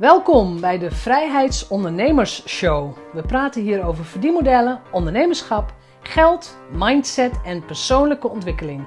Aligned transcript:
Welkom 0.00 0.60
bij 0.60 0.78
de 0.78 0.90
Vrijheidsondernemers 0.90 2.48
Show. 2.48 2.96
We 3.12 3.22
praten 3.22 3.62
hier 3.62 3.84
over 3.84 4.04
verdienmodellen, 4.04 4.80
ondernemerschap, 4.92 5.74
geld, 6.02 6.58
mindset 6.72 7.40
en 7.44 7.64
persoonlijke 7.64 8.28
ontwikkeling. 8.28 8.86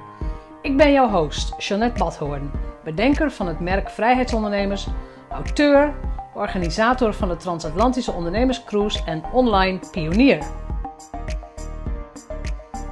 Ik 0.62 0.76
ben 0.76 0.92
jouw 0.92 1.08
host, 1.08 1.54
Jeanette 1.58 1.98
Badhoorn, 1.98 2.50
bedenker 2.84 3.30
van 3.30 3.46
het 3.46 3.60
merk 3.60 3.90
Vrijheidsondernemers, 3.90 4.86
auteur, 5.30 5.94
organisator 6.34 7.14
van 7.14 7.28
de 7.28 7.36
Transatlantische 7.36 8.12
Ondernemerscruise 8.12 9.04
en 9.04 9.24
online 9.32 9.78
pionier. 9.90 10.46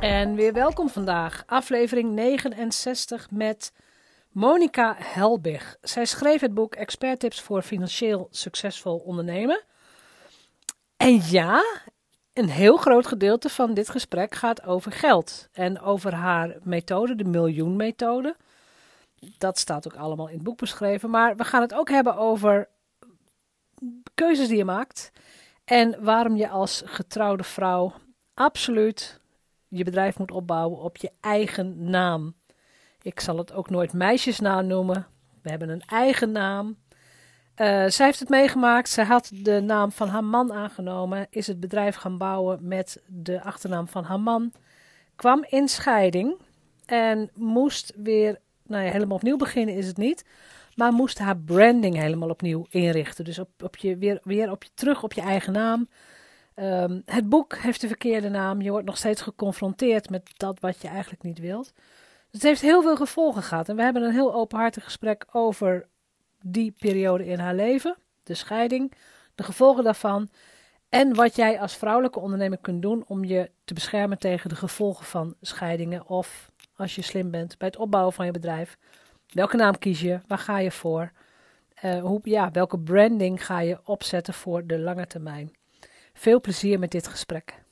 En 0.01 0.35
weer 0.35 0.53
welkom 0.53 0.89
vandaag, 0.89 1.43
aflevering 1.47 2.13
69 2.13 3.29
met 3.31 3.73
Monica 4.33 4.97
Helbig. 4.99 5.77
Zij 5.81 6.05
schreef 6.05 6.41
het 6.41 6.55
boek 6.55 6.75
Expert 6.75 7.21
Tips 7.21 7.41
voor 7.41 7.63
Financieel 7.63 8.29
Succesvol 8.31 8.99
Ondernemen. 8.99 9.63
En 10.97 11.21
ja, 11.31 11.63
een 12.33 12.49
heel 12.49 12.77
groot 12.77 13.07
gedeelte 13.07 13.49
van 13.49 13.75
dit 13.75 13.89
gesprek 13.89 14.35
gaat 14.35 14.65
over 14.65 14.93
geld 14.93 15.49
en 15.53 15.81
over 15.81 16.15
haar 16.15 16.57
methode, 16.63 17.15
de 17.15 17.25
miljoenmethode. 17.25 18.37
Dat 19.39 19.59
staat 19.59 19.87
ook 19.87 19.97
allemaal 19.97 20.29
in 20.29 20.35
het 20.35 20.43
boek 20.43 20.59
beschreven. 20.59 21.11
Maar 21.11 21.37
we 21.37 21.45
gaan 21.45 21.63
het 21.63 21.75
ook 21.75 21.89
hebben 21.89 22.17
over 22.17 22.69
keuzes 24.15 24.49
die 24.49 24.57
je 24.57 24.65
maakt 24.65 25.13
en 25.65 26.05
waarom 26.05 26.37
je 26.37 26.49
als 26.49 26.83
getrouwde 26.85 27.45
vrouw 27.45 27.93
absoluut 28.35 29.21
je 29.69 29.85
bedrijf 29.85 30.19
moet 30.19 30.31
opbouwen 30.31 30.79
op 30.79 30.97
je 30.97 31.11
eigen 31.21 31.91
naam. 31.91 32.35
Ik 33.03 33.21
zal 33.21 33.39
het 33.39 33.53
ook 33.53 33.71
nooit 33.71 33.93
meisjesnaam 33.93 34.67
noemen. 34.67 35.07
We 35.43 35.51
hebben 35.51 35.69
een 35.69 35.83
eigen 35.87 36.33
naam. 36.33 36.77
Uh, 37.57 37.87
zij 37.87 38.07
heeft 38.07 38.21
het 38.21 38.29
meegemaakt. 38.29 38.89
Zij 38.89 39.05
had 39.05 39.31
de 39.35 39.61
naam 39.61 39.93
van 39.93 40.09
haar 40.09 40.25
man 40.25 40.53
aangenomen. 40.53 41.27
Is 41.31 41.47
het 41.47 41.61
bedrijf 41.61 41.97
gaan 41.97 42.19
bouwen 42.19 42.59
met 42.69 43.03
de 43.07 43.43
achternaam 43.43 43.89
van 43.89 44.05
haar 44.05 44.21
man. 44.21 44.53
Kwam 45.17 45.45
in 45.49 45.69
scheiding. 45.69 46.37
En 46.87 47.31
moest 47.35 47.93
weer, 47.97 48.39
nou 48.67 48.85
ja, 48.85 48.91
helemaal 48.91 49.17
opnieuw 49.17 49.37
beginnen 49.37 49.75
is 49.75 49.87
het 49.87 49.97
niet. 49.97 50.25
Maar 50.75 50.93
moest 50.93 51.19
haar 51.19 51.37
branding 51.37 51.97
helemaal 51.97 52.31
opnieuw 52.31 52.67
inrichten. 52.71 53.25
Dus 53.25 53.39
op, 53.39 53.49
op 53.63 53.77
je, 53.77 53.97
weer, 53.97 54.21
weer 54.23 54.51
op 54.51 54.63
je, 54.65 54.71
terug 54.75 55.03
op 55.03 55.13
je 55.13 55.21
eigen 55.21 55.53
naam. 55.53 55.89
Um, 56.57 57.03
het 57.05 57.29
boek 57.29 57.57
heeft 57.57 57.81
de 57.81 57.87
verkeerde 57.87 58.29
naam. 58.29 58.63
Je 58.63 58.71
wordt 58.71 58.87
nog 58.87 58.97
steeds 58.97 59.23
geconfronteerd 59.23 60.11
met 60.11 60.31
dat 60.37 60.61
wat 60.61 60.83
je 60.83 60.89
eigenlijk 60.89 61.23
niet 61.23 61.39
wilt. 61.39 61.73
Dus 62.33 62.41
het 62.41 62.51
heeft 62.51 62.61
heel 62.61 62.83
veel 62.83 62.97
gevolgen 62.97 63.43
gehad. 63.43 63.69
En 63.69 63.77
we 63.77 63.83
hebben 63.83 64.03
een 64.03 64.13
heel 64.13 64.35
openhartig 64.35 64.85
gesprek 64.85 65.27
over 65.33 65.89
die 66.41 66.75
periode 66.79 67.27
in 67.27 67.39
haar 67.39 67.55
leven. 67.55 67.97
De 68.23 68.35
scheiding, 68.35 68.93
de 69.35 69.43
gevolgen 69.43 69.85
daarvan. 69.85 70.29
En 70.89 71.15
wat 71.15 71.37
jij 71.37 71.61
als 71.61 71.77
vrouwelijke 71.77 72.21
ondernemer 72.21 72.59
kunt 72.59 72.83
doen 72.83 73.05
om 73.07 73.25
je 73.25 73.51
te 73.65 73.75
beschermen 73.75 74.19
tegen 74.19 74.49
de 74.49 74.57
gevolgen 74.57 75.05
van 75.05 75.35
scheidingen. 75.41 76.09
Of 76.09 76.51
als 76.77 76.95
je 76.95 77.03
slim 77.03 77.31
bent 77.31 77.59
bij 77.59 77.69
het 77.69 77.77
opbouwen 77.77 78.13
van 78.13 78.27
je 78.27 78.33
bedrijf. 78.33 78.79
Welke 79.27 79.57
naam 79.57 79.79
kies 79.79 80.01
je? 80.01 80.21
Waar 80.27 80.39
ga 80.39 80.59
je 80.59 80.71
voor? 80.71 81.13
Uh, 81.85 82.01
hoe, 82.01 82.21
ja, 82.23 82.51
welke 82.51 82.79
branding 82.79 83.47
ga 83.47 83.61
je 83.61 83.81
opzetten 83.85 84.35
voor 84.35 84.67
de 84.67 84.79
lange 84.79 85.07
termijn? 85.07 85.57
Veel 86.13 86.41
plezier 86.41 86.79
met 86.79 86.91
dit 86.91 87.09
gesprek. 87.09 87.63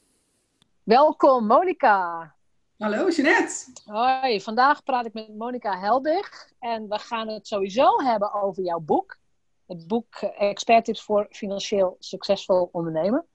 Welkom, 0.82 1.46
Monika. 1.46 2.34
Hallo, 2.80 3.08
Jeanette. 3.08 3.72
Hoi, 3.84 4.40
vandaag 4.40 4.82
praat 4.82 5.06
ik 5.06 5.12
met 5.12 5.36
Monika 5.36 5.78
Helbig. 5.78 6.52
En 6.58 6.88
we 6.88 6.98
gaan 6.98 7.28
het 7.28 7.46
sowieso 7.46 7.98
hebben 8.02 8.32
over 8.32 8.62
jouw 8.62 8.78
boek. 8.78 9.18
Het 9.66 9.86
boek 9.86 10.14
eh, 10.14 10.48
Expert 10.48 10.84
Tips 10.84 11.02
voor 11.02 11.26
Financieel 11.30 11.96
Succesvol 11.98 12.68
Ondernemen. 12.72 13.26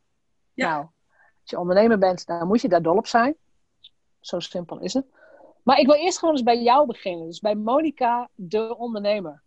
Ja. 0.53 0.69
Nou, 0.69 0.81
als 1.41 1.49
je 1.49 1.59
ondernemer 1.59 1.97
bent, 1.97 2.25
dan 2.25 2.47
moet 2.47 2.61
je 2.61 2.67
daar 2.67 2.81
dol 2.81 2.97
op 2.97 3.07
zijn. 3.07 3.35
Zo 4.19 4.39
simpel 4.39 4.79
is 4.79 4.93
het. 4.93 5.05
Maar 5.63 5.79
ik 5.79 5.85
wil 5.85 5.95
eerst 5.95 6.19
gewoon 6.19 6.33
eens 6.33 6.43
bij 6.43 6.61
jou 6.61 6.85
beginnen. 6.85 7.25
Dus 7.25 7.39
bij 7.39 7.55
Monika, 7.55 8.29
de 8.35 8.77
ondernemer. 8.77 9.43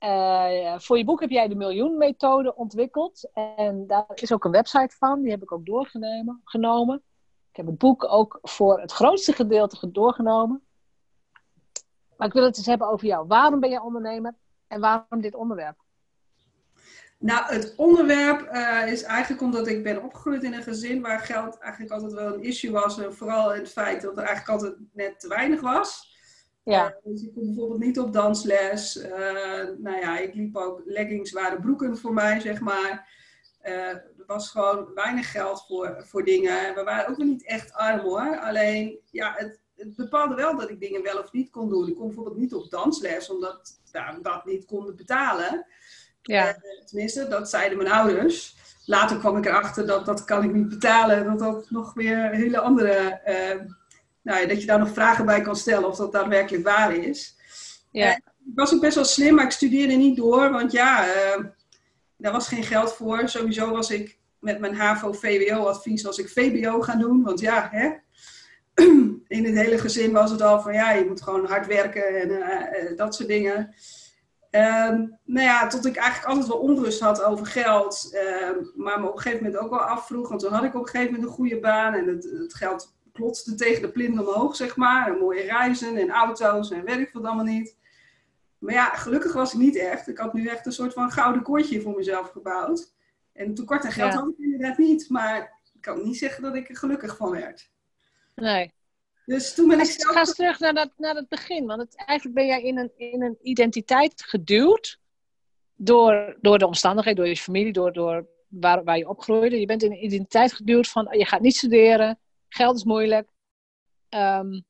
Uh, 0.00 0.78
voor 0.78 0.98
je 0.98 1.04
boek 1.04 1.20
heb 1.20 1.30
jij 1.30 1.48
de 1.48 1.54
miljoenmethode 1.54 2.54
ontwikkeld. 2.54 3.30
En 3.34 3.86
daar 3.86 4.06
is 4.14 4.32
ook 4.32 4.44
een 4.44 4.50
website 4.50 4.96
van. 4.96 5.22
Die 5.22 5.30
heb 5.30 5.42
ik 5.42 5.52
ook 5.52 5.66
doorgenomen. 5.66 7.02
Ik 7.52 7.58
heb 7.58 7.66
het 7.66 7.78
boek 7.78 8.12
ook 8.12 8.38
voor 8.42 8.80
het 8.80 8.92
grootste 8.92 9.32
gedeelte 9.32 9.90
doorgenomen. 9.90 10.62
Maar 12.16 12.26
ik 12.26 12.32
wil 12.32 12.44
het 12.44 12.56
eens 12.56 12.66
hebben 12.66 12.88
over 12.88 13.06
jou. 13.06 13.26
Waarom 13.26 13.60
ben 13.60 13.70
je 13.70 13.82
ondernemer 13.82 14.34
en 14.66 14.80
waarom 14.80 15.20
dit 15.20 15.34
onderwerp? 15.34 15.76
Nou, 17.18 17.54
het 17.54 17.74
onderwerp 17.76 18.48
uh, 18.52 18.92
is 18.92 19.02
eigenlijk 19.02 19.42
omdat 19.42 19.66
ik 19.66 19.82
ben 19.82 20.02
opgegroeid 20.02 20.42
in 20.42 20.52
een 20.52 20.62
gezin 20.62 21.00
waar 21.00 21.20
geld 21.20 21.58
eigenlijk 21.58 21.92
altijd 21.92 22.12
wel 22.12 22.34
een 22.34 22.42
issue 22.42 22.70
was. 22.70 22.98
En 22.98 23.14
vooral 23.14 23.52
het 23.52 23.68
feit 23.68 24.02
dat 24.02 24.16
er 24.16 24.24
eigenlijk 24.24 24.48
altijd 24.48 24.74
net 24.92 25.20
te 25.20 25.28
weinig 25.28 25.60
was. 25.60 26.16
Ja. 26.62 26.86
Uh, 26.86 27.12
dus 27.12 27.22
ik 27.22 27.34
kon 27.34 27.46
bijvoorbeeld 27.46 27.80
niet 27.80 27.98
op 27.98 28.12
dansles. 28.12 28.96
Uh, 28.96 29.10
nou 29.78 29.96
ja, 30.00 30.18
ik 30.18 30.34
liep 30.34 30.56
ook 30.56 30.82
leggings 30.84 31.32
waren 31.32 31.60
broeken 31.60 31.98
voor 31.98 32.14
mij, 32.14 32.40
zeg 32.40 32.60
maar. 32.60 33.20
Uh, 33.64 33.88
er 33.88 34.24
was 34.26 34.50
gewoon 34.50 34.94
weinig 34.94 35.30
geld 35.30 35.64
voor, 35.66 36.04
voor 36.06 36.24
dingen. 36.24 36.74
We 36.74 36.82
waren 36.82 37.10
ook 37.10 37.18
nog 37.18 37.28
niet 37.28 37.44
echt 37.46 37.72
arm 37.72 38.00
hoor. 38.00 38.38
Alleen, 38.38 38.98
ja, 39.10 39.34
het, 39.36 39.60
het, 39.76 39.96
bepaalde 39.96 40.34
wel 40.34 40.56
dat 40.56 40.70
ik 40.70 40.80
dingen 40.80 41.02
wel 41.02 41.18
of 41.18 41.32
niet 41.32 41.50
kon 41.50 41.68
doen. 41.68 41.88
Ik 41.88 41.94
kon 41.94 42.06
bijvoorbeeld 42.06 42.36
niet 42.36 42.54
op 42.54 42.70
dansles, 42.70 43.30
omdat 43.30 43.80
we 43.92 44.18
dat 44.22 44.44
niet 44.44 44.64
konden 44.64 44.96
betalen. 44.96 45.66
Ja. 46.22 46.48
Uh, 46.48 46.54
tenminste, 46.86 47.28
dat 47.28 47.50
zeiden 47.50 47.78
mijn 47.78 47.92
ouders. 47.92 48.56
Later 48.86 49.18
kwam 49.18 49.36
ik 49.36 49.46
erachter 49.46 49.86
dat 49.86 50.06
dat 50.06 50.24
kan 50.24 50.44
ik 50.44 50.52
niet 50.52 50.68
betalen. 50.68 51.24
Dat 51.24 51.38
dat 51.38 51.70
nog 51.70 51.94
weer 51.94 52.30
hele 52.30 52.58
andere... 52.58 53.20
Uh, 53.26 53.66
nou, 54.22 54.46
dat 54.46 54.60
je 54.60 54.66
daar 54.66 54.78
nog 54.78 54.92
vragen 54.92 55.26
bij 55.26 55.40
kan 55.40 55.56
stellen 55.56 55.88
of 55.88 55.96
dat 55.96 56.12
daadwerkelijk 56.12 56.64
waar 56.64 56.94
is. 56.96 57.36
Ja. 57.90 58.16
ik 58.16 58.22
was 58.54 58.74
ook 58.74 58.80
best 58.80 58.94
wel 58.94 59.04
slim, 59.04 59.34
maar 59.34 59.44
ik 59.44 59.50
studeerde 59.50 59.94
niet 59.94 60.16
door. 60.16 60.50
Want 60.50 60.72
ja 60.72 61.06
daar 62.22 62.32
was 62.32 62.48
geen 62.48 62.62
geld 62.62 62.92
voor. 62.92 63.28
Sowieso 63.28 63.70
was 63.70 63.90
ik 63.90 64.18
met 64.38 64.58
mijn 64.58 64.74
HAVO-VWO-advies 64.74 66.02
was 66.02 66.18
ik 66.18 66.28
VBO 66.28 66.80
gaan 66.80 66.98
doen. 66.98 67.22
Want 67.22 67.40
ja, 67.40 67.68
hè, 67.70 67.90
in 69.38 69.44
het 69.44 69.54
hele 69.54 69.78
gezin 69.78 70.12
was 70.12 70.30
het 70.30 70.42
al 70.42 70.60
van 70.60 70.72
ja, 70.72 70.90
je 70.90 71.04
moet 71.04 71.22
gewoon 71.22 71.46
hard 71.46 71.66
werken 71.66 72.20
en 72.20 72.30
uh, 72.30 72.90
uh, 72.90 72.96
dat 72.96 73.14
soort 73.14 73.28
dingen. 73.28 73.74
Um, 74.50 75.18
nou 75.24 75.46
ja, 75.46 75.66
tot 75.66 75.86
ik 75.86 75.96
eigenlijk 75.96 76.28
altijd 76.28 76.46
wel 76.46 76.58
onrust 76.58 77.00
had 77.00 77.22
over 77.22 77.46
geld. 77.46 78.18
Um, 78.48 78.72
maar 78.74 79.00
me 79.00 79.08
op 79.08 79.16
een 79.16 79.20
gegeven 79.20 79.44
moment 79.44 79.62
ook 79.62 79.70
wel 79.70 79.80
afvroeg. 79.80 80.28
Want 80.28 80.40
toen 80.40 80.52
had 80.52 80.64
ik 80.64 80.74
op 80.74 80.80
een 80.80 80.88
gegeven 80.88 81.12
moment 81.12 81.30
een 81.30 81.36
goede 81.36 81.60
baan. 81.60 81.94
En 81.94 82.06
het, 82.06 82.24
het 82.24 82.54
geld 82.54 82.94
klotste 83.12 83.54
tegen 83.54 83.82
de 83.82 83.90
plint 83.90 84.20
omhoog, 84.20 84.56
zeg 84.56 84.76
maar. 84.76 85.06
En 85.06 85.18
mooie 85.18 85.42
reizen 85.42 85.96
en 85.96 86.10
auto's 86.10 86.70
en 86.70 86.84
weet 86.84 86.98
ik 86.98 87.12
wat 87.12 87.24
allemaal 87.24 87.44
niet. 87.44 87.76
Maar 88.62 88.74
ja, 88.74 88.94
gelukkig 88.94 89.32
was 89.32 89.52
ik 89.52 89.58
niet 89.58 89.76
echt. 89.76 90.08
Ik 90.08 90.18
had 90.18 90.32
nu 90.32 90.46
echt 90.46 90.66
een 90.66 90.72
soort 90.72 90.92
van 90.92 91.10
gouden 91.10 91.42
koordje 91.42 91.80
voor 91.80 91.96
mezelf 91.96 92.30
gebouwd. 92.30 92.92
En 93.32 93.54
tekort 93.54 93.84
aan 93.84 93.92
geld 93.92 94.12
had 94.12 94.28
ik 94.28 94.38
inderdaad 94.38 94.78
niet. 94.78 95.08
Maar 95.08 95.60
ik 95.74 95.80
kan 95.80 96.02
niet 96.02 96.18
zeggen 96.18 96.42
dat 96.42 96.54
ik 96.54 96.68
er 96.68 96.76
gelukkig 96.76 97.16
van 97.16 97.30
werd. 97.30 97.70
Nee. 98.34 98.72
Dus 99.26 99.54
toen 99.54 99.68
ben 99.68 99.78
ik 99.78 99.84
zelf... 99.84 100.14
Ga 100.14 100.18
eens 100.18 100.34
terug 100.34 100.58
naar, 100.58 100.74
dat, 100.74 100.90
naar 100.96 101.14
het 101.14 101.28
begin. 101.28 101.66
Want 101.66 101.80
het, 101.80 101.96
eigenlijk 102.06 102.38
ben 102.38 102.46
jij 102.46 102.62
in 102.62 102.78
een, 102.78 102.92
in 102.96 103.22
een 103.22 103.38
identiteit 103.42 104.22
geduwd. 104.22 105.00
Door, 105.74 106.36
door 106.40 106.58
de 106.58 106.66
omstandigheden, 106.66 107.24
door 107.24 107.34
je 107.34 107.40
familie, 107.40 107.72
door, 107.72 107.92
door 107.92 108.26
waar, 108.48 108.84
waar 108.84 108.98
je 108.98 109.08
opgroeide. 109.08 109.60
Je 109.60 109.66
bent 109.66 109.82
in 109.82 109.90
een 109.90 110.04
identiteit 110.04 110.52
geduwd 110.52 110.88
van 110.88 111.08
je 111.10 111.26
gaat 111.26 111.40
niet 111.40 111.56
studeren. 111.56 112.18
Geld 112.48 112.76
is 112.76 112.84
moeilijk. 112.84 113.28
Um, 114.08 114.64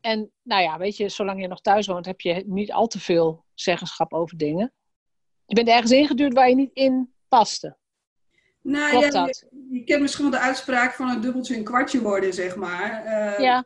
en 0.00 0.30
nou 0.42 0.62
ja, 0.62 0.78
weet 0.78 0.96
je, 0.96 1.08
zolang 1.08 1.40
je 1.40 1.48
nog 1.48 1.60
thuis 1.60 1.86
woont, 1.86 2.06
heb 2.06 2.20
je 2.20 2.44
niet 2.46 2.72
al 2.72 2.86
te 2.86 3.00
veel 3.00 3.44
zeggenschap 3.54 4.12
over 4.12 4.36
dingen. 4.36 4.72
Je 5.46 5.54
bent 5.54 5.68
ergens 5.68 5.92
ingeduurd 5.92 6.34
waar 6.34 6.48
je 6.48 6.54
niet 6.54 6.70
in 6.72 7.14
paste. 7.28 7.78
Nou, 8.62 8.90
Klopt 8.90 9.12
ja, 9.12 9.24
dat? 9.24 9.46
Je, 9.50 9.78
je, 9.78 9.84
kent 9.84 10.00
misschien 10.00 10.30
wel 10.30 10.40
de 10.40 10.46
uitspraak 10.46 10.92
van 10.92 11.08
een 11.08 11.20
dubbeltje 11.20 11.56
een 11.56 11.64
kwartje 11.64 12.02
worden, 12.02 12.34
zeg 12.34 12.56
maar. 12.56 13.04
Uh, 13.04 13.38
ja. 13.38 13.64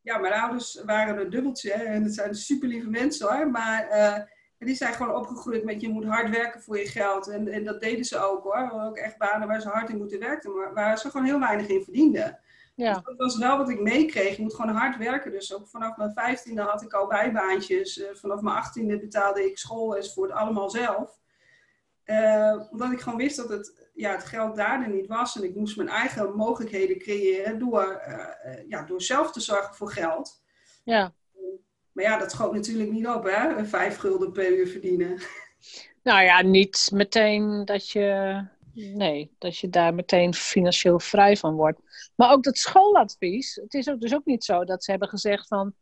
Ja, 0.00 0.18
mijn 0.18 0.32
ouders 0.32 0.82
waren 0.84 1.18
een 1.18 1.30
dubbeltje 1.30 1.72
en 1.72 2.02
het 2.02 2.14
zijn 2.14 2.34
super 2.34 2.68
lieve 2.68 2.88
mensen 2.88 3.28
hoor. 3.28 3.50
Maar 3.50 3.88
uh, 3.90 4.16
die 4.58 4.74
zijn 4.74 4.92
gewoon 4.92 5.14
opgegroeid 5.14 5.64
met 5.64 5.80
je 5.80 5.88
moet 5.88 6.04
hard 6.04 6.30
werken 6.30 6.62
voor 6.62 6.78
je 6.78 6.86
geld. 6.86 7.28
En, 7.28 7.48
en 7.48 7.64
dat 7.64 7.80
deden 7.80 8.04
ze 8.04 8.18
ook 8.18 8.42
hoor. 8.42 8.70
Ook 8.72 8.96
echt 8.96 9.18
banen 9.18 9.48
waar 9.48 9.60
ze 9.60 9.68
hard 9.68 9.90
in 9.90 9.96
moeten 9.98 10.18
werken, 10.18 10.54
maar 10.56 10.74
waar 10.74 10.98
ze 10.98 11.10
gewoon 11.10 11.26
heel 11.26 11.40
weinig 11.40 11.66
in 11.66 11.82
verdienden. 11.82 12.38
Ja. 12.74 12.92
Dus 12.94 13.02
dat 13.04 13.16
was 13.16 13.38
wel 13.38 13.58
wat 13.58 13.68
ik 13.68 13.80
meekreeg. 13.80 14.36
Je 14.36 14.42
moet 14.42 14.54
gewoon 14.54 14.74
hard 14.74 14.96
werken. 14.96 15.30
Dus 15.30 15.54
ook 15.54 15.68
vanaf 15.68 15.96
mijn 15.96 16.12
vijftiende 16.12 16.62
had 16.62 16.82
ik 16.82 16.92
al 16.92 17.06
bijbaantjes. 17.06 17.98
Uh, 17.98 18.06
vanaf 18.12 18.40
mijn 18.40 18.56
achttiende 18.56 18.98
betaalde 18.98 19.44
ik 19.44 19.58
school 19.58 19.96
enzovoort 19.96 20.30
allemaal 20.30 20.70
zelf. 20.70 21.20
Uh, 22.06 22.62
omdat 22.70 22.92
ik 22.92 23.00
gewoon 23.00 23.18
wist 23.18 23.36
dat 23.36 23.48
het, 23.48 23.90
ja, 23.94 24.12
het 24.12 24.24
geld 24.24 24.56
daar 24.56 24.82
er 24.82 24.90
niet 24.90 25.06
was. 25.06 25.36
En 25.36 25.44
ik 25.44 25.54
moest 25.54 25.76
mijn 25.76 25.88
eigen 25.88 26.36
mogelijkheden 26.36 26.98
creëren 26.98 27.58
door, 27.58 28.02
uh, 28.08 28.68
ja, 28.68 28.82
door 28.82 29.02
zelf 29.02 29.32
te 29.32 29.40
zorgen 29.40 29.74
voor 29.74 29.90
geld. 29.90 30.42
Ja. 30.84 31.12
Maar 31.92 32.04
ja, 32.04 32.18
dat 32.18 32.30
schoot 32.30 32.52
natuurlijk 32.52 32.90
niet 32.90 33.06
op, 33.06 33.24
hè? 33.24 33.64
Vijf 33.64 33.96
gulden 33.96 34.32
per 34.32 34.58
uur 34.58 34.68
verdienen. 34.68 35.18
Nou 36.02 36.22
ja, 36.22 36.42
niet 36.42 36.90
meteen 36.92 37.64
dat 37.64 37.90
je, 37.90 38.40
nee, 38.74 39.34
dat 39.38 39.58
je 39.58 39.68
daar 39.68 39.94
meteen 39.94 40.34
financieel 40.34 40.98
vrij 41.00 41.36
van 41.36 41.54
wordt. 41.54 41.80
Maar 42.14 42.32
ook 42.32 42.42
dat 42.42 42.58
schooladvies, 42.58 43.54
het 43.54 43.74
is 43.74 43.88
ook 43.88 44.00
dus 44.00 44.14
ook 44.14 44.24
niet 44.24 44.44
zo 44.44 44.64
dat 44.64 44.84
ze 44.84 44.90
hebben 44.90 45.08
gezegd 45.08 45.46
van, 45.46 45.74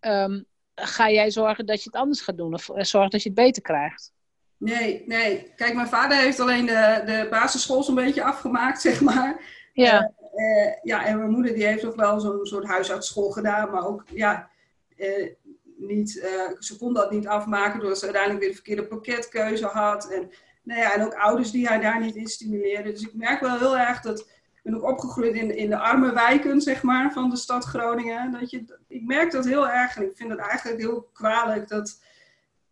ehm, 0.00 0.42
ga 0.74 1.10
jij 1.10 1.30
zorgen 1.30 1.66
dat 1.66 1.82
je 1.82 1.90
het 1.92 2.00
anders 2.00 2.20
gaat 2.20 2.36
doen 2.36 2.54
of 2.54 2.68
eh, 2.68 2.84
zorg 2.84 3.08
dat 3.08 3.22
je 3.22 3.28
het 3.28 3.38
beter 3.38 3.62
krijgt. 3.62 4.12
Nee, 4.56 5.02
nee. 5.06 5.52
Kijk, 5.56 5.74
mijn 5.74 5.88
vader 5.88 6.16
heeft 6.16 6.40
alleen 6.40 6.66
de, 6.66 7.02
de 7.06 7.26
basisschool 7.30 7.82
zo'n 7.82 7.94
beetje 7.94 8.24
afgemaakt, 8.24 8.80
zeg 8.90 9.00
maar. 9.00 9.44
Ja. 9.72 10.12
Uh, 10.34 10.72
ja, 10.82 11.06
en 11.06 11.18
mijn 11.18 11.30
moeder 11.30 11.54
die 11.54 11.66
heeft 11.66 11.82
nog 11.82 11.94
wel 11.94 12.20
zo'n 12.20 12.46
soort 12.46 12.66
huisartsschool 12.66 13.30
gedaan, 13.30 13.70
maar 13.70 13.86
ook, 13.86 14.04
ja, 14.06 14.50
uh, 14.96 15.32
niet, 15.76 16.10
ze 16.58 16.76
kon 16.78 16.94
dat 16.94 17.10
niet 17.10 17.26
afmaken 17.26 17.80
doordat 17.80 17.98
ze 17.98 18.04
uiteindelijk 18.04 18.42
weer 18.42 18.50
de 18.50 18.56
verkeerde 18.56 18.86
pakketkeuze 18.86 19.66
had. 19.66 20.10
En, 20.10 20.30
nou 20.62 20.80
ja, 20.80 20.94
en 20.94 21.04
ook 21.04 21.14
ouders 21.14 21.50
die 21.50 21.66
haar 21.66 21.80
daar 21.80 22.00
niet 22.00 22.16
in 22.16 22.26
stimuleerden. 22.26 22.92
Dus 22.92 23.02
ik 23.02 23.14
merk 23.14 23.40
wel 23.40 23.58
heel 23.58 23.78
erg 23.78 24.00
dat, 24.00 24.20
ik 24.20 24.60
ben 24.62 24.74
ook 24.74 24.90
opgegroeid 24.90 25.34
in, 25.34 25.56
in 25.56 25.70
de 25.70 25.78
arme 25.78 26.12
wijken, 26.12 26.60
zeg 26.60 26.82
maar, 26.82 27.12
van 27.12 27.30
de 27.30 27.36
stad 27.36 27.64
Groningen. 27.64 28.30
Dat 28.30 28.50
je, 28.50 28.78
ik 28.88 29.02
merk 29.02 29.30
dat 29.30 29.44
heel 29.44 29.68
erg 29.68 29.96
en 29.96 30.02
ik 30.02 30.16
vind 30.16 30.30
het 30.30 30.38
eigenlijk 30.38 30.80
heel 30.80 31.10
kwalijk 31.12 31.68
dat 31.68 32.00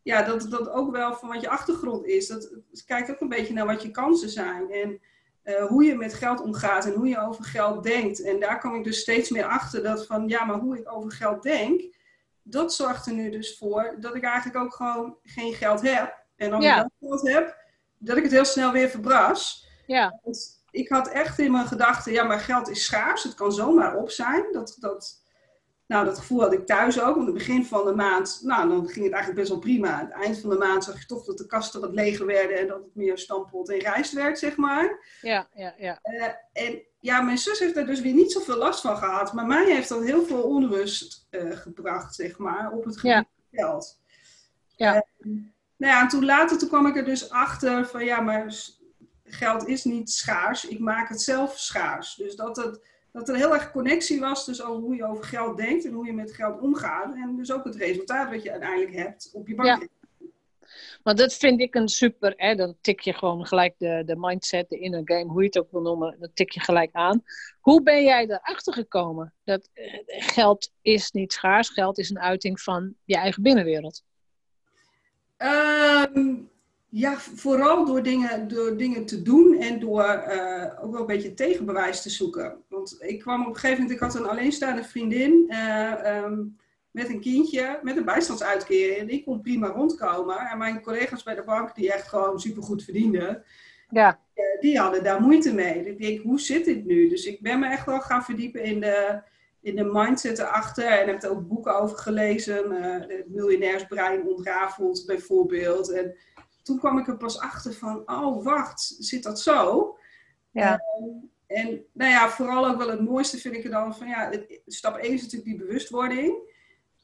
ja, 0.03 0.23
dat 0.23 0.51
dat 0.51 0.71
ook 0.71 0.91
wel 0.91 1.15
van 1.15 1.29
wat 1.29 1.41
je 1.41 1.49
achtergrond 1.49 2.05
is. 2.05 2.27
Dat, 2.27 2.51
kijk 2.87 3.11
ook 3.11 3.21
een 3.21 3.29
beetje 3.29 3.53
naar 3.53 3.67
wat 3.67 3.83
je 3.83 3.91
kansen 3.91 4.31
zijn. 4.31 4.71
En 4.71 5.01
uh, 5.45 5.65
hoe 5.67 5.85
je 5.85 5.95
met 5.95 6.15
geld 6.15 6.41
omgaat 6.41 6.87
en 6.87 6.93
hoe 6.93 7.09
je 7.09 7.21
over 7.21 7.45
geld 7.45 7.83
denkt. 7.83 8.23
En 8.23 8.41
daar 8.41 8.61
kom 8.61 8.75
ik 8.75 8.85
dus 8.85 9.01
steeds 9.01 9.31
meer 9.31 9.45
achter 9.45 9.83
dat 9.83 10.07
van, 10.07 10.29
ja, 10.29 10.45
maar 10.45 10.59
hoe 10.59 10.79
ik 10.79 10.93
over 10.93 11.13
geld 11.13 11.43
denk, 11.43 11.83
dat 12.43 12.75
zorgt 12.75 13.07
er 13.07 13.13
nu 13.13 13.31
dus 13.31 13.59
voor 13.59 13.97
dat 14.01 14.15
ik 14.15 14.23
eigenlijk 14.23 14.65
ook 14.65 14.75
gewoon 14.75 15.17
geen 15.23 15.55
geld 15.55 15.81
heb. 15.81 16.19
En 16.37 16.53
als 16.53 16.65
Ja. 16.65 16.85
ik 16.85 16.89
wel 16.99 17.11
geld 17.11 17.33
heb, 17.33 17.60
dat 18.03 18.17
ik 18.17 18.23
het 18.23 18.33
heel 18.33 18.45
snel 18.45 18.73
weer 18.73 18.89
verbras. 18.89 19.69
Ja, 19.87 20.19
Want 20.23 20.63
ik 20.71 20.89
had 20.89 21.09
echt 21.09 21.39
in 21.39 21.53
mijn 21.53 21.67
gedachten, 21.67 22.13
ja, 22.13 22.25
maar 22.25 22.41
geld 22.41 22.69
is 22.69 22.85
schaars. 22.85 23.23
Het 23.23 23.35
kan 23.35 23.53
zomaar 23.53 23.97
op 23.97 24.11
zijn. 24.11 24.45
Dat, 24.53 24.77
dat, 24.81 25.23
nou, 25.87 26.05
dat 26.05 26.19
gevoel 26.19 26.41
had 26.41 26.53
ik 26.53 26.67
thuis 26.67 27.01
ook. 27.01 27.15
Want 27.15 27.27
het 27.27 27.37
begin 27.37 27.65
van 27.65 27.85
de 27.85 27.95
maand, 27.95 28.41
nou, 28.43 28.69
dan 28.69 28.89
ging 28.89 29.05
het 29.05 29.15
eigenlijk 29.15 29.35
best 29.35 29.49
wel 29.49 29.59
prima. 29.59 29.93
Aan 29.93 30.05
het 30.05 30.15
eind 30.15 30.39
van 30.41 30.51
de 30.51 30.57
maand 30.57 30.85
zag 30.85 30.99
je 31.01 31.07
toch 31.07 31.25
dat 31.25 31.39
de 31.39 31.47
kasten 31.47 31.81
wat 31.81 31.93
leger 31.95 32.27
werden 32.27 32.59
en 32.59 32.67
dat 32.67 32.83
het 32.83 32.95
meer 32.95 33.19
stampot 33.19 33.71
en 33.71 33.79
rijst 33.79 34.13
werd, 34.13 34.39
zeg 34.39 34.57
maar. 34.57 34.99
ja, 35.21 35.49
ja, 35.55 35.75
ja. 35.79 35.99
Eh, 36.03 36.33
en 36.53 36.83
ja, 37.01 37.21
mijn 37.21 37.39
zus 37.39 37.59
heeft 37.59 37.77
er 37.77 37.87
dus 37.87 38.01
weer 38.01 38.15
niet 38.15 38.33
zoveel 38.33 38.57
last 38.57 38.81
van 38.81 38.97
gehad. 38.97 39.33
Maar 39.33 39.47
mij 39.47 39.65
heeft 39.73 39.89
dat 39.89 40.03
heel 40.05 40.23
veel 40.25 40.43
onrust 40.43 41.27
eh, 41.31 41.51
gebracht, 41.51 42.15
zeg 42.15 42.39
maar, 42.39 42.71
op 42.73 42.85
het 42.85 42.95
gebied 42.99 43.13
Ja. 43.13 43.27
van 43.51 43.59
geld. 43.59 43.99
Ja. 44.77 44.95
Eh, 44.95 45.29
nou 45.81 45.93
ja, 45.93 46.01
en 46.03 46.09
toen 46.09 46.25
later 46.25 46.59
toen 46.59 46.69
kwam 46.69 46.87
ik 46.87 46.97
er 46.97 47.05
dus 47.05 47.31
achter 47.31 47.87
van 47.87 48.05
ja, 48.05 48.21
maar 48.21 48.55
geld 49.25 49.67
is 49.67 49.85
niet 49.85 50.11
schaars. 50.11 50.65
Ik 50.65 50.79
maak 50.79 51.09
het 51.09 51.23
zelf 51.23 51.59
schaars. 51.59 52.15
Dus 52.15 52.37
dat, 52.37 52.57
het, 52.57 52.87
dat 53.13 53.29
er 53.29 53.37
heel 53.37 53.55
erg 53.55 53.71
connectie 53.71 54.21
was 54.21 54.45
tussen 54.45 54.67
hoe 54.67 54.95
je 54.95 55.07
over 55.07 55.25
geld 55.25 55.57
denkt 55.57 55.85
en 55.85 55.93
hoe 55.93 56.07
je 56.07 56.13
met 56.13 56.35
geld 56.35 56.61
omgaat. 56.61 57.15
En 57.15 57.37
dus 57.37 57.53
ook 57.53 57.65
het 57.65 57.77
resultaat 57.77 58.31
wat 58.31 58.43
je 58.43 58.51
uiteindelijk 58.51 58.95
hebt 58.95 59.31
op 59.33 59.49
je 59.49 59.55
bank. 59.55 59.89
Want 61.03 61.19
dat 61.19 61.35
vind 61.35 61.61
ik 61.61 61.75
een 61.75 61.89
super, 61.89 62.33
hè, 62.37 62.55
dan 62.55 62.77
tik 62.81 63.01
je 63.01 63.13
gewoon 63.13 63.47
gelijk 63.47 63.75
de, 63.79 64.03
de 64.07 64.17
mindset, 64.17 64.69
de 64.69 64.79
inner 64.79 65.03
game, 65.05 65.31
hoe 65.31 65.41
je 65.41 65.47
het 65.47 65.59
ook 65.59 65.71
wil 65.71 65.81
noemen, 65.81 66.17
dat 66.19 66.31
tik 66.35 66.51
je 66.51 66.61
gelijk 66.61 66.93
aan. 66.93 67.23
Hoe 67.61 67.83
ben 67.83 68.03
jij 68.03 68.25
erachter 68.25 68.73
gekomen 68.73 69.35
dat 69.45 69.69
eh, 69.73 69.85
geld 70.07 70.71
is 70.83 71.11
niet 71.11 71.33
schaars, 71.33 71.69
geld 71.69 71.99
is 71.99 72.11
een 72.11 72.21
uiting 72.21 72.61
van 72.61 72.95
je 73.05 73.17
eigen 73.17 73.43
binnenwereld? 73.43 74.03
Ehm, 75.41 76.35
ja, 76.89 77.17
vooral 77.19 77.87
door 77.87 78.03
dingen, 78.03 78.49
door 78.49 78.77
dingen 78.77 79.07
te 79.07 79.23
doen 79.23 79.57
en 79.61 79.81
door 79.81 80.03
eh, 80.03 80.85
ook 80.85 80.93
wel 80.93 81.01
een 81.01 81.07
beetje 81.07 81.35
tegenbewijs 81.35 82.03
te 82.03 82.11
zoeken. 82.11 82.57
Want 82.69 82.97
ik 82.99 83.19
kwam 83.19 83.41
op 83.41 83.47
een 83.47 83.55
gegeven 83.55 83.83
moment, 83.83 83.95
ik 83.95 84.03
had 84.03 84.15
een 84.15 84.29
alleenstaande 84.29 84.85
vriendin 84.85 85.45
eh, 85.49 86.17
ehm, 86.17 86.43
met 86.91 87.09
een 87.09 87.21
kindje, 87.21 87.79
met 87.83 87.97
een 87.97 88.05
bijstandsuitkering. 88.05 88.97
En 88.97 89.07
die 89.07 89.25
kon 89.25 89.41
prima 89.41 89.67
rondkomen. 89.67 90.39
En 90.39 90.59
mijn 90.59 90.83
collega's 90.83 91.23
bij 91.23 91.35
de 91.35 91.45
bank, 91.45 91.75
die 91.75 91.93
echt 91.93 92.09
gewoon 92.09 92.41
supergoed 92.41 92.85
verdienden, 92.85 93.45
Ja, 93.91 94.21
eh, 94.35 94.61
die 94.61 94.79
hadden 94.79 95.05
daar 95.05 95.21
moeite 95.21 95.55
mee. 95.55 95.87
Ik 95.87 95.99
denk, 95.99 96.21
hoe 96.21 96.41
zit 96.41 96.65
dit 96.65 96.85
nu? 96.85 97.09
Dus 97.09 97.25
ik 97.25 97.41
ben 97.41 97.59
me 97.59 97.67
echt 97.67 97.87
wel 97.87 98.01
gaan 98.01 98.25
verdiepen 98.25 98.63
in 98.63 98.81
de, 98.81 99.23
in 99.63 99.77
de 99.77 99.85
mindset 99.85 100.39
erachter. 100.39 100.87
En 100.87 101.09
heb 101.09 101.23
er 101.23 101.31
ook 101.31 101.49
boeken 101.49 101.81
over 101.81 101.97
gelezen. 101.99 102.73
eh, 102.73 103.17
het 103.17 103.29
miljonairsbrein 103.29 104.27
ontrafeld 104.27 105.03
bijvoorbeeld. 105.07 105.91
En 105.93 106.17
toen 106.63 106.79
kwam 106.79 106.99
ik 106.99 107.09
er 107.09 107.17
pas 107.17 107.39
achter 107.39 107.73
van, 107.73 108.03
oh 108.11 108.45
wacht, 108.45 108.95
zit 108.99 109.23
dat 109.23 109.41
zo? 109.41 109.95
ja, 110.51 110.83
En 111.47 111.85
nou 111.93 112.11
ja, 112.11 112.29
vooral 112.29 112.67
ook 112.69 112.77
wel 112.77 112.91
het 112.91 113.01
mooiste 113.01 113.39
vind 113.39 113.55
ik 113.55 113.65
er 113.65 113.71
dan 113.71 113.97
van, 113.97 114.09
ja, 114.09 114.31
het- 114.31 114.61
stap 114.67 114.97
1 114.97 115.13
is 115.13 115.23
natuurlijk 115.23 115.51
die 115.51 115.59
bewustwording. 115.67 116.49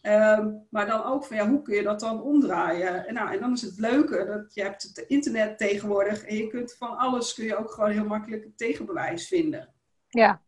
Ehm, 0.03 0.51
maar 0.71 0.87
dan 0.87 1.05
ook 1.05 1.25
van, 1.25 1.37
ja, 1.37 1.49
hoe 1.49 1.63
kun 1.63 1.75
je 1.75 1.83
dat 1.83 2.01
dan 2.01 2.23
omdraaien? 2.23 3.07
En, 3.07 3.15
nou, 3.15 3.33
en 3.33 3.41
dan 3.41 3.53
is 3.53 3.63
het 3.63 3.79
leuke 3.79 4.25
dat 4.25 4.55
je 4.55 4.63
hebt 4.63 4.83
het 4.83 4.99
internet 4.99 5.59
tegenwoordig 5.59 6.25
en 6.25 6.37
je 6.37 6.47
kunt 6.47 6.75
van 6.79 6.97
alles, 6.97 7.35
kun 7.35 7.45
je 7.45 7.57
ook 7.57 7.71
gewoon 7.71 7.91
heel 7.91 8.05
makkelijk 8.05 8.49
tegenbewijs 8.57 9.29
vinden. 9.29 9.75
ja. 10.09 10.45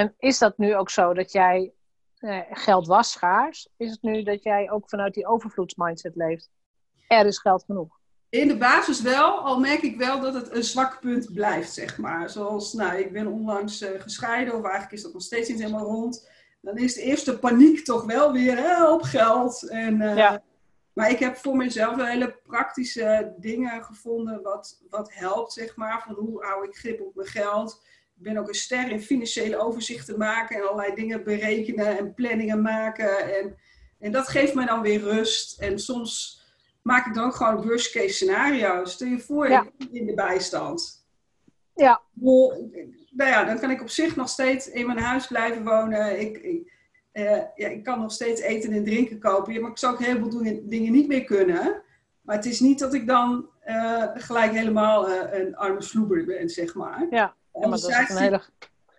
En 0.00 0.14
is 0.18 0.38
dat 0.38 0.58
nu 0.58 0.76
ook 0.76 0.90
zo 0.90 1.14
dat 1.14 1.32
jij, 1.32 1.72
eh, 2.18 2.40
geld 2.50 2.86
was 2.86 3.10
schaars, 3.10 3.68
is 3.76 3.90
het 3.90 4.02
nu 4.02 4.22
dat 4.22 4.42
jij 4.42 4.70
ook 4.70 4.88
vanuit 4.88 5.14
die 5.14 5.26
overvloedsmindset 5.26 6.16
leeft? 6.16 6.50
Er 7.08 7.26
is 7.26 7.38
geld 7.38 7.64
genoeg. 7.64 7.98
In 8.28 8.48
de 8.48 8.56
basis 8.56 9.00
wel, 9.02 9.38
al 9.38 9.60
merk 9.60 9.82
ik 9.82 9.96
wel 9.96 10.20
dat 10.20 10.34
het 10.34 10.54
een 10.54 10.64
zwak 10.64 11.00
punt 11.00 11.32
blijft, 11.32 11.72
zeg 11.72 11.98
maar. 11.98 12.30
Zoals, 12.30 12.72
nou, 12.72 12.98
ik 12.98 13.12
ben 13.12 13.26
onlangs 13.26 13.80
eh, 13.80 14.00
gescheiden, 14.00 14.54
of 14.54 14.62
eigenlijk 14.62 14.92
is 14.92 15.02
dat 15.02 15.12
nog 15.12 15.22
steeds 15.22 15.48
niet 15.48 15.60
helemaal 15.60 15.86
rond. 15.86 16.30
Dan 16.60 16.76
is 16.76 16.94
de 16.94 17.02
eerste 17.02 17.38
paniek 17.38 17.84
toch 17.84 18.04
wel 18.04 18.32
weer 18.32 18.56
hè, 18.56 18.88
op 18.88 19.02
geld. 19.02 19.68
En, 19.68 20.00
eh, 20.00 20.16
Ja. 20.16 20.42
Maar 20.92 21.10
ik 21.10 21.18
heb 21.18 21.36
voor 21.36 21.56
mezelf 21.56 21.96
wel 21.96 22.06
hele 22.06 22.36
praktische 22.42 23.34
dingen 23.36 23.84
gevonden 23.84 24.42
wat, 24.42 24.82
wat 24.90 25.14
helpt, 25.14 25.52
zeg 25.52 25.76
maar. 25.76 26.02
Van 26.06 26.14
hoe 26.14 26.44
hou 26.44 26.64
ik 26.64 26.76
grip 26.76 27.00
op 27.00 27.14
mijn 27.14 27.28
geld. 27.28 27.82
Ik 28.20 28.26
ben 28.26 28.36
ook 28.36 28.48
een 28.48 28.54
ster 28.54 28.90
in 28.90 29.00
financiële 29.00 29.58
overzichten 29.58 30.18
maken 30.18 30.56
en 30.56 30.68
allerlei 30.68 30.94
dingen 30.94 31.24
berekenen 31.24 31.98
en 31.98 32.14
planningen 32.14 32.62
maken. 32.62 33.34
En, 33.38 33.56
en 33.98 34.12
dat 34.12 34.28
geeft 34.28 34.54
mij 34.54 34.66
dan 34.66 34.82
weer 34.82 35.00
rust. 35.00 35.60
En 35.60 35.78
soms 35.78 36.42
maak 36.82 37.06
ik 37.06 37.14
dan 37.14 37.24
ook 37.24 37.34
gewoon 37.34 37.66
worst 37.66 37.92
case 37.92 38.08
scenario's. 38.14 38.92
Stel 38.92 39.08
je 39.08 39.18
voor, 39.18 39.48
Ja. 39.48 39.62
ik 39.62 39.72
ben 39.78 40.00
in 40.00 40.06
de 40.06 40.14
bijstand. 40.14 41.06
Ja, 41.74 42.00
Nou 43.10 43.30
ja, 43.30 43.44
dan 43.44 43.58
kan 43.58 43.70
ik 43.70 43.80
op 43.80 43.90
zich 43.90 44.16
nog 44.16 44.28
steeds 44.28 44.70
in 44.70 44.86
mijn 44.86 44.98
huis 44.98 45.26
blijven 45.26 45.64
wonen. 45.64 46.20
Ik, 46.20 46.38
ik, 46.38 46.72
eh, 47.12 47.42
ja, 47.54 47.68
ik 47.68 47.84
kan 47.84 48.00
nog 48.00 48.12
steeds 48.12 48.40
eten 48.40 48.72
en 48.72 48.84
drinken 48.84 49.18
kopen. 49.18 49.52
Ja, 49.52 49.60
maar 49.60 49.70
ik 49.70 49.78
zou 49.78 49.92
ook 49.92 50.00
heel 50.04 50.16
veel 50.18 50.30
dingen, 50.30 50.68
dingen 50.68 50.92
niet 50.92 51.08
meer 51.08 51.24
kunnen. 51.24 51.82
Maar 52.20 52.36
het 52.36 52.46
is 52.46 52.60
niet 52.60 52.78
dat 52.78 52.94
ik 52.94 53.06
dan 53.06 53.48
eh, 53.60 54.04
gelijk 54.14 54.52
helemaal 54.52 55.08
eh, 55.08 55.40
een 55.40 55.56
arme 55.56 55.82
sloeber 55.82 56.24
ben, 56.24 56.48
zeg 56.48 56.74
maar. 56.74 57.06
ja. 57.10 57.38
Ja 57.60 57.68
maar 57.68 57.80
dat 57.80 57.90
is 57.90 58.08
een 58.10 58.16
hele 58.16 58.42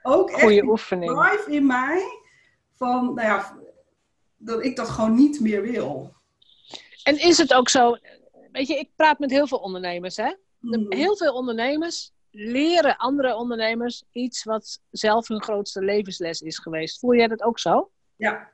ook 0.01 0.29
echt 0.29 0.39
goede 0.41 0.61
die 0.61 0.69
oefening. 0.69 1.11
drive 1.11 1.51
in 1.51 1.65
mij 1.65 2.03
van, 2.75 3.05
nou 3.13 3.27
ja, 3.27 3.57
dat 4.37 4.63
ik 4.63 4.75
dat 4.75 4.89
gewoon 4.89 5.15
niet 5.15 5.39
meer 5.39 5.61
wil. 5.61 6.13
En 7.03 7.19
is 7.19 7.37
het 7.37 7.53
ook 7.53 7.69
zo, 7.69 7.97
weet 8.51 8.67
je, 8.67 8.77
ik 8.79 8.89
praat 8.95 9.19
met 9.19 9.31
heel 9.31 9.47
veel 9.47 9.57
ondernemers, 9.57 10.15
hè? 10.15 10.33
Mhm. 10.59 10.85
heel 10.95 11.17
veel 11.17 11.33
ondernemers 11.33 12.11
leren 12.31 12.97
andere 12.97 13.35
ondernemers 13.35 14.03
iets 14.11 14.43
wat 14.43 14.79
zelf 14.91 15.27
hun 15.27 15.43
grootste 15.43 15.81
levensles 15.81 16.41
is 16.41 16.57
geweest. 16.57 16.99
Voel 16.99 17.15
jij 17.15 17.27
dat 17.27 17.41
ook 17.43 17.59
zo? 17.59 17.91
Ja, 18.15 18.49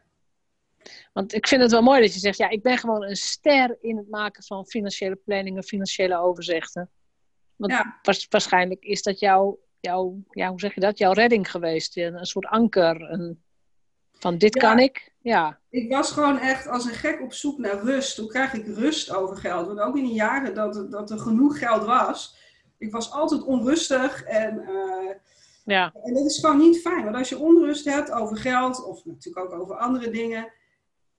Want 1.13 1.33
ik 1.33 1.47
vind 1.47 1.61
het 1.61 1.71
wel 1.71 1.81
mooi 1.81 2.01
dat 2.01 2.13
je 2.13 2.19
zegt, 2.19 2.37
ja, 2.37 2.49
ik 2.49 2.61
ben 2.63 2.77
gewoon 2.77 3.03
een 3.03 3.15
ster 3.15 3.77
in 3.81 3.97
het 3.97 4.09
maken 4.09 4.43
van 4.43 4.65
financiële 4.65 5.15
planningen, 5.15 5.63
financiële 5.63 6.17
overzichten. 6.17 6.89
Want 7.55 7.71
Ja. 7.71 7.99
waarschijnlijk 8.29 8.83
is 8.83 9.01
dat 9.03 9.19
jouw, 9.19 9.59
jouw, 9.79 10.17
ja, 10.31 10.49
hoe 10.49 10.59
zeg 10.59 10.73
je 10.73 10.79
dat, 10.81 10.97
jouw 10.97 11.11
redding 11.11 11.51
geweest. 11.51 11.97
Een, 11.97 12.13
een 12.19 12.25
soort 12.25 12.45
anker, 12.45 13.01
een, 13.11 13.41
van 14.19 14.37
dit 14.37 14.53
Ja. 14.55 14.61
kan 14.69 14.79
ik. 14.79 15.15
Ja, 15.21 15.59
ik 15.69 15.91
was 15.91 16.11
gewoon 16.11 16.39
echt 16.39 16.67
als 16.67 16.85
een 16.85 16.93
gek 16.93 17.21
op 17.21 17.33
zoek 17.33 17.57
naar 17.57 17.79
rust. 17.83 18.17
Hoe 18.17 18.27
krijg 18.27 18.53
ik 18.53 18.65
rust 18.65 19.13
over 19.15 19.37
geld? 19.37 19.67
Want 19.67 19.79
ook 19.79 19.97
in 19.97 20.03
die 20.03 20.13
jaren 20.13 20.55
dat, 20.55 20.91
dat 20.91 21.11
er 21.11 21.19
genoeg 21.19 21.59
geld 21.59 21.83
was, 21.85 22.35
ik 22.77 22.91
was 22.91 23.11
altijd 23.11 23.43
onrustig 23.43 24.23
en... 24.23 24.59
eh, 24.67 25.15
ja, 25.65 25.93
En 26.03 26.13
dat 26.13 26.25
is 26.25 26.39
gewoon 26.39 26.57
niet 26.57 26.81
fijn. 26.81 27.03
Want 27.03 27.15
als 27.15 27.29
je 27.29 27.37
onrust 27.39 27.85
hebt 27.85 28.11
over 28.11 28.37
geld, 28.37 28.85
of 28.85 29.05
natuurlijk 29.05 29.45
ook 29.53 29.61
over 29.61 29.75
andere 29.75 30.09
dingen, 30.09 30.51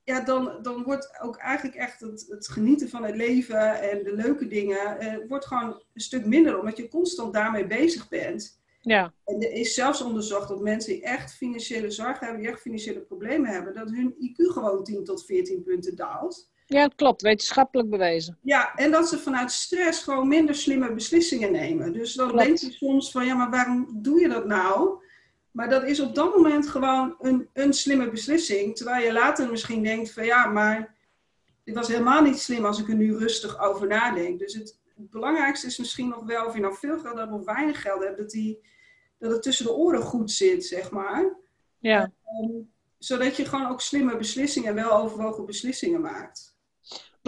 ja, 0.09 0.21
dan, 0.21 0.59
dan 0.63 0.83
wordt 0.83 1.19
ook 1.23 1.37
eigenlijk 1.37 1.77
echt 1.77 2.01
het, 2.01 2.27
het 2.29 2.49
genieten 2.49 2.89
van 2.89 3.05
het 3.05 3.17
leven 3.17 3.81
en 3.81 4.05
de 4.05 4.15
leuke 4.15 4.47
dingen, 4.47 4.99
eh, 4.99 5.17
wordt 5.29 5.47
gewoon 5.47 5.83
een 5.95 6.01
stuk 6.01 6.27
minder, 6.27 6.59
omdat 6.59 6.77
je 6.77 6.89
constant 6.89 7.33
daarmee 7.33 7.67
bezig 7.67 8.09
bent. 8.09 8.61
ja, 8.81 9.15
En 9.25 9.43
er 9.43 9.53
is 9.53 9.75
zelfs 9.75 10.03
onderzocht 10.03 10.49
dat 10.49 10.61
mensen 10.61 10.93
die 10.93 11.03
echt 11.03 11.35
financiële 11.35 11.91
zorg 11.91 12.21
hebben, 12.21 12.41
die 12.41 12.51
echt 12.51 12.61
financiële 12.61 13.01
problemen 13.01 13.51
hebben, 13.51 13.75
dat 13.75 13.91
hun 13.91 14.15
IQ 14.19 14.53
gewoon 14.53 14.85
10 14.85 15.05
tot 15.05 15.25
14 15.25 15.63
punten 15.63 15.97
daalt. 15.97 16.51
Ja, 16.67 16.89
klopt. 16.97 17.23
Wetenschappelijk 17.23 17.91
bewezen. 17.91 18.39
Ja, 18.43 18.75
en 18.75 18.91
dat 18.91 19.09
ze 19.09 19.19
vanuit 19.19 19.53
stress 19.53 20.03
gewoon 20.03 20.29
minder 20.29 20.55
slimme 20.55 20.95
beslissingen 20.95 21.53
nemen. 21.53 21.93
Dus 21.93 22.15
dan 22.15 22.29
klopt. 22.29 22.45
denk 22.45 22.59
je 22.59 22.73
soms 22.73 23.11
van, 23.11 23.27
ja, 23.27 23.35
maar 23.35 23.51
waarom 23.51 23.89
doe 24.03 24.21
je 24.21 24.29
dat 24.29 24.47
nou? 24.47 25.03
Maar 25.59 25.69
dat 25.69 25.85
is 25.85 26.01
op 26.01 26.15
dat 26.15 26.37
moment 26.37 26.69
gewoon 26.69 27.17
een, 27.21 27.49
een 27.53 27.73
slimme 27.73 28.11
beslissing. 28.11 28.77
Terwijl 28.77 29.05
je 29.05 29.13
later 29.13 29.51
misschien 29.51 29.83
denkt 29.83 30.13
van, 30.13 30.25
ja, 30.25 30.47
maar 30.47 30.95
het 31.65 31.75
was 31.75 31.89
helemaal 31.89 32.23
niet 32.23 32.39
slim 32.39 32.65
als 32.65 32.81
ik 32.81 32.89
er 32.89 32.95
nu 32.95 33.17
rustig 33.17 33.61
over 33.61 33.87
nadenk. 33.87 34.39
Dus 34.39 34.55
het, 34.55 34.79
het 34.97 35.11
belangrijkste 35.11 35.67
is 35.67 35.79
misschien 35.79 36.09
nog 36.09 36.25
wel, 36.25 36.47
of 36.47 36.55
je 36.55 36.61
nou 36.61 36.75
veel 36.75 36.99
geld 36.99 37.19
hebt 37.19 37.33
of 37.33 37.45
weinig 37.45 37.83
geld 37.83 38.03
hebt, 38.03 38.19
dat, 38.19 38.31
die, 38.31 38.59
dat 39.19 39.31
het 39.31 39.43
tussen 39.43 39.65
de 39.65 39.73
oren 39.73 40.03
goed 40.03 40.31
zit, 40.31 40.65
zeg 40.65 40.91
maar. 40.91 41.37
Ja. 41.79 42.13
Um, 42.43 42.71
zodat 42.99 43.37
je 43.37 43.45
gewoon 43.45 43.69
ook 43.69 43.81
slimme 43.81 44.17
beslissingen, 44.17 44.75
wel 44.75 44.93
overwogen 44.93 45.47
beslissingen 45.47 46.01
maakt. 46.01 46.48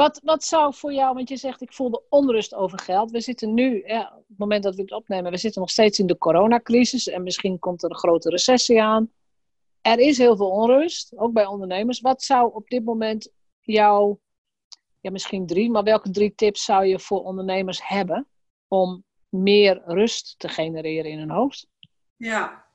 Wat, 0.01 0.21
wat 0.25 0.45
zou 0.45 0.75
voor 0.75 0.93
jou, 0.93 1.15
want 1.15 1.29
je 1.29 1.37
zegt 1.37 1.61
ik 1.61 1.73
voelde 1.73 2.03
onrust 2.09 2.55
over 2.55 2.79
geld. 2.79 3.11
We 3.11 3.21
zitten 3.21 3.55
nu, 3.55 3.79
op 3.81 4.25
het 4.29 4.39
moment 4.39 4.63
dat 4.63 4.75
we 4.75 4.83
het 4.83 4.93
opnemen, 4.93 5.31
we 5.31 5.37
zitten 5.37 5.61
nog 5.61 5.71
steeds 5.71 5.99
in 5.99 6.07
de 6.07 6.19
coronacrisis 6.19 7.09
en 7.09 7.23
misschien 7.23 7.59
komt 7.59 7.83
er 7.83 7.91
een 7.91 7.97
grote 7.97 8.31
recessie 8.31 8.83
aan. 8.83 9.11
Er 9.81 9.99
is 9.99 10.19
heel 10.19 10.37
veel 10.37 10.51
onrust, 10.51 11.17
ook 11.17 11.33
bij 11.33 11.47
ondernemers. 11.47 12.01
Wat 12.01 12.23
zou 12.23 12.55
op 12.55 12.69
dit 12.69 12.85
moment 12.85 13.33
jouw, 13.61 14.21
ja 15.01 15.11
misschien 15.11 15.47
drie, 15.47 15.71
maar 15.71 15.83
welke 15.83 16.11
drie 16.11 16.35
tips 16.35 16.65
zou 16.65 16.85
je 16.85 16.99
voor 16.99 17.25
ondernemers 17.25 17.89
hebben 17.89 18.29
om 18.69 19.05
meer 19.29 19.83
rust 19.85 20.35
te 20.39 20.49
genereren 20.49 21.11
in 21.11 21.19
hun 21.19 21.31
hoofd? 21.31 21.67
Ja, 22.17 22.67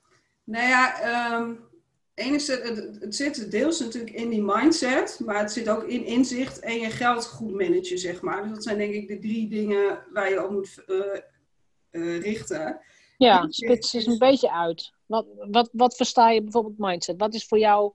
nou 0.44 0.68
ja, 0.68 1.38
um 1.38 1.75
enige, 2.16 2.52
het, 2.52 3.00
het 3.00 3.16
zit 3.16 3.50
deels 3.50 3.80
natuurlijk 3.80 4.14
in 4.14 4.28
die 4.28 4.42
mindset, 4.42 5.20
maar 5.24 5.38
het 5.38 5.52
zit 5.52 5.68
ook 5.68 5.82
in 5.82 6.04
inzicht 6.04 6.58
en 6.58 6.78
je 6.78 6.90
geld 6.90 7.26
goed 7.26 7.54
managen, 7.54 7.98
zeg 7.98 8.20
maar. 8.20 8.42
Dus 8.42 8.52
dat 8.52 8.62
zijn 8.62 8.78
denk 8.78 8.94
ik 8.94 9.08
de 9.08 9.18
drie 9.18 9.48
dingen 9.48 10.06
waar 10.12 10.30
je 10.30 10.44
op 10.44 10.50
moet 10.50 10.84
uh, 10.86 10.98
uh, 11.90 12.20
richten. 12.20 12.80
Ja, 13.16 13.46
spits 13.48 13.94
is 13.94 14.06
een 14.06 14.18
beetje 14.18 14.52
uit. 14.52 14.92
Wat, 15.06 15.26
wat, 15.50 15.68
wat 15.72 15.96
versta 15.96 16.30
je 16.30 16.42
bijvoorbeeld 16.42 16.78
mindset? 16.78 17.20
Wat 17.20 17.34
is 17.34 17.46
voor 17.46 17.58
jou 17.58 17.92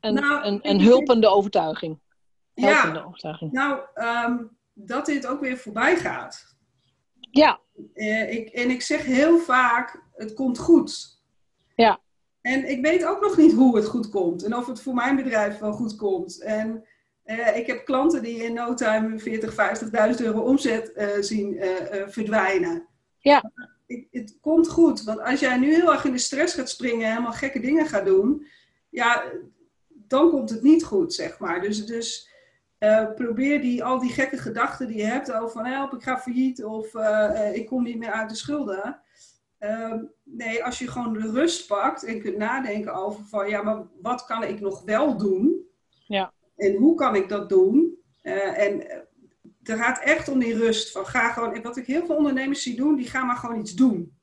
een, 0.00 0.14
nou, 0.14 0.44
een, 0.44 0.58
een 0.62 0.80
hulpende 0.80 1.28
overtuiging? 1.28 2.00
Helpende 2.54 2.98
ja, 2.98 3.04
overtuiging. 3.04 3.52
nou, 3.52 3.80
um, 3.94 4.56
dat 4.72 5.06
dit 5.06 5.26
ook 5.26 5.40
weer 5.40 5.58
voorbij 5.58 5.96
gaat. 5.96 6.56
Ja. 7.30 7.60
Uh, 7.94 8.32
ik, 8.32 8.48
en 8.48 8.70
ik 8.70 8.82
zeg 8.82 9.04
heel 9.04 9.38
vaak, 9.38 10.02
het 10.14 10.34
komt 10.34 10.58
goed. 10.58 11.20
Ja. 11.74 12.00
En 12.46 12.70
ik 12.70 12.80
weet 12.82 13.04
ook 13.04 13.20
nog 13.20 13.36
niet 13.36 13.52
hoe 13.52 13.76
het 13.76 13.86
goed 13.86 14.08
komt 14.08 14.42
en 14.42 14.56
of 14.56 14.66
het 14.66 14.80
voor 14.80 14.94
mijn 14.94 15.16
bedrijf 15.16 15.58
wel 15.58 15.72
goed 15.72 15.96
komt. 15.96 16.40
En 16.40 16.84
uh, 17.24 17.56
ik 17.56 17.66
heb 17.66 17.84
klanten 17.84 18.22
die 18.22 18.44
in 18.44 18.54
no 18.54 18.74
time 18.74 19.18
40, 19.18 19.52
50.000 20.18 20.24
euro 20.24 20.40
omzet 20.40 20.92
uh, 20.96 21.08
zien 21.20 21.52
uh, 21.52 21.64
verdwijnen. 22.06 22.86
Ja. 23.18 23.52
Het, 23.86 24.06
het, 24.10 24.38
komt 24.40 24.68
goed, 24.68 25.02
want 25.02 25.20
als 25.20 25.40
jij 25.40 25.58
nu 25.58 25.74
heel 25.74 25.92
erg 25.92 26.04
in 26.04 26.12
de 26.12 26.18
stress 26.18 26.54
gaat 26.54 26.70
springen 26.70 27.04
en 27.04 27.10
helemaal 27.10 27.32
gekke 27.32 27.60
dingen 27.60 27.86
gaat 27.86 28.04
doen, 28.04 28.46
ja, 28.88 29.24
dan 29.88 30.30
komt 30.30 30.50
het 30.50 30.62
niet 30.62 30.84
goed, 30.84 31.14
zeg 31.14 31.38
maar. 31.38 31.60
Dus, 31.60 31.86
dus 31.86 32.30
probeer 33.14 33.60
die, 33.60 33.84
al 33.84 33.98
die 33.98 34.12
gekke 34.12 34.38
gedachten 34.38 34.86
die 34.86 34.96
je 34.96 35.04
hebt 35.04 35.32
over 35.32 35.50
van 35.50 35.64
help, 35.64 35.92
ik 35.92 36.02
ga 36.02 36.18
failliet 36.18 36.64
of 36.64 36.94
ik 37.52 37.66
kom 37.66 37.82
niet 37.82 37.98
meer 37.98 38.12
uit 38.12 38.28
de 38.28 38.36
schulden 38.36 39.00
Ehm, 39.58 40.04
nee, 40.22 40.64
als 40.64 40.78
je 40.78 40.88
gewoon 40.88 41.12
de 41.12 41.30
rust 41.30 41.66
pakt 41.66 42.04
en 42.04 42.20
kunt 42.20 42.36
nadenken 42.36 42.94
over 42.94 43.24
van 43.24 43.48
ja, 43.48 43.62
maar 43.62 43.86
wat 44.00 44.24
kan 44.24 44.42
ik 44.42 44.60
nog 44.60 44.82
wel 44.82 45.16
doen? 45.16 45.66
Ja. 46.06 46.32
En 46.56 46.74
hoe 46.74 46.94
kan 46.94 47.14
ik 47.14 47.28
dat 47.28 47.48
doen? 47.48 47.98
Uh, 48.22 48.58
en 48.58 49.04
het 49.62 49.78
gaat 49.78 50.00
echt 50.02 50.28
om 50.28 50.38
die 50.38 50.56
rust. 50.56 50.92
Van 50.92 51.06
ga 51.06 51.32
gewoon, 51.32 51.54
en 51.54 51.62
wat 51.62 51.76
ik 51.76 51.86
heel 51.86 52.06
veel 52.06 52.16
ondernemers 52.16 52.62
zie 52.62 52.76
doen, 52.76 52.96
die 52.96 53.08
gaan 53.08 53.26
maar 53.26 53.36
gewoon 53.36 53.60
iets 53.60 53.74
doen. 53.74 54.18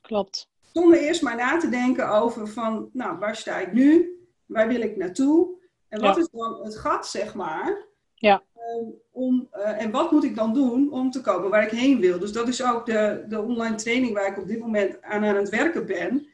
Klopt. 0.00 0.50
Zonder 0.72 0.98
eerst 0.98 1.22
maar 1.22 1.36
na 1.36 1.58
te 1.58 1.68
denken 1.68 2.08
over 2.08 2.48
van, 2.48 2.90
nou, 2.92 3.18
waar 3.18 3.36
sta 3.36 3.58
ik 3.58 3.72
nu? 3.72 4.16
Waar 4.46 4.68
wil 4.68 4.80
ik 4.80 4.96
naartoe? 4.96 5.54
En 5.88 6.00
wat 6.00 6.16
is 6.16 6.28
dan 6.30 6.64
het 6.64 6.76
gat, 6.76 7.06
zeg 7.06 7.34
maar? 7.34 7.86
Ja. 8.14 8.42
Um, 8.74 8.94
om, 9.12 9.48
uh, 9.56 9.82
en 9.82 9.90
wat 9.90 10.10
moet 10.10 10.24
ik 10.24 10.36
dan 10.36 10.54
doen 10.54 10.92
om 10.92 11.10
te 11.10 11.20
komen 11.20 11.50
waar 11.50 11.62
ik 11.62 11.70
heen 11.70 12.00
wil? 12.00 12.18
Dus 12.18 12.32
dat 12.32 12.48
is 12.48 12.64
ook 12.64 12.86
de, 12.86 13.24
de 13.28 13.40
online 13.40 13.74
training 13.74 14.14
waar 14.14 14.26
ik 14.26 14.38
op 14.38 14.46
dit 14.46 14.58
moment 14.58 15.02
aan 15.02 15.24
aan 15.24 15.36
het 15.36 15.48
werken 15.48 15.86
ben. 15.86 16.26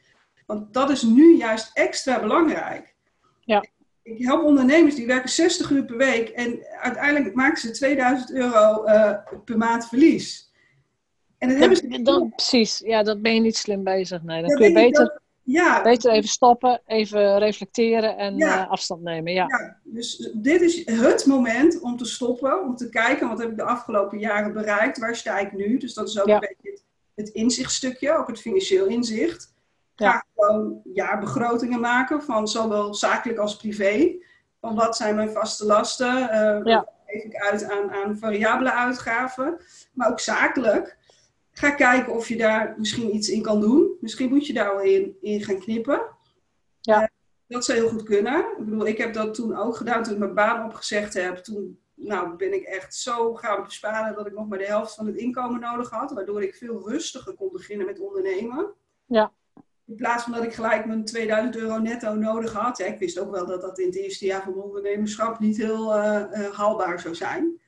Want 0.45 0.73
dat 0.73 0.89
is 0.89 1.01
nu 1.01 1.37
juist 1.37 1.71
extra 1.73 2.19
belangrijk. 2.19 2.95
Ja. 3.39 3.63
Ik 4.03 4.25
help 4.25 4.43
ondernemers 4.43 4.95
die 4.95 5.05
werken 5.05 5.29
60 5.29 5.69
uur 5.69 5.85
per 5.85 5.97
week 5.97 6.29
en 6.29 6.65
uiteindelijk 6.81 7.35
maken 7.35 7.61
ze 7.61 7.71
2000 7.71 8.33
euro 8.33 8.85
uh, 8.85 9.17
per 9.45 9.57
maand 9.57 9.87
verlies. 9.87 10.51
En 11.37 11.49
dat 11.49 11.57
hebben 11.57 11.77
ze... 11.77 12.01
dan, 12.01 12.29
precies, 12.29 12.79
ja, 12.79 13.03
dat 13.03 13.21
ben 13.21 13.33
je 13.33 13.39
niet 13.39 13.57
slim 13.57 13.83
bezig. 13.83 14.23
Nee, 14.23 14.41
dan 14.41 14.55
kun 14.55 14.67
je 14.67 14.73
beter 14.73 15.21
ja. 15.43 15.81
Beter 15.81 16.11
even 16.11 16.29
stoppen, 16.29 16.81
even 16.85 17.37
reflecteren 17.37 18.17
en 18.17 18.37
ja. 18.37 18.63
uh, 18.63 18.71
afstand 18.71 19.01
nemen. 19.01 19.33
Ja. 19.33 19.45
ja. 19.47 19.77
dus 19.83 20.31
dit 20.33 20.61
is 20.61 20.85
het 20.85 21.25
moment 21.25 21.81
om 21.81 21.97
te 21.97 22.05
stoppen, 22.05 22.63
om 22.63 22.75
te 22.75 22.89
kijken 22.89 23.27
wat 23.27 23.39
heb 23.39 23.49
ik 23.49 23.57
de 23.57 23.63
afgelopen 23.63 24.19
jaren 24.19 24.53
bereikt, 24.53 24.97
waar 24.97 25.15
sta 25.15 25.39
ik 25.39 25.53
nu. 25.53 25.77
Dus 25.77 25.93
dat 25.93 26.07
is 26.07 26.21
ook 26.21 26.27
een 26.27 26.39
beetje 26.39 26.71
het, 26.71 26.83
het 27.15 27.29
inzichtstukje, 27.29 28.17
ook 28.17 28.27
het 28.27 28.39
financieel 28.39 28.85
inzicht. 28.85 29.53
Ga 29.95 30.25
gewoon 30.35 30.81
jaarbegrotingen 30.93 31.79
maken 31.79 32.23
van 32.23 32.47
zowel 32.47 32.93
zakelijk 32.93 33.39
als 33.39 33.55
privé. 33.55 34.15
Van 34.61 34.75
wat 34.75 34.97
zijn 34.97 35.15
mijn 35.15 35.31
vaste 35.31 35.65
lasten? 35.65 36.21
Uh, 36.21 36.59
ja. 36.63 36.87
geef 37.05 37.23
ik 37.23 37.35
uit 37.35 37.63
aan, 37.63 37.91
aan 37.91 38.17
variabele 38.17 38.73
uitgaven? 38.73 39.59
Maar 39.93 40.09
ook 40.11 40.19
zakelijk 40.19 40.97
Ga 41.53 41.71
kijken 41.71 42.13
of 42.13 42.27
je 42.27 42.37
daar 42.37 42.75
misschien 42.77 43.15
iets 43.15 43.29
in 43.29 43.41
kan 43.41 43.61
doen. 43.61 43.97
Misschien 43.99 44.29
moet 44.29 44.47
je 44.47 44.53
daar 44.53 44.75
wel 44.75 44.83
in, 44.83 45.17
in 45.21 45.41
gaan 45.41 45.59
knippen. 45.59 46.01
Ja. 46.81 47.01
Uh, 47.01 47.07
dat 47.47 47.65
zou 47.65 47.77
heel 47.77 47.89
goed 47.89 48.03
kunnen. 48.03 48.39
Ik 48.39 48.65
bedoel, 48.65 48.87
ik 48.87 48.97
heb 48.97 49.13
dat 49.13 49.33
toen 49.33 49.57
ook 49.57 49.75
gedaan 49.75 50.03
toen 50.03 50.13
ik 50.13 50.19
mijn 50.19 50.33
baan 50.33 50.65
opgezegd 50.65 51.13
heb. 51.13 51.37
Toen 51.37 51.79
nou, 51.95 52.35
ben 52.35 52.53
ik 52.53 52.63
echt 52.63 52.95
zo 52.95 53.33
gaan 53.33 53.63
besparen 53.63 54.15
dat 54.15 54.27
ik 54.27 54.33
nog 54.33 54.47
maar 54.47 54.57
de 54.57 54.65
helft 54.65 54.95
van 54.95 55.05
het 55.05 55.15
inkomen 55.15 55.59
nodig 55.59 55.89
had. 55.89 56.11
Waardoor 56.11 56.43
ik 56.43 56.55
veel 56.55 56.89
rustiger 56.89 57.33
kon 57.33 57.49
beginnen 57.51 57.85
met 57.85 57.99
ondernemen. 57.99 58.73
Ja. 59.05 59.31
In 59.85 59.95
plaats 59.95 60.23
van 60.23 60.33
dat 60.33 60.43
ik 60.43 60.53
gelijk 60.53 60.85
mijn 60.85 61.05
2000 61.05 61.55
euro 61.55 61.77
netto 61.77 62.13
nodig 62.13 62.53
had. 62.53 62.77
Ja, 62.77 62.85
ik 62.85 62.99
wist 62.99 63.19
ook 63.19 63.31
wel 63.31 63.45
dat 63.45 63.61
dat 63.61 63.79
in 63.79 63.85
het 63.85 63.95
eerste 63.95 64.25
jaar 64.25 64.43
van 64.43 64.53
mijn 64.53 64.65
ondernemerschap 64.65 65.39
niet 65.39 65.57
heel 65.57 65.97
uh, 65.97 66.23
uh, 66.31 66.51
haalbaar 66.51 66.99
zou 66.99 67.15
zijn. 67.15 67.61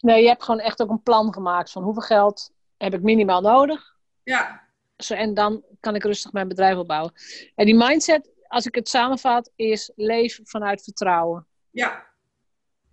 Nee, 0.00 0.22
je 0.22 0.28
hebt 0.28 0.44
gewoon 0.44 0.60
echt 0.60 0.82
ook 0.82 0.90
een 0.90 1.02
plan 1.02 1.32
gemaakt 1.32 1.70
van 1.70 1.82
hoeveel 1.82 2.02
geld 2.02 2.50
heb 2.78 2.94
ik 2.94 3.02
minimaal 3.02 3.40
nodig. 3.40 3.96
Ja. 4.22 4.68
Zo, 4.96 5.14
en 5.14 5.34
dan 5.34 5.64
kan 5.80 5.94
ik 5.94 6.04
rustig 6.04 6.32
mijn 6.32 6.48
bedrijf 6.48 6.76
opbouwen. 6.76 7.12
En 7.54 7.66
die 7.66 7.76
mindset, 7.76 8.30
als 8.46 8.66
ik 8.66 8.74
het 8.74 8.88
samenvat, 8.88 9.50
is 9.56 9.92
leef 9.96 10.40
vanuit 10.42 10.82
vertrouwen. 10.82 11.46
Ja. 11.70 12.06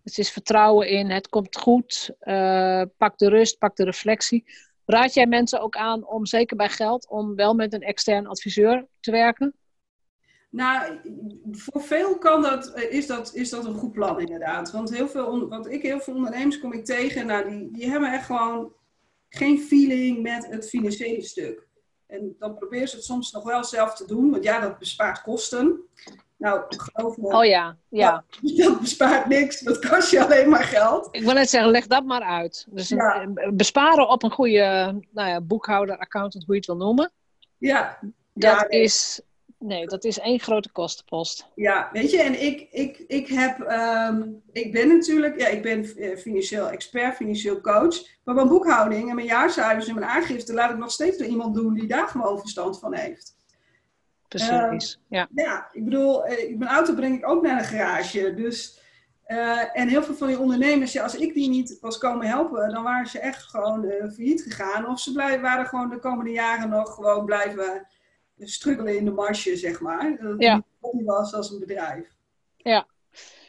Het 0.04 0.18
is 0.18 0.32
vertrouwen 0.32 0.88
in, 0.88 1.10
het 1.10 1.30
komt 1.30 1.58
goed, 1.58 2.12
uh, 2.22 2.82
pak 2.98 3.18
de 3.18 3.30
rust, 3.30 3.58
pak 3.58 3.76
de 3.76 3.84
reflectie. 3.84 4.44
Raad 4.86 5.14
jij 5.14 5.28
mensen 5.28 5.62
ook 5.62 5.76
aan 5.76 6.08
om, 6.08 6.26
zeker 6.26 6.58
bij 6.58 6.70
geld, 6.70 7.10
om 7.10 7.36
wel 7.36 7.54
met 7.54 7.74
een 7.74 7.82
extern 7.82 8.28
adviseur 8.28 8.88
te 9.00 9.12
werken? 9.12 9.56
Nou, 10.50 11.00
voor 11.52 11.82
veel 11.82 12.18
kan 12.18 12.42
dat, 12.42 12.68
eh, 12.68 12.92
is, 12.92 13.08
dat, 13.08 13.34
is 13.34 13.50
dat 13.50 13.66
een 13.66 13.74
goed 13.74 13.92
plan 13.92 14.20
inderdaad. 14.20 14.72
Want 14.72 14.90
heel 14.90 15.08
veel, 15.08 15.48
want 15.48 15.72
ik, 15.72 15.82
heel 15.82 16.00
veel 16.00 16.16
ondernemers 16.16 16.60
kom 16.60 16.74
ik 16.74 16.86
tegen, 16.86 17.26
nou, 17.26 17.50
die, 17.50 17.72
die 17.72 17.90
hebben 17.90 18.12
echt 18.12 18.26
gewoon 18.26 18.74
geen 19.36 19.60
feeling 19.60 20.22
met 20.22 20.48
het 20.50 20.70
financiële 20.70 21.22
stuk. 21.22 21.68
En 22.08 22.36
dan 22.40 22.56
probeer 22.56 22.88
ze 22.88 22.96
het 22.96 23.06
soms 23.06 23.32
nog 23.32 23.44
wel 23.44 23.64
zelf 23.64 23.96
te 23.96 24.06
doen, 24.06 24.32
want 24.32 24.44
ja, 24.44 24.60
dat 24.60 24.80
bespaart 24.80 25.22
kosten. 25.22 25.80
Nou, 26.38 26.64
geloof 26.68 27.18
me. 27.18 27.28
Oh 27.28 27.46
ja, 27.46 27.78
ja. 27.90 28.24
Dat 28.58 28.80
bespaart 28.80 29.28
niks, 29.28 29.60
dat 29.60 29.88
kost 29.88 30.12
je 30.12 30.24
alleen 30.24 30.50
maar 30.50 30.64
geld. 30.64 31.08
Ik 31.12 31.24
wil 31.24 31.34
net 31.34 31.50
zeggen, 31.50 31.72
leg 31.72 31.88
dat 31.88 32.06
maar 32.06 32.22
uit. 32.22 32.66
Dus 32.70 32.90
ja. 32.90 33.28
besparen 33.54 34.10
op 34.10 34.24
een 34.24 34.32
goede 34.32 35.00
nou 35.12 35.30
ja, 35.30 35.42
boekhouder, 35.42 35.98
accountant, 35.98 36.44
hoe 36.46 36.54
je 36.54 36.60
het 36.60 36.70
wil 36.70 36.86
noemen. 36.86 37.12
Ja. 37.58 38.00
Dat 38.34 38.60
ja, 38.60 38.68
is 38.70 39.22
Nee, 39.66 39.88
dat 39.88 40.04
is 40.04 40.20
één 40.20 40.40
grote 40.40 40.72
kostenpost. 40.72 41.48
Ja, 41.56 41.90
weet 41.92 42.12
je, 42.12 42.22
en 42.22 42.42
ik, 42.42 42.68
ik, 42.72 43.04
ik 43.08 43.28
heb, 43.28 43.60
um, 43.60 44.42
ik 44.52 44.72
ben 44.72 44.88
natuurlijk, 44.88 45.40
ja, 45.40 45.48
ik 45.48 45.62
ben 45.62 45.96
eh, 45.96 46.18
financieel 46.18 46.70
expert, 46.70 47.16
financieel 47.16 47.62
coach. 47.62 48.08
Maar 48.24 48.36
mijn 48.36 48.48
boekhouding 48.48 49.10
en 49.10 49.16
mijn 49.16 49.28
jaarcijfers 49.28 49.88
en 49.88 49.96
mijn 49.96 50.08
aangifte 50.08 50.54
laat 50.54 50.72
ik 50.72 50.78
nog 50.78 50.92
steeds 50.92 51.18
door 51.18 51.28
iemand 51.28 51.56
doen 51.56 51.74
die 51.74 51.88
daar 51.88 52.08
gewoon 52.08 52.40
verstand 52.40 52.80
van 52.80 52.96
heeft. 52.96 53.36
Precies, 54.28 55.00
uh, 55.10 55.20
ja. 55.20 55.28
Ja, 55.36 55.70
ik 55.72 55.84
bedoel, 55.84 56.26
eh, 56.26 56.58
mijn 56.58 56.72
auto 56.72 56.94
breng 56.94 57.18
ik 57.18 57.30
ook 57.30 57.44
naar 57.44 57.60
een 57.60 57.66
garage. 57.66 58.34
Dus, 58.34 58.80
uh, 59.28 59.78
en 59.78 59.88
heel 59.88 60.04
veel 60.04 60.16
van 60.16 60.28
die 60.28 60.40
ondernemers, 60.40 60.92
ja, 60.92 61.04
als 61.04 61.16
ik 61.16 61.34
die 61.34 61.50
niet 61.50 61.78
was 61.82 61.98
komen 61.98 62.28
helpen, 62.28 62.70
dan 62.70 62.84
waren 62.84 63.08
ze 63.08 63.20
echt 63.20 63.44
gewoon 63.44 63.84
uh, 63.84 63.92
failliet 63.92 64.42
gegaan. 64.42 64.88
Of 64.88 65.00
ze 65.00 65.12
blij, 65.12 65.42
waren 65.42 65.66
gewoon 65.66 65.90
de 65.90 66.00
komende 66.00 66.32
jaren 66.32 66.70
nog 66.70 66.94
gewoon 66.94 67.26
blijven 67.26 67.88
struggelen 68.38 68.98
in 68.98 69.06
de 69.06 69.12
marge, 69.12 69.58
zeg 69.58 69.80
maar. 69.80 70.18
Dat 70.22 70.32
het 70.32 70.42
ja. 70.42 70.64
niet 70.92 71.06
was 71.06 71.34
als 71.34 71.52
een 71.52 71.60
bedrijf. 71.60 72.16
Ja. 72.58 72.88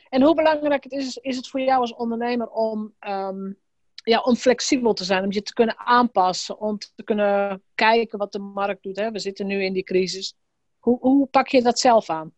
En 0.08 0.22
hoe 0.22 0.34
belangrijk 0.34 0.84
het 0.84 0.92
is, 0.92 1.16
is 1.16 1.36
het 1.36 1.48
voor 1.48 1.60
jou 1.60 1.80
als 1.80 1.94
ondernemer 1.94 2.48
om, 2.48 2.94
ehm, 2.98 3.52
ja, 3.94 4.20
om 4.20 4.36
flexibel 4.36 4.92
te 4.92 5.04
zijn, 5.04 5.24
om 5.24 5.32
je 5.32 5.42
te 5.42 5.52
kunnen 5.52 5.78
aanpassen, 5.78 6.58
om 6.58 6.78
te 6.78 7.02
kunnen 7.04 7.62
kijken 7.74 8.18
wat 8.18 8.32
de 8.32 8.38
markt 8.38 8.82
doet. 8.82 8.96
Hè? 8.96 9.10
We 9.10 9.18
zitten 9.18 9.46
nu 9.46 9.64
in 9.64 9.72
die 9.72 9.84
crisis. 9.84 10.36
Hoe, 10.78 10.98
hoe 11.00 11.26
pak 11.26 11.48
je 11.48 11.62
dat 11.62 11.78
zelf 11.78 12.10
aan? 12.10 12.34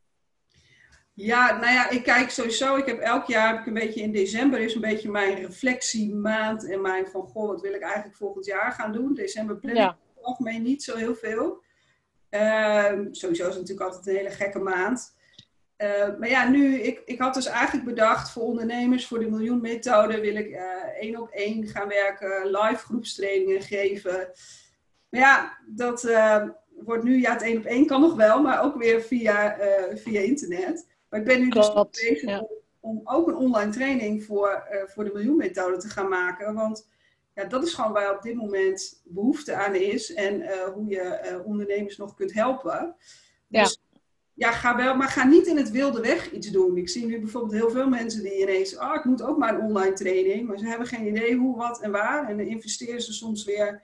Ja, 1.15 1.59
nou 1.59 1.73
ja, 1.73 1.91
ik 1.91 2.03
kijk 2.03 2.31
sowieso. 2.31 2.77
Ik 2.77 2.87
heb 2.87 2.99
elk 2.99 3.27
jaar 3.27 3.51
heb 3.51 3.61
ik 3.61 3.67
een 3.67 3.75
beetje 3.75 4.01
in 4.01 4.13
december 4.13 4.61
is 4.61 4.75
een 4.75 4.81
beetje 4.81 5.11
mijn 5.11 5.35
reflectiemaand 5.35 6.71
en 6.71 6.81
mijn 6.81 7.07
van 7.07 7.23
goh, 7.23 7.47
wat 7.47 7.61
wil 7.61 7.73
ik 7.73 7.83
eigenlijk 7.83 8.17
volgend 8.17 8.47
jaar 8.47 8.73
gaan 8.73 8.93
doen. 8.93 9.15
December 9.15 9.57
plan 9.57 9.77
ik 9.77 9.95
algemeen 10.21 10.63
niet 10.63 10.83
zo 10.83 10.97
heel 10.97 11.15
veel. 11.15 11.63
Uh, 12.31 12.93
sowieso 13.11 13.49
is 13.49 13.55
het 13.55 13.59
natuurlijk 13.59 13.81
altijd 13.81 14.07
een 14.07 14.17
hele 14.17 14.31
gekke 14.31 14.59
maand. 14.59 15.17
Uh, 15.79 16.19
maar 16.19 16.29
ja, 16.29 16.49
nu, 16.49 16.81
ik, 16.81 17.03
ik 17.05 17.19
had 17.19 17.35
dus 17.35 17.47
eigenlijk 17.47 17.87
bedacht 17.87 18.31
voor 18.31 18.43
ondernemers, 18.43 19.07
voor 19.07 19.19
de 19.19 19.31
miljoenmethode 19.31 20.21
wil 20.21 20.35
ik 20.35 20.49
uh, 20.49 20.61
één 21.01 21.21
op 21.21 21.31
één 21.31 21.67
gaan 21.67 21.89
werken, 21.89 22.47
live 22.47 22.85
groepstrainingen 22.85 23.63
geven. 23.63 24.31
Maar 25.09 25.21
ja, 25.21 25.59
dat 25.67 26.05
uh, 26.05 26.45
wordt 26.79 27.05
nu, 27.05 27.21
ja, 27.21 27.33
het 27.33 27.43
één 27.43 27.59
op 27.59 27.65
één 27.65 27.87
kan 27.87 28.01
nog 28.01 28.15
wel, 28.15 28.43
maar 28.43 28.63
ook 28.63 28.77
weer 28.77 29.03
via, 29.03 29.57
via 29.95 30.21
internet. 30.21 30.89
Maar 31.09 31.21
ik 31.21 31.27
ben 31.27 31.41
nu 31.41 31.49
dus 31.49 31.73
bezig 31.91 32.39
om, 32.39 32.49
om, 32.81 33.01
ook 33.05 33.29
een 33.29 33.37
online 33.37 33.73
training 33.73 34.25
voor, 34.25 34.69
voor 34.87 35.05
de 35.05 35.13
miljoenmethode 35.13 35.77
te 35.77 35.89
gaan 35.89 36.09
maken. 36.09 36.55
Want 36.55 36.89
ja, 37.39 37.45
dat 37.45 37.67
is 37.67 37.75
gewoon 37.75 37.93
waar 37.93 38.17
op 38.17 38.23
dit 38.23 38.35
moment 38.35 39.03
behoefte 39.05 39.55
aan 39.55 39.75
is 39.75 40.15
en 40.15 40.43
hoe 40.73 40.89
je 40.89 41.43
ondernemers 41.45 41.97
nog 41.97 42.15
kunt 42.15 42.33
helpen. 42.33 42.97
Dus 43.49 43.81
ja, 44.35 44.53
ga 44.53 44.77
wel, 44.77 44.97
maar 44.97 45.09
ga 45.09 45.25
niet 45.25 45.47
in 45.47 45.57
het 45.57 45.71
wilde 45.71 46.01
weg 46.01 46.31
iets 46.33 46.51
doen. 46.51 46.77
Ik 46.77 46.89
zie 46.89 47.07
nu 47.07 47.21
bijvoorbeeld 47.21 47.53
heel 47.53 47.71
veel 47.71 47.89
mensen 47.89 48.23
die 48.23 48.41
ineens, 48.41 48.77
ah, 48.77 48.95
ik 48.95 49.05
moet 49.05 49.23
ook 49.23 49.39
maar 49.39 49.55
een 49.55 49.61
online 49.61 49.93
training, 49.93 50.49
maar 50.49 50.59
ze 50.59 50.67
hebben 50.67 50.87
geen 50.87 51.07
idee 51.07 51.37
hoe, 51.37 51.57
wat 51.57 51.81
en 51.81 51.91
waar. 51.91 52.29
En 52.29 52.37
dan 52.37 52.47
investeren 52.47 53.03
ze 53.03 53.13
soms 53.13 53.45
weer 53.45 53.83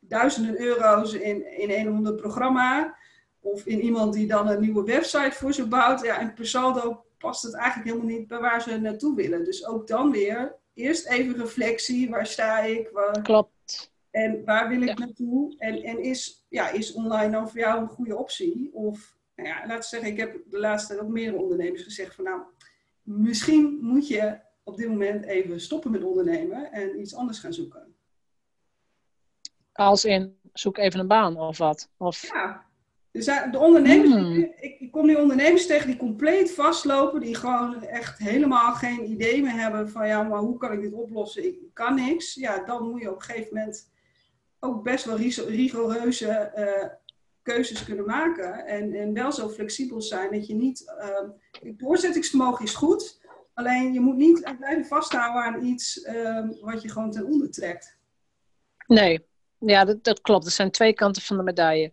duizenden 0.00 0.60
euro's 0.60 1.12
in, 1.12 1.58
in 1.58 1.70
een 1.70 1.88
of 1.88 1.94
ander 1.94 2.14
programma. 2.14 2.96
Of 3.40 3.66
in 3.66 3.80
iemand 3.80 4.12
die 4.12 4.26
dan 4.26 4.48
een 4.48 4.60
nieuwe 4.60 4.84
website 4.84 5.32
voor 5.32 5.52
ze 5.52 5.68
bouwt. 5.68 6.02
Ja, 6.02 6.20
en 6.20 6.34
per 6.34 6.46
saldo 6.46 7.04
past 7.18 7.42
het 7.42 7.54
eigenlijk 7.54 7.90
helemaal 7.90 8.16
niet 8.16 8.28
bij 8.28 8.40
waar 8.40 8.62
ze 8.62 8.80
naartoe 8.80 9.14
willen. 9.14 9.44
Dus 9.44 9.66
ook 9.66 9.86
dan 9.86 10.10
weer, 10.10 10.56
eerst 10.78 11.06
even 11.06 11.36
reflectie. 11.36 12.10
Waar 12.10 12.26
sta 12.26 12.60
ik? 12.60 12.90
Waar, 12.92 13.22
Klopt. 13.22 13.92
En 14.10 14.44
waar 14.44 14.68
wil 14.68 14.82
ik 14.82 14.98
naartoe? 14.98 15.54
En, 15.58 15.82
en 15.82 16.02
is, 16.02 16.46
ja, 16.48 16.70
is 16.70 16.92
online 16.92 17.30
dan 17.30 17.48
voor 17.48 17.58
jou 17.58 17.80
een 17.80 17.88
goede 17.88 18.16
optie? 18.16 18.70
Of 18.72 19.16
nou 19.34 19.48
ja, 19.48 19.60
laten 19.60 19.78
we 19.78 19.84
zeggen, 19.84 20.10
ik 20.10 20.16
heb 20.16 20.38
de 20.46 20.58
laatste 20.58 20.88
tijd 20.88 21.06
ook 21.06 21.12
meerdere 21.12 21.42
ondernemers 21.42 21.82
gezegd 21.82 22.14
van 22.14 22.24
nou, 22.24 22.42
misschien 23.02 23.78
moet 23.80 24.08
je 24.08 24.38
op 24.64 24.76
dit 24.76 24.88
moment 24.88 25.24
even 25.24 25.60
stoppen 25.60 25.90
met 25.90 26.04
ondernemen 26.04 26.72
en 26.72 27.00
iets 27.00 27.14
anders 27.14 27.38
gaan 27.38 27.52
zoeken. 27.52 27.94
Als 29.72 30.04
in, 30.04 30.38
zoek 30.52 30.78
even 30.78 31.00
een 31.00 31.06
baan 31.06 31.40
of 31.40 31.58
wat? 31.58 31.90
Of... 31.96 32.22
Ja, 32.22 32.66
dus 33.18 33.50
de 33.50 33.58
ondernemers, 33.58 34.10
hmm. 34.10 34.52
ik, 34.60 34.80
ik, 34.80 34.90
kom 34.90 35.06
nu 35.06 35.14
ondernemers 35.14 35.66
tegen 35.66 35.86
die 35.86 35.96
compleet 35.96 36.50
vastlopen, 36.50 37.20
die 37.20 37.34
gewoon 37.34 37.82
echt 37.82 38.18
helemaal 38.18 38.74
geen 38.74 39.10
idee 39.10 39.42
meer 39.42 39.60
hebben 39.60 39.90
van 39.90 40.06
ja, 40.06 40.22
maar 40.22 40.38
hoe 40.38 40.58
kan 40.58 40.72
ik 40.72 40.80
dit 40.80 40.92
oplossen? 40.92 41.44
Ik 41.44 41.56
kan 41.72 41.94
niks. 41.94 42.34
Ja, 42.34 42.64
dan 42.64 42.90
moet 42.90 43.00
je 43.00 43.10
op 43.10 43.16
een 43.16 43.22
gegeven 43.22 43.54
moment 43.54 43.90
ook 44.60 44.82
best 44.82 45.04
wel 45.04 45.16
rigoureuze 45.46 46.52
uh, 46.56 46.88
keuzes 47.42 47.84
kunnen 47.84 48.06
maken. 48.06 48.66
En, 48.66 48.92
en 48.92 49.12
wel 49.12 49.32
zo 49.32 49.48
flexibel 49.48 50.02
zijn 50.02 50.30
dat 50.30 50.46
je 50.46 50.54
niet. 50.54 50.94
Uh, 51.62 51.72
doorzettingsvermogen 51.76 52.64
is 52.64 52.74
goed. 52.74 53.20
Alleen 53.54 53.92
je 53.92 54.00
moet 54.00 54.16
niet 54.16 54.54
blijven 54.58 54.86
vasthouden 54.86 55.42
aan 55.42 55.64
iets 55.64 55.96
uh, 55.96 56.48
wat 56.60 56.82
je 56.82 56.88
gewoon 56.88 57.10
ten 57.10 57.26
onder 57.26 57.50
trekt. 57.50 57.98
Nee, 58.86 59.26
ja, 59.58 59.84
dat, 59.84 60.04
dat 60.04 60.20
klopt. 60.20 60.46
Er 60.46 60.52
zijn 60.52 60.70
twee 60.70 60.92
kanten 60.92 61.22
van 61.22 61.36
de 61.36 61.42
medaille. 61.42 61.92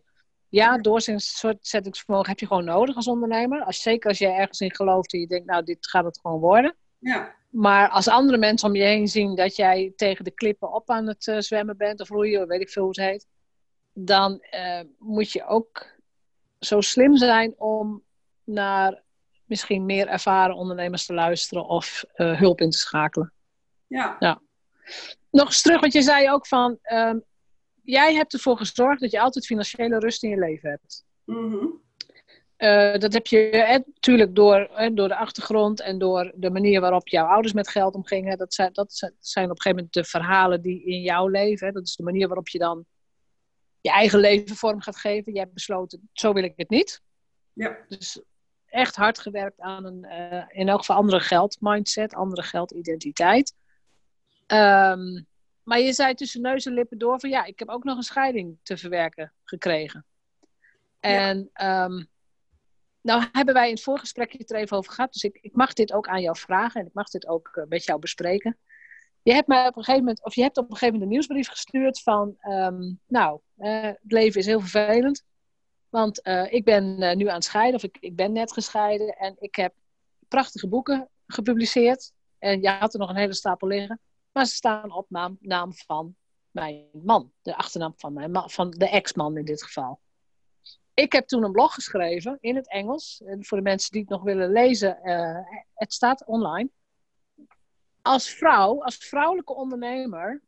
Ja, 0.56 0.78
doorzettingsvermogen 0.78 2.30
heb 2.30 2.40
je 2.40 2.48
gewoon 2.48 2.66
nodig 2.66 2.96
als 2.96 3.08
ondernemer. 3.08 3.64
Als, 3.64 3.82
zeker 3.82 4.10
als 4.10 4.18
je 4.18 4.28
ergens 4.28 4.60
in 4.60 4.76
gelooft 4.76 5.14
en 5.14 5.20
je 5.20 5.28
denkt, 5.28 5.48
nou, 5.48 5.64
dit 5.64 5.88
gaat 5.88 6.06
het 6.06 6.20
gewoon 6.20 6.40
worden. 6.40 6.76
Ja. 7.00 7.36
Maar 7.50 7.90
als 7.90 8.08
andere 8.08 8.38
mensen 8.38 8.70
om 8.70 8.76
je 8.76 8.84
heen 8.84 9.08
zien 9.08 9.36
dat 9.36 9.56
jij 9.56 9.94
tegen 9.96 10.24
de 10.24 10.32
klippen 10.32 10.74
op 10.74 10.90
aan 10.90 11.08
het 11.08 11.28
uh, 11.28 11.40
zwemmen 11.40 11.78
bent 11.78 12.02
of 12.02 12.10
roeien, 12.10 12.48
weet 12.48 12.62
ik 12.62 12.70
veel 12.70 12.84
hoe 12.84 12.92
het 12.92 13.00
heet 13.00 13.28
dan 13.98 14.46
uh, 14.52 14.80
moet 14.98 15.32
je 15.32 15.46
ook 15.46 15.86
zo 16.60 16.82
slim 16.82 17.18
zijn 17.18 17.54
om 17.58 18.04
naar 18.44 19.04
misschien 19.46 19.86
meer 19.86 20.08
ervaren 20.08 20.56
ondernemers 20.56 21.06
te 21.06 21.14
luisteren 21.14 21.66
of 21.66 22.04
uh, 22.16 22.40
hulp 22.40 22.62
in 22.62 22.70
te 22.70 22.78
schakelen. 22.78 23.34
Ja. 23.88 24.16
ja. 24.20 24.42
Nog 25.32 25.46
eens 25.46 25.62
terug, 25.62 25.80
want 25.80 25.94
je 25.94 26.02
zei 26.02 26.32
ook 26.32 26.48
van, 26.48 26.78
um, 26.92 27.24
jij 27.86 28.14
hebt 28.14 28.34
ervoor 28.34 28.58
gezorgd 28.58 29.02
dat 29.02 29.12
je 29.12 29.20
altijd 29.20 29.46
financiële 29.46 30.00
rust 30.00 30.24
in 30.24 30.30
je 30.30 30.38
leven 30.38 30.70
hebt. 30.70 31.06
Mm 31.26 31.52
-hmm. 31.52 31.82
uh, 32.58 32.98
dat 32.98 33.14
heb 33.14 33.28
je 33.28 33.84
natuurlijk 33.86 34.36
door, 34.36 34.56
eh, 34.56 34.90
door 34.94 35.08
de 35.08 35.16
achtergrond 35.16 35.82
en 35.82 35.98
door 35.98 36.32
de 36.36 36.50
manier 36.50 36.82
waarop 36.82 37.08
jouw 37.08 37.26
ouders 37.26 37.54
met 37.54 37.70
geld 37.70 37.96
omgingen. 37.96 38.38
Dat 38.38 38.54
zijn, 38.54 38.74
dat 38.74 39.12
zijn 39.20 39.46
op 39.46 39.52
een 39.52 39.62
gegeven 39.62 39.76
moment 39.76 39.94
de 39.94 40.04
verhalen 40.04 40.62
die 40.62 40.84
in 40.84 41.02
jouw 41.02 41.28
leven, 41.28 41.68
hè, 41.68 41.74
dat 41.74 41.88
is 41.88 41.96
de 41.96 42.04
manier 42.04 42.28
waarop 42.28 42.48
je 42.48 42.60
dan 42.60 42.86
je 43.82 43.92
eigen 43.92 44.20
leven 44.20 44.56
vorm 44.56 44.82
gaat 44.82 44.98
geven. 44.98 45.34
Je 45.34 45.40
hebt 45.40 45.54
besloten, 45.54 46.10
zo 46.14 46.34
wil 46.34 46.44
ik 46.44 46.54
het 46.56 46.70
niet. 46.70 47.02
Ja. 47.54 47.78
Dus 47.88 48.22
echt 48.66 48.96
hard 48.96 49.20
gewerkt 49.20 49.60
aan 49.60 49.86
een, 49.86 50.06
uh, 50.06 50.44
in 50.48 50.70
elk 50.70 50.80
geval 50.80 50.96
andere 50.96 51.20
geldmindset, 51.20 52.14
andere 52.14 52.44
geldidentiteit. 52.44 53.54
Um, 54.48 55.28
maar 55.66 55.80
je 55.80 55.94
zei 55.94 56.14
tussen 56.14 56.42
neus 56.42 56.66
en 56.66 56.74
lippen 56.74 56.98
door 56.98 57.20
van 57.20 57.30
ja, 57.30 57.46
ik 57.46 57.60
heb 57.60 57.70
ook 57.70 57.84
nog 57.84 57.98
een 57.98 58.04
scheiding 58.04 58.58
te 58.64 58.78
verwerken 58.78 59.34
gekregen. 59.44 60.06
En 61.00 61.50
ja. 61.54 61.84
um, 61.84 62.08
nou 63.02 63.26
hebben 63.32 63.54
wij 63.54 63.68
in 63.68 63.74
het 63.74 63.84
voorgesprekje 63.84 64.38
het 64.38 64.52
er 64.52 64.58
even 64.58 64.78
over 64.78 64.92
gehad, 64.92 65.14
dus 65.14 65.24
ik, 65.24 65.38
ik 65.42 65.56
mag 65.56 65.74
dit 65.74 65.94
ook 65.94 66.08
aan 66.08 66.22
jou 66.22 66.38
vragen 66.38 66.82
en 66.82 66.88
ik 66.88 66.94
mag 66.94 67.10
dit 67.10 67.28
ook 67.28 67.52
uh, 67.56 67.66
met 67.68 67.84
jou 67.84 68.00
bespreken. 68.00 68.58
Je 69.22 69.34
hebt 69.34 69.48
mij 69.48 69.68
op 69.68 69.78
een 69.78 69.84
gegeven 69.84 70.00
moment, 70.00 70.24
of 70.24 70.36
je 70.36 70.42
hebt 70.42 70.58
op 70.58 70.64
een 70.64 70.78
gegeven 70.78 70.94
moment 70.94 71.04
een 71.04 71.18
nieuwsbrief 71.18 71.50
gestuurd 71.50 72.02
van, 72.02 72.38
um, 72.42 73.00
nou, 73.08 73.40
uh, 73.58 73.82
het 73.82 73.98
leven 74.02 74.40
is 74.40 74.46
heel 74.46 74.60
vervelend. 74.60 75.24
Want 75.90 76.28
uh, 76.28 76.54
ik 76.54 76.64
ben 76.64 76.98
nu 77.18 77.28
aan 77.28 77.36
het 77.36 77.44
scheiden, 77.44 77.76
of 77.76 77.84
ik, 77.84 77.98
ik 78.00 78.16
ben 78.16 78.32
net 78.32 78.54
gescheiden. 78.54 79.18
En 79.18 79.36
ik 79.40 79.56
heb 79.56 79.74
prachtige 80.28 80.68
boeken 80.68 81.10
gepubliceerd. 81.28 82.12
En 82.40 82.62
je 82.62 82.70
had 82.70 82.94
er 82.94 83.00
nog 83.00 83.10
een 83.10 83.16
hele 83.16 83.34
stapel 83.34 83.68
liggen. 83.68 84.00
Maar 84.36 84.46
ze 84.46 84.56
staan 84.56 84.92
op 84.92 85.10
naam, 85.10 85.38
naam 85.42 85.74
van 85.74 86.16
mijn 86.52 86.90
man. 86.92 87.32
De 87.42 87.56
achternaam 87.56 87.94
van, 87.98 88.14
mijn 88.14 88.32
man, 88.32 88.50
van 88.50 88.70
de 88.70 88.90
ex-man 88.90 89.38
in 89.38 89.46
dit 89.46 89.64
geval. 89.64 90.00
Ik 90.94 91.12
heb 91.12 91.28
toen 91.28 91.44
een 91.44 91.52
blog 91.52 91.74
geschreven 91.74 92.38
in 92.40 92.56
het 92.56 92.70
Engels. 92.70 93.22
En 93.26 93.46
voor 93.46 93.58
de 93.58 93.64
mensen 93.64 93.92
die 93.92 94.02
het 94.02 94.10
nog 94.10 94.24
willen 94.24 94.52
lezen, 94.52 95.00
het 95.74 95.94
staat 95.94 96.26
online 96.26 96.70
als 98.06 98.30
vrouw, 98.30 98.84
als 98.84 98.96
vrouwelijke 98.96 99.54
ondernemer, 99.54 100.42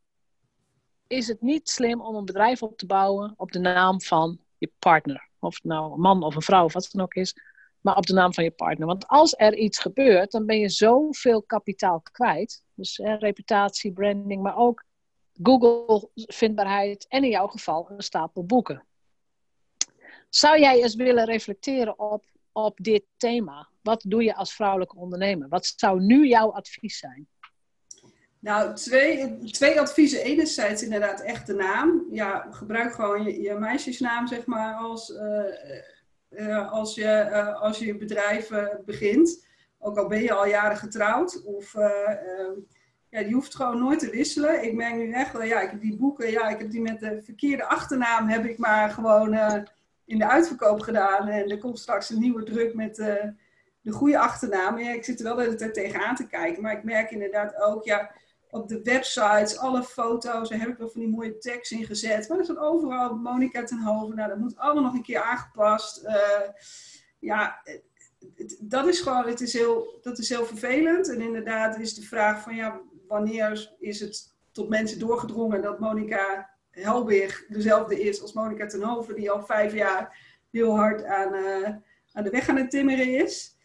is 1.07 1.27
het 1.27 1.41
niet 1.41 1.69
slim 1.69 2.01
om 2.01 2.15
een 2.15 2.25
bedrijf 2.25 2.63
op 2.63 2.77
te 2.77 2.85
bouwen 2.85 3.33
op 3.37 3.51
de 3.51 3.59
naam 3.59 4.01
van 4.01 4.39
je 4.57 4.71
partner. 4.79 5.29
Of 5.39 5.53
het 5.55 5.63
nou 5.63 5.93
een 5.93 5.99
man 5.99 6.23
of 6.23 6.35
een 6.35 6.41
vrouw 6.41 6.63
of 6.63 6.73
wat 6.73 6.89
dan 6.91 7.01
ook 7.01 7.13
is, 7.13 7.35
maar 7.81 7.95
op 7.95 8.05
de 8.05 8.13
naam 8.13 8.33
van 8.33 8.43
je 8.43 8.51
partner. 8.51 8.87
Want 8.87 9.07
als 9.07 9.33
er 9.37 9.55
iets 9.55 9.79
gebeurt, 9.79 10.31
dan 10.31 10.45
ben 10.45 10.59
je 10.59 10.69
zoveel 10.69 11.43
kapitaal 11.43 12.01
kwijt. 12.01 12.63
Dus 12.77 12.99
eh, 12.99 13.17
reputatie, 13.19 13.93
branding, 13.93 14.41
maar 14.41 14.57
ook 14.57 14.83
Google-vindbaarheid 15.43 17.05
en 17.07 17.23
in 17.23 17.29
jouw 17.29 17.47
geval 17.47 17.89
een 17.89 18.03
stapel 18.03 18.45
boeken. 18.45 18.85
Zou 20.29 20.59
jij 20.59 20.81
eens 20.81 20.95
willen 20.95 21.25
reflecteren 21.25 21.99
op, 21.99 22.25
op 22.51 22.77
dit 22.81 23.03
thema? 23.17 23.69
Wat 23.81 24.03
doe 24.07 24.23
je 24.23 24.35
als 24.35 24.53
vrouwelijke 24.53 24.95
ondernemer? 24.95 25.49
Wat 25.49 25.73
zou 25.75 26.01
nu 26.01 26.27
jouw 26.27 26.51
advies 26.51 26.97
zijn? 26.97 27.27
Nou, 28.39 28.75
twee, 28.75 29.37
twee 29.37 29.79
adviezen. 29.79 30.23
Enerzijds 30.23 30.83
inderdaad 30.83 31.21
echt 31.21 31.47
de 31.47 31.53
naam. 31.53 32.05
Ja, 32.09 32.47
gebruik 32.51 32.93
gewoon 32.93 33.23
je, 33.23 33.41
je 33.41 33.53
meisjesnaam, 33.53 34.27
zeg 34.27 34.45
maar, 34.45 34.75
als, 34.75 35.09
uh, 35.09 35.43
uh, 36.29 36.71
als, 36.71 36.95
je, 36.95 37.27
uh, 37.31 37.61
als 37.61 37.77
je 37.77 37.97
bedrijf 37.97 38.49
begint. 38.85 39.46
Ook 39.79 39.97
al 39.97 40.07
ben 40.07 40.21
je 40.21 40.33
al 40.33 40.47
jaren 40.47 40.77
getrouwd. 40.77 41.43
Of 41.43 41.75
ehm, 41.75 42.51
ja, 43.09 43.19
je 43.19 43.33
hoeft 43.33 43.55
gewoon 43.55 43.79
nooit 43.79 43.99
te 43.99 44.09
wisselen. 44.09 44.63
Ik 44.63 44.73
merk 44.73 44.95
nu 44.95 45.11
echt 45.11 45.33
wel, 45.33 45.43
ja, 45.43 45.59
ik 45.61 45.69
heb 45.69 45.81
die 45.81 45.97
boeken, 45.97 46.31
ja, 46.31 46.49
ik 46.49 46.59
heb 46.59 46.71
die 46.71 46.81
met 46.81 46.99
de 46.99 47.21
verkeerde 47.23 47.65
achternaam, 47.65 48.27
heb 48.27 48.45
ik 48.45 48.57
maar 48.57 48.89
gewoon 48.89 49.33
in 50.05 50.17
de 50.17 50.27
uitverkoop 50.27 50.79
gedaan. 50.79 51.27
En 51.27 51.49
er 51.49 51.57
komt 51.57 51.79
straks 51.79 52.09
een 52.09 52.19
nieuwe 52.19 52.43
druk 52.43 52.73
met 52.73 52.95
de 53.81 53.91
goede 53.91 54.19
achternaam. 54.19 54.77
Ja, 54.77 54.91
ik 54.91 55.03
zit 55.03 55.19
er 55.19 55.25
wel 55.25 55.35
de 55.35 55.41
hele 55.41 55.71
tegenaan 55.71 56.15
te 56.15 56.27
kijken. 56.27 56.61
Maar 56.61 56.77
ik 56.77 56.83
merk 56.83 57.11
inderdaad 57.11 57.55
ook, 57.61 57.83
ja 57.83 58.11
op 58.49 58.67
de 58.67 58.81
websites, 58.81 59.57
alle 59.57 59.83
foto's, 59.83 60.49
daar 60.49 60.59
heb 60.59 60.69
ik 60.69 60.77
wel 60.77 60.89
van 60.89 61.01
die 61.01 61.09
mooie 61.09 61.37
tekst 61.37 61.71
in 61.71 61.85
gezet. 61.85 62.29
Maar 62.29 62.37
er 62.37 62.43
staat 62.43 62.57
overal 62.57 63.15
Monica 63.15 63.63
ten 63.63 63.83
Hoven. 63.83 64.15
Nou, 64.15 64.29
dat 64.29 64.37
moet 64.37 64.57
allemaal 64.57 64.83
nog 64.83 64.93
een 64.93 65.01
keer 65.01 65.21
aangepast. 65.21 66.07
Ja, 67.19 67.61
dat 68.59 68.87
is 68.87 68.99
gewoon, 68.99 69.27
het 69.27 69.41
is 69.41 69.53
heel, 69.53 69.99
dat 70.01 70.17
is 70.17 70.29
heel 70.29 70.45
vervelend. 70.45 71.09
En 71.09 71.21
inderdaad 71.21 71.79
is 71.79 71.93
de 71.93 72.01
vraag 72.01 72.41
van 72.41 72.55
ja, 72.55 72.79
wanneer 73.07 73.75
is 73.79 73.99
het 73.99 74.35
tot 74.51 74.69
mensen 74.69 74.99
doorgedrongen 74.99 75.61
dat 75.61 75.79
Monica 75.79 76.49
Helbig 76.71 77.45
dezelfde 77.47 78.01
is 78.01 78.21
als 78.21 78.33
Monica 78.33 78.65
Tenhoven, 78.65 79.15
die 79.15 79.31
al 79.31 79.45
vijf 79.45 79.73
jaar 79.73 80.17
heel 80.51 80.75
hard 80.75 81.03
aan, 81.03 81.33
uh, 81.33 81.69
aan 82.11 82.23
de 82.23 82.29
weg 82.29 82.49
aan 82.49 82.57
het 82.57 82.69
timmeren 82.69 83.15
is. 83.23 83.55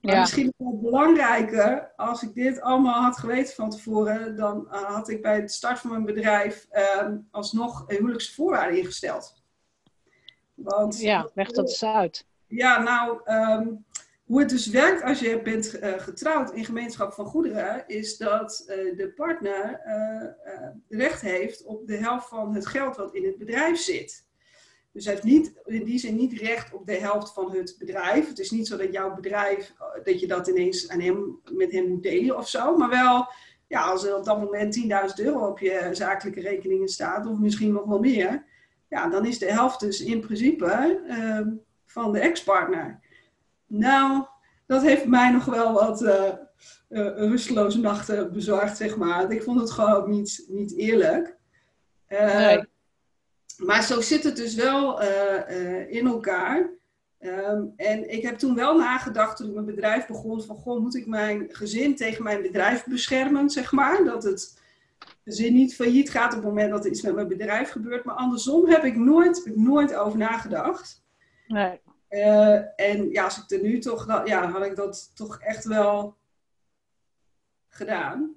Maar 0.00 0.18
misschien 0.18 0.54
wel 0.56 0.78
belangrijker, 0.78 1.92
als 1.96 2.22
ik 2.22 2.34
dit 2.34 2.60
allemaal 2.60 3.02
had 3.02 3.18
geweten 3.18 3.54
van 3.54 3.70
tevoren, 3.70 4.36
dan 4.36 4.68
uh, 4.72 4.82
had 4.82 5.08
ik 5.08 5.22
bij 5.22 5.36
het 5.36 5.52
start 5.52 5.78
van 5.78 5.90
mijn 5.90 6.04
bedrijf 6.04 6.66
uh, 6.72 7.08
alsnog 7.30 7.84
huwelijksvoorwaarden 7.86 8.78
ingesteld. 8.78 9.42
Want, 10.54 11.00
ja, 11.00 11.30
leg 11.34 11.50
dat 11.50 11.68
eens 11.68 11.84
uit. 11.84 12.26
Ja, 12.46 12.82
nou, 12.82 13.20
um, 13.24 13.84
hoe 14.28 14.40
het 14.40 14.48
dus 14.48 14.66
werkt 14.66 15.02
als 15.02 15.18
je 15.18 15.42
bent 15.42 15.82
uh, 15.82 15.92
getrouwd 15.98 16.52
in 16.52 16.64
gemeenschap 16.64 17.12
van 17.12 17.24
goederen, 17.24 17.84
is 17.86 18.16
dat 18.16 18.64
uh, 18.68 18.96
de 18.96 19.12
partner 19.16 19.80
uh, 19.86 20.68
recht 20.88 21.20
heeft 21.20 21.64
op 21.64 21.86
de 21.86 21.96
helft 21.96 22.28
van 22.28 22.54
het 22.54 22.66
geld 22.66 22.96
wat 22.96 23.14
in 23.14 23.24
het 23.24 23.38
bedrijf 23.38 23.78
zit. 23.78 24.26
Dus 24.92 25.04
hij 25.04 25.12
heeft 25.14 25.26
niet, 25.26 25.52
in 25.64 25.84
die 25.84 25.98
zin 25.98 26.16
niet 26.16 26.32
recht 26.32 26.72
op 26.72 26.86
de 26.86 26.94
helft 26.94 27.32
van 27.32 27.56
het 27.56 27.76
bedrijf. 27.78 28.28
Het 28.28 28.38
is 28.38 28.50
niet 28.50 28.66
zo 28.66 28.76
dat 28.76 28.92
jouw 28.92 29.14
bedrijf, 29.14 29.74
dat 30.04 30.20
je 30.20 30.26
dat 30.26 30.48
ineens 30.48 30.88
aan 30.88 31.00
hem, 31.00 31.40
met 31.52 31.72
hem 31.72 31.88
moet 31.88 32.02
delen 32.02 32.36
of 32.36 32.48
zo. 32.48 32.76
Maar 32.76 32.88
wel, 32.88 33.28
ja, 33.66 33.80
als 33.80 34.04
er 34.04 34.16
op 34.16 34.24
dat 34.24 34.40
moment 34.40 34.78
10.000 35.18 35.24
euro 35.24 35.46
op 35.46 35.58
je 35.58 35.88
zakelijke 35.92 36.40
rekeningen 36.40 36.88
staat, 36.88 37.26
of 37.26 37.38
misschien 37.38 37.72
nog 37.72 37.84
wel 37.84 38.00
meer. 38.00 38.44
Ja, 38.88 39.08
dan 39.08 39.26
is 39.26 39.38
de 39.38 39.52
helft 39.52 39.80
dus 39.80 40.00
in 40.00 40.20
principe 40.20 41.00
van 41.86 42.12
de 42.12 42.18
ex-partner. 42.18 43.00
Nou, 43.68 44.26
dat 44.66 44.82
heeft 44.82 45.06
mij 45.06 45.30
nog 45.30 45.44
wel 45.44 45.72
wat 45.72 46.02
uh, 46.02 46.32
rusteloze 47.16 47.80
nachten 47.80 48.32
bezorgd, 48.32 48.76
zeg 48.76 48.96
maar. 48.96 49.30
Ik 49.30 49.42
vond 49.42 49.60
het 49.60 49.70
gewoon 49.70 50.10
niet, 50.10 50.44
niet 50.48 50.76
eerlijk. 50.76 51.36
Uh, 52.08 52.36
nee. 52.36 52.66
Maar 53.56 53.82
zo 53.82 54.00
zit 54.00 54.24
het 54.24 54.36
dus 54.36 54.54
wel 54.54 55.02
in 55.88 56.06
elkaar. 56.06 56.70
Um, 57.20 57.72
en 57.76 58.10
ik 58.10 58.22
heb 58.22 58.38
toen 58.38 58.54
wel 58.54 58.78
nagedacht, 58.78 59.36
toen 59.36 59.48
ik 59.48 59.54
mijn 59.54 59.66
bedrijf 59.66 60.06
begon, 60.06 60.42
van 60.42 60.56
goh, 60.56 60.80
moet 60.80 60.94
ik 60.94 61.06
mijn 61.06 61.46
gezin 61.48 61.96
tegen 61.96 62.22
mijn 62.22 62.42
bedrijf 62.42 62.84
beschermen, 62.84 63.50
zeg 63.50 63.72
maar. 63.72 64.04
Dat 64.04 64.22
het 64.22 64.60
gezin 65.24 65.54
niet 65.54 65.74
failliet 65.74 66.10
gaat 66.10 66.30
op 66.30 66.38
het 66.38 66.48
moment 66.48 66.70
dat 66.70 66.84
er 66.84 66.90
iets 66.90 67.02
met 67.02 67.14
mijn 67.14 67.28
bedrijf 67.28 67.70
gebeurt. 67.70 68.04
Maar 68.04 68.14
andersom 68.14 68.68
heb 68.68 68.84
ik 68.84 68.96
nooit, 68.96 69.36
heb 69.36 69.46
ik 69.46 69.56
nooit 69.56 69.94
over 69.94 70.18
nagedacht. 70.18 71.04
Nee. 71.46 71.80
Uh, 72.10 72.80
en 72.80 73.10
ja, 73.10 73.24
als 73.24 73.42
ik 73.42 73.50
er 73.50 73.62
nu 73.62 73.78
toch, 73.78 74.06
ja, 74.24 74.50
had 74.50 74.64
ik 74.64 74.76
dat 74.76 75.16
toch 75.16 75.38
echt 75.40 75.64
wel 75.64 76.16
gedaan. 77.68 78.34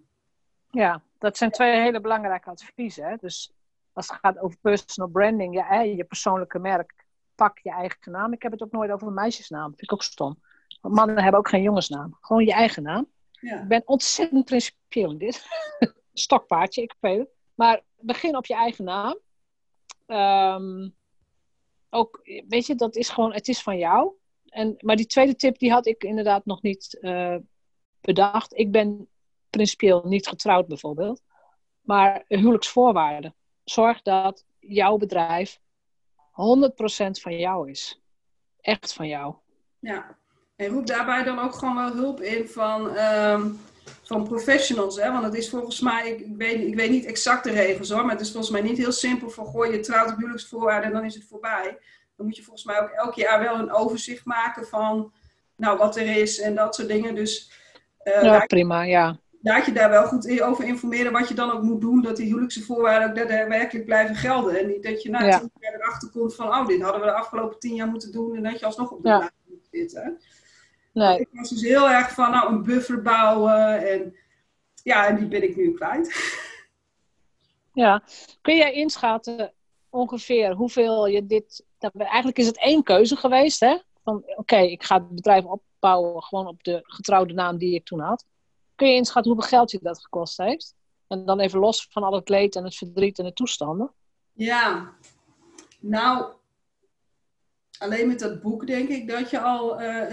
Ja, 0.69 1.01
dat 1.17 1.38
zijn 1.38 1.51
twee 1.51 1.81
hele 1.81 2.01
belangrijke 2.01 2.49
adviezen. 2.49 3.05
Hè? 3.05 3.15
Dus 3.15 3.53
als 3.93 4.07
het 4.07 4.17
gaat 4.21 4.39
over 4.39 4.57
personal 4.62 5.10
branding, 5.10 5.53
ja, 5.53 5.81
je 5.81 6.03
persoonlijke 6.03 6.60
merk, 6.60 7.05
pak 7.36 7.60
je 7.60 7.71
eigen 7.71 8.12
naam. 8.12 8.34
Ik 8.34 8.41
heb 8.41 8.51
het 8.51 8.63
ook 8.63 8.71
nooit 8.71 8.91
over 8.91 9.07
een 9.07 9.13
meisjesnaam, 9.13 9.67
vind 9.67 9.81
ik 9.81 9.93
ook 9.93 10.03
stom. 10.03 10.39
Want 10.81 10.95
mannen 10.95 11.23
hebben 11.23 11.39
ook 11.39 11.49
geen 11.49 11.62
jongensnaam, 11.62 12.17
gewoon 12.21 12.45
je 12.45 12.53
eigen 12.53 12.84
naam. 12.84 13.07
Ja. 13.31 13.62
Ik 13.62 13.67
ben 13.67 13.81
ontzettend 13.86 14.45
principieel 14.45 15.12
in 15.12 15.17
dit. 15.17 15.45
Stokpaardje, 16.13 16.81
ik 16.81 16.95
weet 16.99 17.19
het. 17.19 17.29
Maar 17.55 17.81
begin 17.99 18.36
op 18.36 18.45
je 18.45 18.55
eigen 18.55 18.84
naam. 18.84 19.17
Um, 20.07 20.95
ook, 21.91 22.19
weet 22.47 22.65
je, 22.65 22.75
dat 22.75 22.95
is 22.95 23.10
gewoon, 23.10 23.34
het 23.34 23.47
is 23.47 23.62
van 23.62 23.77
jou. 23.77 24.12
En, 24.45 24.75
maar 24.80 24.95
die 24.95 25.06
tweede 25.06 25.36
tip, 25.36 25.60
die 25.60 25.71
had 25.71 25.86
ik 25.86 26.04
inderdaad 26.04 26.45
nog 26.45 26.62
niet 26.62 26.97
uh, 27.01 27.36
bedacht. 28.01 28.58
Ik 28.58 28.71
ben 28.71 29.08
principieel 29.49 30.01
niet 30.06 30.27
getrouwd 30.27 30.67
bijvoorbeeld. 30.67 31.21
Maar 31.82 32.23
huwelijksvoorwaarden. 32.27 33.36
Zorg 33.63 34.01
dat 34.01 34.45
jouw 34.60 34.97
bedrijf 34.97 35.60
100% 36.32 36.34
van 37.12 37.38
jou 37.38 37.69
is. 37.69 38.01
Echt 38.62 38.93
van 38.93 39.08
jou. 39.08 39.36
Ja, 39.80 40.17
en 40.56 40.67
roep 40.67 40.86
daarbij 40.88 41.23
dan 41.23 41.39
ook 41.39 41.54
gewoon 41.54 41.75
wel 41.75 41.91
hulp 41.91 42.21
in 42.21 42.47
van, 42.47 42.97
um, 42.97 43.60
van 44.03 44.23
professionals. 44.23 45.01
Hè? 45.01 45.11
Want 45.11 45.23
het 45.23 45.33
is 45.33 45.49
volgens 45.49 45.79
mij, 45.79 46.09
ik, 46.09 46.19
ik, 46.19 46.35
weet, 46.37 46.61
ik 46.67 46.75
weet 46.75 46.89
niet 46.89 47.05
exact 47.05 47.43
de 47.43 47.51
regels 47.51 47.89
hoor, 47.89 48.01
maar 48.01 48.11
het 48.11 48.21
is 48.21 48.31
volgens 48.31 48.51
mij 48.51 48.61
niet 48.61 48.77
heel 48.77 48.91
simpel 48.91 49.29
van 49.29 49.45
gooi 49.45 49.71
je 49.71 49.79
trouwt 49.79 50.11
op 50.11 50.17
huwelijksvoorwaarden 50.17 50.85
en 50.85 50.93
dan 50.93 51.05
is 51.05 51.15
het 51.15 51.25
voorbij. 51.29 51.77
Dan 52.15 52.25
moet 52.25 52.35
je 52.35 52.43
volgens 52.43 52.65
mij 52.65 52.81
ook 52.81 52.89
elk 52.89 53.15
jaar 53.15 53.39
wel 53.39 53.59
een 53.59 53.71
overzicht 53.71 54.25
maken 54.25 54.67
van 54.67 55.11
nou, 55.55 55.77
wat 55.77 55.95
er 55.95 56.17
is 56.17 56.39
en 56.39 56.55
dat 56.55 56.75
soort 56.75 56.87
dingen. 56.87 57.15
Dus 57.15 57.51
uh, 58.03 58.23
ja, 58.23 58.45
prima, 58.45 58.81
ja. 58.83 59.19
Laat 59.41 59.65
je 59.65 59.71
daar 59.71 59.89
wel 59.89 60.05
goed 60.05 60.41
over 60.41 60.65
informeren 60.65 61.11
wat 61.11 61.27
je 61.27 61.33
dan 61.33 61.51
ook 61.51 61.61
moet 61.61 61.81
doen, 61.81 62.01
dat 62.01 62.17
die 62.17 62.25
huwelijkse 62.25 62.63
voorwaarden 62.63 63.09
ook 63.09 63.29
daadwerkelijk 63.29 63.85
blijven 63.85 64.15
gelden. 64.15 64.59
En 64.59 64.67
niet 64.67 64.83
dat 64.83 65.01
je 65.01 65.09
na 65.09 65.25
ja. 65.25 65.39
tien 65.39 65.51
jaar 65.59 65.73
erachter 65.73 66.09
komt 66.09 66.35
van, 66.35 66.47
oh, 66.47 66.67
dit 66.67 66.81
hadden 66.81 67.01
we 67.01 67.07
de 67.07 67.13
afgelopen 67.13 67.59
tien 67.59 67.75
jaar 67.75 67.87
moeten 67.87 68.11
doen 68.11 68.35
en 68.35 68.43
dat 68.43 68.59
je 68.59 68.65
alsnog 68.65 68.91
op 68.91 69.03
de 69.03 69.09
ja. 69.09 69.31
moet 69.45 69.67
zitten. 69.71 70.19
Nee. 70.93 71.19
Ik 71.19 71.27
was 71.32 71.49
dus 71.49 71.62
heel 71.62 71.89
erg 71.89 72.12
van, 72.12 72.32
nou, 72.32 72.54
een 72.54 72.63
buffer 72.63 73.01
bouwen 73.01 73.89
en 73.89 74.15
ja, 74.84 75.08
en 75.08 75.15
die 75.15 75.27
ben 75.27 75.43
ik 75.43 75.56
nu 75.56 75.73
kwijt. 75.73 76.39
Ja, 77.73 78.04
kun 78.41 78.56
jij 78.56 78.73
inschatten 78.73 79.54
ongeveer 79.89 80.54
hoeveel 80.54 81.08
je 81.08 81.25
dit. 81.25 81.65
Eigenlijk 81.93 82.38
is 82.38 82.47
het 82.47 82.58
één 82.58 82.84
keuze 82.84 83.15
geweest, 83.15 83.60
hè? 83.60 83.77
Van 84.04 84.23
oké, 84.36 84.58
ik 84.58 84.84
ga 84.84 84.95
het 84.95 85.10
bedrijf 85.10 85.45
opbouwen 85.45 86.23
gewoon 86.23 86.47
op 86.47 86.63
de 86.63 86.80
getrouwde 86.84 87.34
naam 87.34 87.58
die 87.58 87.75
ik 87.75 87.86
toen 87.86 87.99
had. 87.99 88.25
Kun 88.75 88.88
je 88.88 88.95
inschatten 88.95 89.32
hoeveel 89.32 89.49
geld 89.49 89.71
je 89.71 89.80
dat 89.82 90.01
gekost 90.01 90.38
heeft? 90.38 90.75
En 91.08 91.25
dan 91.25 91.39
even 91.39 91.60
los 91.60 91.88
van 91.89 92.04
al 92.04 92.13
het 92.13 92.30
leed 92.30 92.56
en 92.56 92.63
het 92.63 92.75
verdriet 92.75 93.19
en 93.19 93.25
de 93.25 93.34
toestanden. 93.34 93.93
Ja, 94.34 94.93
nou, 95.80 96.34
alleen 97.81 98.07
met 98.07 98.19
dat 98.19 98.41
boek 98.41 98.67
denk 98.67 98.89
ik 98.89 99.07
dat 99.07 99.29
je 99.29 99.39
al 99.39 99.81
uh, 99.81 100.09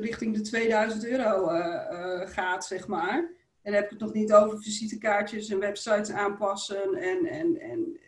richting 0.00 0.36
de 0.36 0.40
2000 0.40 1.06
euro 1.06 1.50
uh, 1.50 2.26
gaat, 2.26 2.64
zeg 2.64 2.86
maar. 2.86 3.18
En 3.62 3.72
dan 3.72 3.74
heb 3.74 3.84
ik 3.84 3.90
het 3.90 4.00
nog 4.00 4.12
niet 4.12 4.32
over 4.32 4.62
visitekaartjes 4.62 5.48
en 5.48 5.58
websites 5.58 6.10
aanpassen 6.10 6.94
en, 6.94 7.26
en, 7.26 7.60
en 7.60 8.00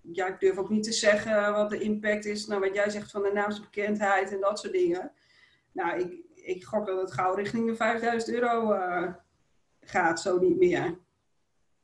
ja, 0.00 0.26
ik 0.26 0.40
durf 0.40 0.56
ook 0.56 0.70
niet 0.70 0.82
te 0.82 0.92
zeggen 0.92 1.52
wat 1.52 1.70
de 1.70 1.80
impact 1.80 2.24
is, 2.24 2.46
nou 2.46 2.60
wat 2.60 2.74
jij 2.74 2.90
zegt 2.90 3.10
van 3.10 3.22
de 3.22 3.32
naamsbekendheid 3.32 4.32
en 4.32 4.40
dat 4.40 4.58
soort 4.58 4.72
dingen. 4.72 5.12
Nou, 5.72 6.00
ik, 6.00 6.24
ik 6.34 6.64
gok 6.64 6.86
dat 6.86 7.00
het 7.00 7.12
gauw 7.12 7.34
richting 7.34 7.66
de 7.66 7.76
5000 7.76 8.34
euro 8.36 8.76
gaat, 9.80 10.20
zo 10.20 10.38
niet 10.38 10.58
meer. 10.58 10.98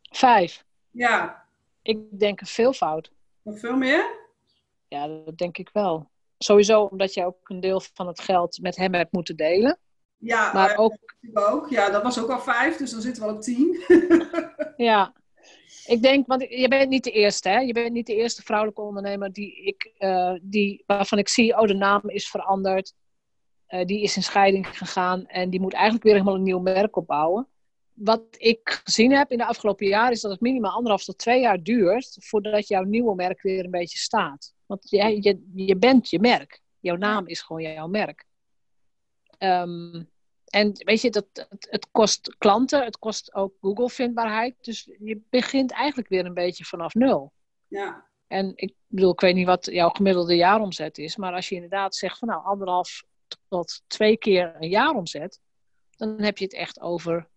Vijf? 0.02 0.64
Ja. 0.90 1.46
Ik 1.82 2.18
denk 2.18 2.40
een 2.40 2.46
veelvoud. 2.46 3.12
Nog 3.42 3.58
veel 3.58 3.76
meer? 3.76 4.24
Ja, 4.88 5.06
dat 5.06 5.38
denk 5.38 5.58
ik 5.58 5.70
wel. 5.72 6.10
Sowieso 6.38 6.82
omdat 6.82 7.14
je 7.14 7.24
ook 7.24 7.48
een 7.48 7.60
deel 7.60 7.82
van 7.94 8.06
het 8.06 8.20
geld 8.20 8.58
met 8.60 8.76
hem 8.76 8.94
hebt 8.94 9.12
moeten 9.12 9.36
delen. 9.36 9.78
Ja, 10.16 10.52
maar 10.52 10.72
uh, 10.72 10.80
ook... 10.80 10.96
ook. 11.32 11.70
Ja, 11.70 11.90
dat 11.90 12.02
was 12.02 12.22
ook 12.22 12.30
al 12.30 12.40
vijf, 12.40 12.76
dus 12.76 12.90
dan 12.90 13.00
zitten 13.00 13.22
we 13.22 13.28
al 13.28 13.34
op 13.34 13.42
tien. 13.42 13.84
ja, 14.90 15.12
ik 15.86 16.02
denk, 16.02 16.26
want 16.26 16.42
je 16.48 16.68
bent 16.68 16.88
niet 16.88 17.04
de 17.04 17.10
eerste, 17.10 17.48
hè? 17.48 17.58
Je 17.58 17.72
bent 17.72 17.92
niet 17.92 18.06
de 18.06 18.14
eerste 18.14 18.42
vrouwelijke 18.42 18.80
ondernemer 18.80 19.32
die 19.32 19.62
ik, 19.64 19.92
uh, 19.98 20.34
die, 20.42 20.82
waarvan 20.86 21.18
ik 21.18 21.28
zie, 21.28 21.58
oh, 21.58 21.66
de 21.66 21.74
naam 21.74 22.00
is 22.06 22.28
veranderd. 22.28 22.94
Uh, 23.68 23.84
die 23.84 24.02
is 24.02 24.16
in 24.16 24.22
scheiding 24.22 24.78
gegaan 24.78 25.26
en 25.26 25.50
die 25.50 25.60
moet 25.60 25.72
eigenlijk 25.72 26.04
weer 26.04 26.12
helemaal 26.12 26.34
een 26.34 26.42
nieuw 26.42 26.60
merk 26.60 26.96
opbouwen. 26.96 27.48
Wat 27.92 28.22
ik 28.30 28.80
gezien 28.84 29.12
heb 29.12 29.30
in 29.30 29.38
de 29.38 29.46
afgelopen 29.46 29.86
jaren 29.86 30.12
is 30.12 30.20
dat 30.20 30.30
het 30.30 30.40
minimaal 30.40 30.72
anderhalf 30.72 31.04
tot 31.04 31.18
twee 31.18 31.40
jaar 31.40 31.62
duurt 31.62 32.16
voordat 32.20 32.68
jouw 32.68 32.82
nieuwe 32.82 33.14
merk 33.14 33.42
weer 33.42 33.64
een 33.64 33.70
beetje 33.70 33.98
staat. 33.98 34.54
Want 34.66 34.90
je, 34.90 35.22
je, 35.22 35.50
je 35.54 35.76
bent 35.76 36.10
je 36.10 36.20
merk. 36.20 36.60
Jouw 36.80 36.96
naam 36.96 37.26
is 37.26 37.40
gewoon 37.40 37.62
jouw 37.62 37.86
merk. 37.86 38.26
Um, 39.38 40.08
en 40.46 40.72
weet 40.74 41.00
je, 41.00 41.10
dat, 41.10 41.26
het, 41.32 41.66
het, 41.70 41.90
kost 41.90 42.36
klanten, 42.38 42.84
het 42.84 42.98
kost 42.98 43.34
ook 43.34 43.54
Google-vindbaarheid. 43.60 44.54
Dus 44.60 44.90
je 44.98 45.20
begint 45.30 45.72
eigenlijk 45.72 46.08
weer 46.08 46.24
een 46.26 46.34
beetje 46.34 46.64
vanaf 46.64 46.94
nul. 46.94 47.32
Ja. 47.68 48.06
En 48.26 48.52
ik 48.54 48.74
bedoel, 48.86 49.12
ik 49.12 49.20
weet 49.20 49.34
niet 49.34 49.46
wat 49.46 49.64
jouw 49.64 49.88
gemiddelde 49.88 50.36
jaaromzet 50.36 50.98
is. 50.98 51.16
Maar 51.16 51.32
als 51.32 51.48
je 51.48 51.54
inderdaad 51.54 51.94
zegt 51.94 52.18
van 52.18 52.28
nou 52.28 52.44
anderhalf 52.44 53.02
tot 53.48 53.82
twee 53.86 54.16
keer 54.16 54.54
een 54.58 54.68
jaaromzet. 54.68 55.40
Dan 55.96 56.22
heb 56.22 56.38
je 56.38 56.44
het 56.44 56.54
echt 56.54 56.80
over 56.80 57.28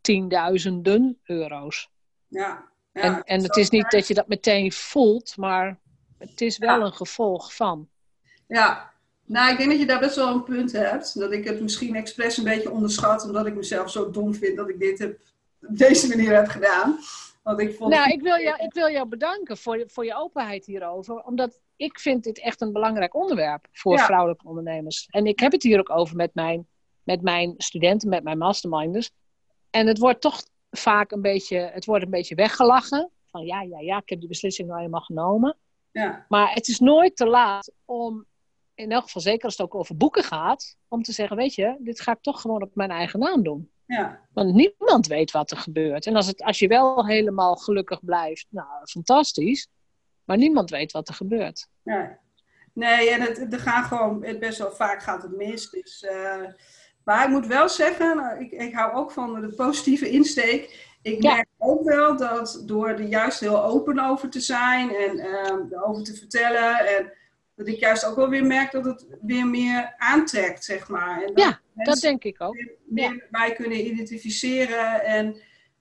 tienduizenden 0.00 1.18
euro's. 1.22 1.90
Ja. 2.26 2.70
ja 2.92 3.02
en 3.02 3.22
en 3.22 3.42
het 3.42 3.56
is 3.56 3.70
niet 3.70 3.90
dat 3.90 4.08
je 4.08 4.14
dat 4.14 4.28
meteen 4.28 4.72
voelt, 4.72 5.36
maar 5.36 5.80
het 6.18 6.40
is 6.40 6.58
wel 6.58 6.80
een 6.80 6.92
gevolg 6.92 7.54
van. 7.54 7.88
Ja, 8.46 8.92
nou, 9.24 9.52
ik 9.52 9.58
denk 9.58 9.70
dat 9.70 9.78
je 9.78 9.86
daar 9.86 10.00
best 10.00 10.16
wel 10.16 10.34
een 10.34 10.44
punt 10.44 10.72
hebt. 10.72 11.18
Dat 11.18 11.32
ik 11.32 11.44
het 11.44 11.60
misschien 11.60 11.94
expres 11.94 12.36
een 12.36 12.44
beetje 12.44 12.70
onderschat, 12.70 13.24
omdat 13.24 13.46
ik 13.46 13.54
mezelf 13.54 13.90
zo 13.90 14.10
dom 14.10 14.34
vind 14.34 14.56
dat 14.56 14.68
ik 14.68 14.78
dit 14.78 14.98
heb, 14.98 15.20
op 15.68 15.78
deze 15.78 16.08
manier 16.08 16.34
heb 16.34 16.48
gedaan. 16.48 16.98
Want 17.42 17.60
ik 17.60 17.74
vond 17.74 17.90
nou, 17.90 18.10
ik 18.10 18.22
wil, 18.22 18.38
jou, 18.38 18.62
ik 18.62 18.74
wil 18.74 18.90
jou 18.90 19.08
bedanken 19.08 19.56
voor, 19.56 19.84
voor 19.86 20.04
je 20.04 20.14
openheid 20.14 20.66
hierover. 20.66 21.22
Omdat 21.22 21.60
ik 21.76 22.00
vind 22.00 22.24
dit 22.24 22.40
echt 22.40 22.60
een 22.60 22.72
belangrijk 22.72 23.14
onderwerp 23.14 23.66
voor 23.72 23.98
vrouwelijke 23.98 24.48
ondernemers. 24.48 25.06
En 25.10 25.26
ik 25.26 25.40
heb 25.40 25.52
het 25.52 25.62
hier 25.62 25.78
ook 25.78 25.90
over 25.90 26.16
met 26.16 26.34
mijn, 26.34 26.66
met 27.02 27.22
mijn 27.22 27.54
studenten, 27.56 28.08
met 28.08 28.22
mijn 28.22 28.38
masterminders. 28.38 29.10
En 29.70 29.86
het 29.86 29.98
wordt 29.98 30.20
toch 30.20 30.42
vaak 30.70 31.10
een 31.10 31.22
beetje, 31.22 31.58
het 31.58 31.84
wordt 31.84 32.04
een 32.04 32.10
beetje 32.10 32.34
weggelachen. 32.34 33.10
Van 33.26 33.44
ja, 33.44 33.62
ja, 33.62 33.80
ja, 33.80 33.96
ik 33.96 34.08
heb 34.08 34.18
die 34.18 34.28
beslissing 34.28 34.68
nou 34.68 34.82
eenmaal 34.82 35.00
genomen. 35.00 35.56
Ja. 35.90 36.26
Maar 36.28 36.52
het 36.52 36.68
is 36.68 36.78
nooit 36.78 37.16
te 37.16 37.26
laat 37.26 37.72
om, 37.84 38.26
in 38.74 38.92
elk 38.92 39.04
geval 39.04 39.22
zeker 39.22 39.44
als 39.44 39.56
het 39.56 39.66
ook 39.66 39.74
over 39.74 39.96
boeken 39.96 40.24
gaat, 40.24 40.76
om 40.88 41.02
te 41.02 41.12
zeggen, 41.12 41.36
weet 41.36 41.54
je, 41.54 41.76
dit 41.78 42.00
ga 42.00 42.12
ik 42.12 42.20
toch 42.20 42.40
gewoon 42.40 42.62
op 42.62 42.74
mijn 42.74 42.90
eigen 42.90 43.18
naam 43.18 43.42
doen. 43.42 43.70
Ja. 43.86 44.20
Want 44.32 44.54
niemand 44.54 45.06
weet 45.06 45.30
wat 45.30 45.50
er 45.50 45.56
gebeurt. 45.56 46.06
En 46.06 46.16
als, 46.16 46.26
het, 46.26 46.42
als 46.42 46.58
je 46.58 46.68
wel 46.68 47.06
helemaal 47.06 47.56
gelukkig 47.56 48.04
blijft, 48.04 48.46
nou, 48.50 48.86
fantastisch. 48.90 49.68
Maar 50.24 50.36
niemand 50.36 50.70
weet 50.70 50.92
wat 50.92 51.08
er 51.08 51.14
gebeurt. 51.14 51.68
Nee, 51.82 52.06
nee 52.72 53.10
en 53.10 53.20
het, 53.20 53.52
er 53.52 53.58
gaan 53.58 53.84
gewoon, 53.84 54.20
best 54.20 54.58
wel 54.58 54.70
vaak 54.70 55.02
gaat 55.02 55.22
het 55.22 55.36
mis. 55.36 55.70
Dus, 55.70 56.02
uh, 56.02 56.44
maar 57.04 57.24
ik 57.24 57.30
moet 57.30 57.46
wel 57.46 57.68
zeggen, 57.68 58.16
nou, 58.16 58.40
ik, 58.40 58.50
ik 58.50 58.74
hou 58.74 58.94
ook 58.94 59.10
van 59.10 59.40
de 59.40 59.54
positieve 59.54 60.10
insteek. 60.10 60.86
Ik 61.02 61.22
merk 61.22 61.47
ook 61.58 61.84
wel 61.84 62.16
dat 62.16 62.62
door 62.66 62.88
er 62.88 63.00
juist 63.00 63.40
heel 63.40 63.64
open 63.64 63.98
over 63.98 64.30
te 64.30 64.40
zijn 64.40 64.94
en 64.94 65.16
uh, 65.16 65.88
over 65.88 66.04
te 66.04 66.14
vertellen. 66.14 66.86
En 66.86 67.12
dat 67.54 67.66
ik 67.66 67.78
juist 67.78 68.04
ook 68.04 68.16
wel 68.16 68.28
weer 68.28 68.46
merk 68.46 68.72
dat 68.72 68.84
het 68.84 69.06
weer 69.20 69.46
meer 69.46 69.94
aantrekt, 69.96 70.64
zeg 70.64 70.88
maar. 70.88 71.22
En 71.22 71.34
dat 71.34 71.44
ja, 71.44 71.60
dat 71.84 72.00
denk 72.00 72.24
ik 72.24 72.40
ook. 72.40 72.54
Meer, 72.84 73.14
ja. 73.14 73.22
mij 73.30 73.52
kunnen 73.52 73.86
identificeren 73.86 75.04
en 75.04 75.36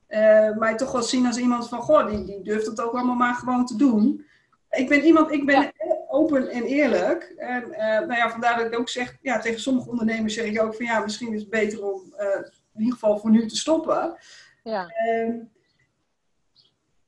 uh, 0.10 0.58
mij 0.58 0.76
toch 0.76 0.92
wel 0.92 1.04
zien 1.04 1.26
als 1.26 1.38
iemand 1.38 1.70
van, 1.70 1.82
goh, 1.82 2.08
die, 2.08 2.24
die 2.24 2.42
durft 2.42 2.66
het 2.66 2.82
ook 2.82 2.94
allemaal 2.94 3.16
maar 3.16 3.34
gewoon 3.34 3.66
te 3.66 3.76
doen. 3.76 4.26
Ik 4.70 4.90
ben 4.90 5.04
iemand, 5.04 5.32
ik 5.32 5.46
ben 5.46 5.62
ja. 5.62 5.72
open 6.08 6.50
en 6.50 6.64
eerlijk. 6.64 7.34
En 7.38 7.64
uh, 7.70 7.78
nou 7.78 8.14
ja, 8.14 8.30
vandaar 8.30 8.58
dat 8.58 8.66
ik 8.66 8.80
ook 8.80 8.90
zeg, 8.90 9.18
ja, 9.22 9.40
tegen 9.40 9.60
sommige 9.60 9.90
ondernemers 9.90 10.34
zeg 10.34 10.46
ik 10.46 10.62
ook 10.62 10.76
van, 10.76 10.86
ja, 10.86 11.00
misschien 11.00 11.34
is 11.34 11.42
het 11.42 11.50
beter 11.50 11.86
om 11.86 12.14
uh, 12.20 12.26
in 12.74 12.80
ieder 12.80 12.94
geval 12.94 13.18
voor 13.18 13.30
nu 13.30 13.48
te 13.48 13.56
stoppen. 13.58 14.18
Ja. 14.64 14.88
En, 14.88 15.52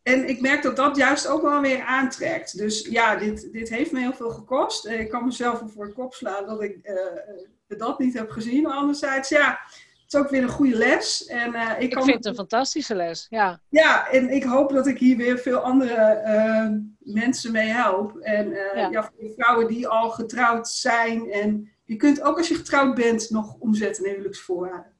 en 0.09 0.29
ik 0.29 0.41
merk 0.41 0.63
dat 0.63 0.75
dat 0.75 0.95
juist 0.95 1.27
ook 1.27 1.41
wel 1.41 1.61
weer 1.61 1.83
aantrekt. 1.83 2.57
Dus 2.57 2.87
ja, 2.87 3.15
dit, 3.15 3.49
dit 3.51 3.69
heeft 3.69 3.91
me 3.91 3.99
heel 3.99 4.13
veel 4.13 4.29
gekost. 4.29 4.87
Ik 4.87 5.09
kan 5.09 5.25
mezelf 5.25 5.63
voor 5.73 5.85
de 5.85 5.93
kop 5.93 6.13
slaan 6.13 6.45
dat 6.45 6.61
ik 6.61 6.77
uh, 6.83 7.77
dat 7.77 7.99
niet 7.99 8.13
heb 8.13 8.29
gezien. 8.29 8.63
Maar 8.63 8.73
anderzijds, 8.73 9.29
ja, 9.29 9.59
het 10.03 10.13
is 10.13 10.19
ook 10.19 10.29
weer 10.29 10.41
een 10.41 10.49
goede 10.49 10.77
les. 10.77 11.25
En, 11.25 11.53
uh, 11.53 11.71
ik, 11.71 11.81
ik 11.81 11.89
kan... 11.89 12.03
vind 12.03 12.15
het 12.15 12.25
een 12.25 12.35
fantastische 12.35 12.95
les, 12.95 13.25
ja. 13.29 13.61
Ja, 13.69 14.09
en 14.09 14.29
ik 14.29 14.43
hoop 14.43 14.71
dat 14.71 14.87
ik 14.87 14.97
hier 14.97 15.17
weer 15.17 15.37
veel 15.37 15.59
andere 15.59 16.21
uh, 16.25 17.13
mensen 17.13 17.51
mee 17.51 17.67
help. 17.67 18.17
En 18.17 18.49
ja. 18.49 18.89
ja. 18.89 19.03
voor 19.03 19.13
de 19.19 19.33
vrouwen 19.37 19.67
die 19.67 19.87
al 19.87 20.09
getrouwd 20.09 20.67
zijn. 20.67 21.31
En 21.31 21.71
je 21.85 21.95
kunt 21.95 22.21
ook 22.21 22.37
als 22.37 22.47
je 22.47 22.55
getrouwd 22.55 22.95
bent 22.95 23.29
nog 23.29 23.55
omzetten 23.59 24.05
in 24.05 24.11
huwelijksvoorwaarden. 24.11 24.93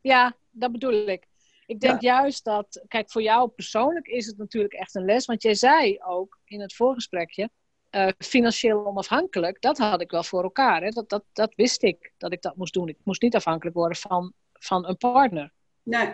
Ja, 0.00 0.34
dat 0.50 0.72
bedoel 0.72 1.08
ik. 1.08 1.28
Ik 1.70 1.80
denk 1.80 2.00
ja. 2.00 2.20
juist 2.20 2.44
dat, 2.44 2.84
kijk, 2.88 3.10
voor 3.10 3.22
jou 3.22 3.48
persoonlijk 3.48 4.06
is 4.06 4.26
het 4.26 4.36
natuurlijk 4.36 4.72
echt 4.74 4.94
een 4.94 5.04
les. 5.04 5.26
Want 5.26 5.42
jij 5.42 5.54
zei 5.54 5.98
ook 6.02 6.38
in 6.44 6.60
het 6.60 6.74
voorgesprekje, 6.74 7.50
uh, 7.90 8.08
financieel 8.18 8.86
onafhankelijk, 8.86 9.60
dat 9.60 9.78
had 9.78 10.00
ik 10.00 10.10
wel 10.10 10.22
voor 10.22 10.42
elkaar. 10.42 10.82
Hè? 10.82 10.88
Dat, 10.88 11.08
dat, 11.08 11.24
dat 11.32 11.54
wist 11.54 11.82
ik, 11.82 12.12
dat 12.18 12.32
ik 12.32 12.42
dat 12.42 12.56
moest 12.56 12.72
doen. 12.72 12.88
Ik 12.88 12.98
moest 13.04 13.22
niet 13.22 13.34
afhankelijk 13.34 13.76
worden 13.76 13.96
van, 13.96 14.32
van 14.52 14.86
een 14.86 14.96
partner. 14.96 15.52
Nee. 15.82 16.10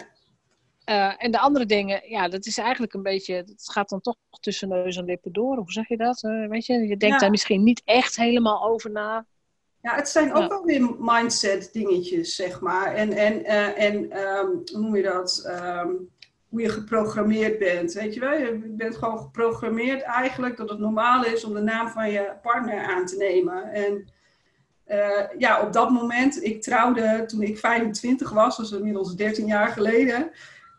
Uh, 0.91 1.25
en 1.25 1.31
de 1.31 1.39
andere 1.39 1.67
dingen, 1.67 2.09
ja, 2.09 2.29
dat 2.29 2.47
is 2.47 2.59
eigenlijk 2.59 2.93
een 2.93 3.03
beetje, 3.03 3.35
het 3.35 3.71
gaat 3.73 3.89
dan 3.89 4.01
toch 4.01 4.17
tussen 4.41 4.69
neus 4.69 4.97
en 4.97 5.05
lippen 5.05 5.33
door. 5.33 5.57
Hoe 5.57 5.73
zeg 5.73 5.89
je 5.89 5.97
dat? 5.97 6.23
Uh, 6.23 6.49
weet 6.49 6.67
je, 6.67 6.75
je 6.75 6.97
denkt 6.97 7.15
ja. 7.15 7.19
daar 7.19 7.31
misschien 7.31 7.63
niet 7.63 7.83
echt 7.85 8.17
helemaal 8.17 8.69
over 8.69 8.91
na. 8.91 9.27
Ja, 9.87 9.95
het 9.95 10.09
zijn 10.09 10.35
ook 10.35 10.49
wel 10.49 10.65
weer 10.65 10.95
mindset 10.99 11.69
dingetjes, 11.73 12.35
zeg 12.35 12.61
maar. 12.61 12.95
En, 12.95 13.13
en, 13.13 13.41
uh, 13.41 13.83
en 13.83 13.95
um, 13.95 14.63
hoe 14.73 14.81
noem 14.81 14.97
je 14.97 15.03
dat? 15.03 15.45
Um, 15.47 16.11
hoe 16.49 16.61
je 16.61 16.69
geprogrammeerd 16.69 17.59
bent. 17.59 17.93
Weet 17.93 18.15
je 18.15 18.21
wel, 18.21 18.33
je 18.33 18.75
bent 18.77 18.97
gewoon 18.97 19.19
geprogrammeerd 19.19 20.03
eigenlijk 20.03 20.57
dat 20.57 20.69
het 20.69 20.79
normaal 20.79 21.25
is 21.25 21.45
om 21.45 21.55
de 21.55 21.61
naam 21.61 21.89
van 21.89 22.11
je 22.11 22.33
partner 22.43 22.85
aan 22.85 23.07
te 23.07 23.17
nemen. 23.17 23.73
En 23.73 24.09
uh, 24.89 25.39
ja, 25.39 25.61
op 25.61 25.73
dat 25.73 25.91
moment, 25.91 26.45
ik 26.45 26.63
trouwde 26.63 27.25
toen 27.27 27.43
ik 27.43 27.59
25 27.59 28.31
was, 28.31 28.57
dat 28.57 28.67
is 28.67 28.73
inmiddels 28.73 29.17
13 29.17 29.47
jaar 29.47 29.69
geleden. 29.69 30.31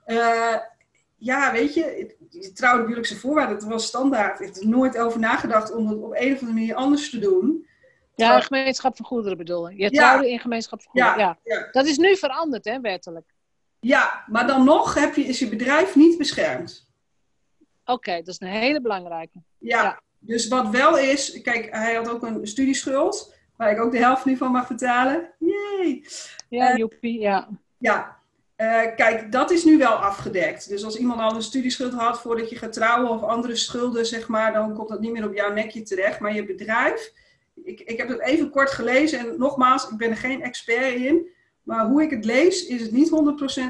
Uh, 0.06 0.56
ja, 1.16 1.52
weet 1.52 1.74
je, 1.74 2.16
je 2.30 2.52
trouwde 2.54 2.82
huwelijkse 2.82 3.18
voorwaarden, 3.18 3.60
dat 3.60 3.68
was 3.68 3.86
standaard. 3.86 4.40
Ik 4.40 4.46
heb 4.46 4.56
er 4.56 4.70
nooit 4.70 4.98
over 4.98 5.20
nagedacht 5.20 5.76
om 5.76 5.88
het 5.88 5.98
op 5.98 6.16
een 6.16 6.34
of 6.34 6.40
andere 6.40 6.54
manier 6.54 6.76
anders 6.76 7.10
te 7.10 7.20
doen. 7.20 7.67
Ja, 8.26 8.40
gemeenschap 8.40 8.96
van 8.96 9.06
goederen 9.06 9.38
bedoel 9.38 9.70
je. 9.70 9.78
Je 9.78 9.92
trouwde 9.92 10.30
in 10.30 10.40
gemeenschap 10.40 10.82
van 10.82 10.92
goederen. 10.92 11.38
Ja, 11.44 11.68
Dat 11.72 11.86
is 11.86 11.98
nu 11.98 12.16
veranderd, 12.16 12.66
hè, 12.66 12.80
wettelijk. 12.82 13.34
Ja, 13.80 14.24
maar 14.28 14.48
dan 14.48 14.64
nog 14.64 14.94
heb 14.94 15.16
je, 15.16 15.24
is 15.24 15.40
je 15.40 15.50
bedrijf 15.50 15.96
niet 15.96 16.18
beschermd. 16.18 16.90
Oké, 17.60 17.92
okay, 17.92 18.18
dat 18.18 18.28
is 18.28 18.40
een 18.40 18.48
hele 18.48 18.82
belangrijke. 18.82 19.42
Ja, 19.58 20.02
dus 20.20 20.48
wat 20.48 20.70
wel 20.70 20.98
is, 20.98 21.42
kijk, 21.42 21.68
hij 21.72 21.94
had 21.94 22.10
ook 22.10 22.24
een 22.24 22.48
studieschuld, 22.48 23.36
waar 23.56 23.72
ik 23.72 23.82
ook 23.82 23.92
de 23.92 23.98
helft 23.98 24.26
nu 24.26 24.38
van 24.38 24.52
mag 24.52 24.68
betalen. 24.68 25.34
Yay! 25.40 26.06
Ja, 26.50 26.72
uh, 26.72 26.78
joepie, 26.78 27.20
ja. 27.20 27.50
Ja, 27.78 28.18
uh, 28.58 28.96
kijk, 28.96 29.32
dat 29.32 29.52
is 29.52 29.64
nu 29.64 29.78
wel 29.78 29.94
afgedekt. 29.94 30.70
Dus 30.70 30.84
als 30.84 30.98
iemand 30.98 31.20
al 31.20 31.36
een 31.36 31.42
studieschuld 31.42 31.94
had 31.94 32.22
voordat 32.22 32.50
je 32.50 32.56
gaat 32.56 32.74
trouwen 32.74 33.10
of 33.10 33.24
andere 33.24 33.56
schulden, 33.56 34.06
zeg 34.06 34.28
maar, 34.28 34.54
dan 34.54 34.74
komt 34.74 34.90
dat 34.90 35.00
niet 35.00 35.12
meer 35.12 35.26
op 35.26 35.36
jouw 35.36 35.54
nekje 35.54 35.82
terecht. 35.82 36.20
Maar 36.20 36.34
je 36.34 36.46
bedrijf, 36.46 37.14
ik, 37.64 37.80
ik 37.80 37.98
heb 37.98 38.08
het 38.08 38.22
even 38.22 38.50
kort 38.50 38.70
gelezen 38.70 39.20
en 39.20 39.38
nogmaals, 39.38 39.90
ik 39.90 39.98
ben 39.98 40.10
er 40.10 40.18
geen 40.18 40.42
expert 40.42 40.94
in. 40.94 41.36
Maar 41.64 41.86
hoe 41.86 42.02
ik 42.02 42.10
het 42.10 42.26
lees, 42.26 42.66
is 42.66 42.82
het 42.82 42.92
niet 42.92 43.10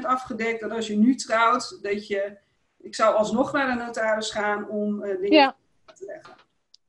100% 0.02 0.06
afgedekt 0.06 0.60
dat 0.60 0.70
als 0.70 0.86
je 0.86 0.96
nu 0.96 1.14
trouwt, 1.14 1.78
dat 1.82 2.06
je. 2.06 2.36
Ik 2.80 2.94
zou 2.94 3.14
alsnog 3.14 3.52
naar 3.52 3.76
de 3.76 3.84
notaris 3.84 4.30
gaan 4.30 4.68
om 4.68 5.04
uh, 5.04 5.20
dingen 5.20 5.32
ja. 5.32 5.56
te 5.84 6.04
leggen. 6.04 6.34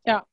Ja, 0.04 0.26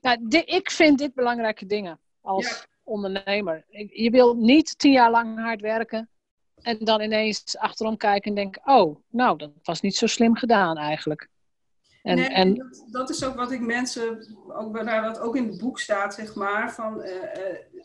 nou, 0.00 0.26
ik 0.44 0.70
vind 0.70 0.98
dit 0.98 1.14
belangrijke 1.14 1.66
dingen 1.66 2.00
als 2.20 2.48
ja. 2.48 2.66
ondernemer. 2.82 3.64
Je 3.90 4.10
wil 4.10 4.34
niet 4.34 4.78
tien 4.78 4.92
jaar 4.92 5.10
lang 5.10 5.38
hard 5.40 5.60
werken 5.60 6.08
en 6.62 6.78
dan 6.78 7.00
ineens 7.00 7.56
achterom 7.58 7.96
kijken 7.96 8.28
en 8.28 8.34
denken: 8.34 8.62
oh, 8.64 8.96
nou, 9.10 9.38
dat 9.38 9.50
was 9.62 9.80
niet 9.80 9.96
zo 9.96 10.06
slim 10.06 10.36
gedaan 10.36 10.76
eigenlijk. 10.76 11.28
En, 12.04 12.16
nee, 12.16 12.28
en... 12.28 12.54
Dat, 12.54 12.84
dat, 12.90 13.10
is 13.10 13.24
ook 13.24 13.34
wat 13.34 13.50
ik 13.50 13.60
mensen, 13.60 14.26
ook 14.48 14.76
wat 14.82 15.20
ook 15.20 15.36
in 15.36 15.46
het 15.48 15.58
boek 15.58 15.78
staat, 15.78 16.14
zeg 16.14 16.34
maar, 16.34 16.72
van 16.72 17.00
uh, 17.00 17.06
uh, 17.06 17.20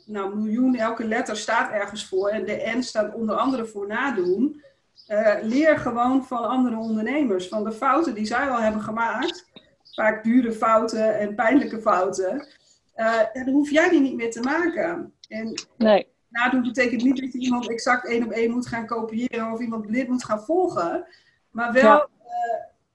nou, 0.06 0.36
miljoen, 0.36 0.76
elke 0.76 1.06
letter 1.06 1.38
staat 1.38 1.72
ergens 1.72 2.06
voor 2.08 2.30
en 2.30 2.46
de 2.46 2.72
N 2.78 2.82
staat 2.82 3.14
onder 3.14 3.36
andere 3.36 3.66
voor 3.66 3.88
nadoen. 3.88 4.64
Uh, 5.08 5.36
leer 5.42 5.78
gewoon 5.78 6.26
van 6.26 6.48
andere 6.48 6.78
ondernemers, 6.78 7.48
van 7.48 7.64
de 7.64 7.72
fouten 7.72 8.14
die 8.14 8.26
zij 8.26 8.50
al 8.50 8.62
hebben 8.62 8.82
gemaakt, 8.82 9.46
vaak 9.96 10.24
dure 10.24 10.52
fouten 10.52 11.20
en 11.20 11.36
pijnlijke 11.36 11.82
fouten, 11.82 12.48
dan 13.34 13.50
hoef 13.50 13.70
jij 13.70 13.90
die 13.90 14.02
niet 14.02 14.16
meer 14.16 14.32
te 14.32 14.42
maken. 14.42 15.14
En 15.28 15.54
nee. 15.78 16.08
nadoen 16.30 16.62
betekent 16.62 17.04
niet 17.04 17.22
dat 17.22 17.34
je 17.34 17.40
iemand 17.40 17.70
exact 17.70 18.08
één 18.08 18.24
op 18.24 18.32
één 18.32 18.52
moet 18.52 18.68
gaan 18.68 18.86
kopiëren 18.86 19.52
of 19.52 19.60
iemand 19.60 19.86
blind 19.86 20.10
moet 20.10 20.26
gaan 20.26 20.44
volgen, 20.44 21.06
maar 21.52 21.74
wel. 21.74 21.84
Ja 21.84 22.08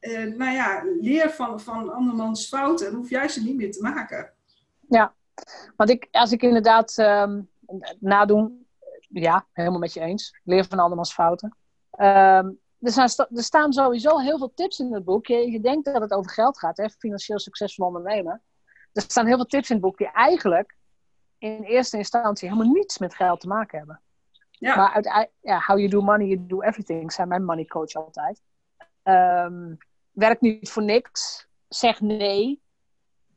uh, 0.05 0.37
nou 0.37 0.53
ja, 0.53 0.83
leer 1.01 1.31
van, 1.31 1.61
van 1.61 1.93
andermans 1.93 2.49
fouten. 2.49 2.87
Dan 2.87 2.95
hoef 2.95 3.11
jij 3.11 3.29
ze 3.29 3.43
niet 3.43 3.57
meer 3.57 3.73
te 3.73 3.83
maken. 3.83 4.33
Ja, 4.89 5.15
want 5.77 5.91
ik, 5.91 6.09
als 6.11 6.33
ik 6.33 6.43
inderdaad 6.43 6.99
um, 6.99 7.51
nadoen, 7.99 8.67
ja, 9.09 9.47
helemaal 9.53 9.79
met 9.79 9.93
je 9.93 10.01
eens. 10.01 10.41
Leer 10.45 10.65
van 10.65 10.79
andermans 10.79 11.13
fouten. 11.13 11.57
Um, 11.99 12.59
er, 12.81 12.91
zijn, 12.91 13.09
er, 13.35 13.43
staan 13.43 13.73
sowieso 13.73 14.19
heel 14.19 14.39
veel 14.39 14.53
tips 14.55 14.79
in 14.79 14.93
het 14.93 15.05
boek. 15.05 15.27
Je, 15.27 15.51
je 15.51 15.61
denkt 15.61 15.85
dat 15.85 16.01
het 16.01 16.13
over 16.13 16.31
geld 16.31 16.59
gaat, 16.59 16.77
hè? 16.77 16.89
financieel 16.89 17.39
succesvol 17.39 17.87
ondernemen. 17.87 18.43
Er 18.93 19.03
staan 19.03 19.27
heel 19.27 19.37
veel 19.37 19.47
tips 19.47 19.69
in 19.69 19.77
het 19.77 19.85
boek 19.85 19.99
die 19.99 20.13
eigenlijk 20.13 20.77
in 21.39 21.63
eerste 21.63 21.97
instantie 21.97 22.49
helemaal 22.49 22.73
niets 22.73 22.99
met 22.99 23.15
geld 23.15 23.41
te 23.41 23.49
maken 23.49 23.79
hebben. 23.79 24.01
Ja. 24.51 24.77
Maar 24.77 24.93
uit, 24.93 25.31
ja, 25.41 25.63
how 25.67 25.79
you 25.79 25.89
do 25.89 26.01
money, 26.01 26.27
you 26.27 26.47
do 26.47 26.63
everything, 26.63 27.13
zei 27.13 27.29
mijn 27.29 27.45
money 27.45 27.65
coach 27.65 27.95
altijd. 27.95 28.43
Um, 29.03 29.79
werkt 30.15 30.41
niet 30.41 30.71
voor 30.71 30.83
niks. 30.83 31.47
Zeg 31.69 32.01
nee. 32.01 32.63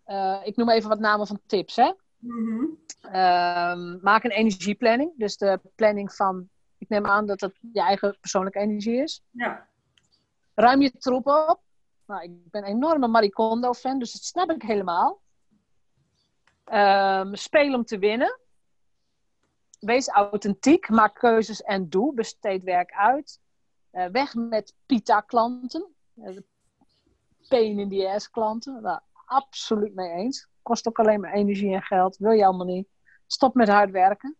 Uh, 0.07 0.41
ik 0.43 0.55
noem 0.55 0.69
even 0.69 0.89
wat 0.89 0.99
namen 0.99 1.27
van 1.27 1.39
tips. 1.45 1.75
Hè? 1.75 1.91
Mm-hmm. 2.17 2.79
Um, 3.01 3.99
maak 4.01 4.23
een 4.23 4.31
energieplanning. 4.31 5.11
Dus 5.15 5.37
de 5.37 5.59
planning 5.75 6.13
van, 6.13 6.49
ik 6.77 6.89
neem 6.89 7.05
aan 7.05 7.25
dat 7.25 7.41
het 7.41 7.57
je 7.73 7.81
eigen 7.81 8.17
persoonlijke 8.19 8.59
energie 8.59 9.01
is. 9.01 9.23
Ja. 9.31 9.67
Ruim 10.53 10.81
je 10.81 10.91
troep 10.91 11.27
op. 11.27 11.61
Nou, 12.05 12.23
ik 12.23 12.51
ben 12.51 12.63
een 12.63 12.69
enorme 12.69 13.07
Marie 13.07 13.31
Kondo 13.33 13.73
fan, 13.73 13.99
dus 13.99 14.11
dat 14.11 14.23
snap 14.23 14.51
ik 14.51 14.61
helemaal. 14.61 15.21
Um, 16.73 17.35
speel 17.35 17.73
om 17.73 17.85
te 17.85 17.97
winnen. 17.97 18.39
Wees 19.79 20.07
authentiek. 20.07 20.89
Maak 20.89 21.15
keuzes 21.15 21.61
en 21.61 21.89
doe. 21.89 22.13
Besteed 22.13 22.63
werk 22.63 22.91
uit. 22.91 23.39
Uh, 23.91 24.05
weg 24.05 24.33
met 24.35 24.73
pita-klanten. 24.85 25.87
Pain 27.47 27.79
in 27.79 27.89
the 27.89 28.09
ass 28.09 28.29
klanten. 28.29 28.81
Daar 28.81 29.03
absoluut 29.25 29.95
mee 29.95 30.09
eens. 30.09 30.47
Kost 30.61 30.87
ook 30.87 30.99
alleen 30.99 31.19
maar 31.19 31.33
energie 31.33 31.73
en 31.73 31.81
geld. 31.81 32.17
Wil 32.17 32.31
je 32.31 32.45
allemaal 32.45 32.65
niet. 32.65 32.87
Stop 33.27 33.53
met 33.53 33.67
hard 33.67 33.91
werken. 33.91 34.37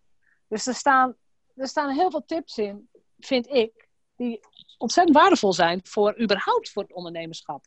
Dus 0.48 0.67
er 0.67 0.74
staan, 0.74 1.15
er 1.56 1.67
staan 1.67 1.89
heel 1.89 2.12
veel 2.12 2.26
tips 2.26 2.58
in, 2.58 2.89
vind 3.20 3.48
ik, 3.48 3.88
die 4.15 4.39
ontzettend 4.78 5.17
waardevol 5.17 5.54
zijn 5.54 5.80
voor 5.84 6.20
überhaupt 6.22 6.70
voor 6.70 6.84
het 6.84 6.93
ondernemerschap. 6.93 7.65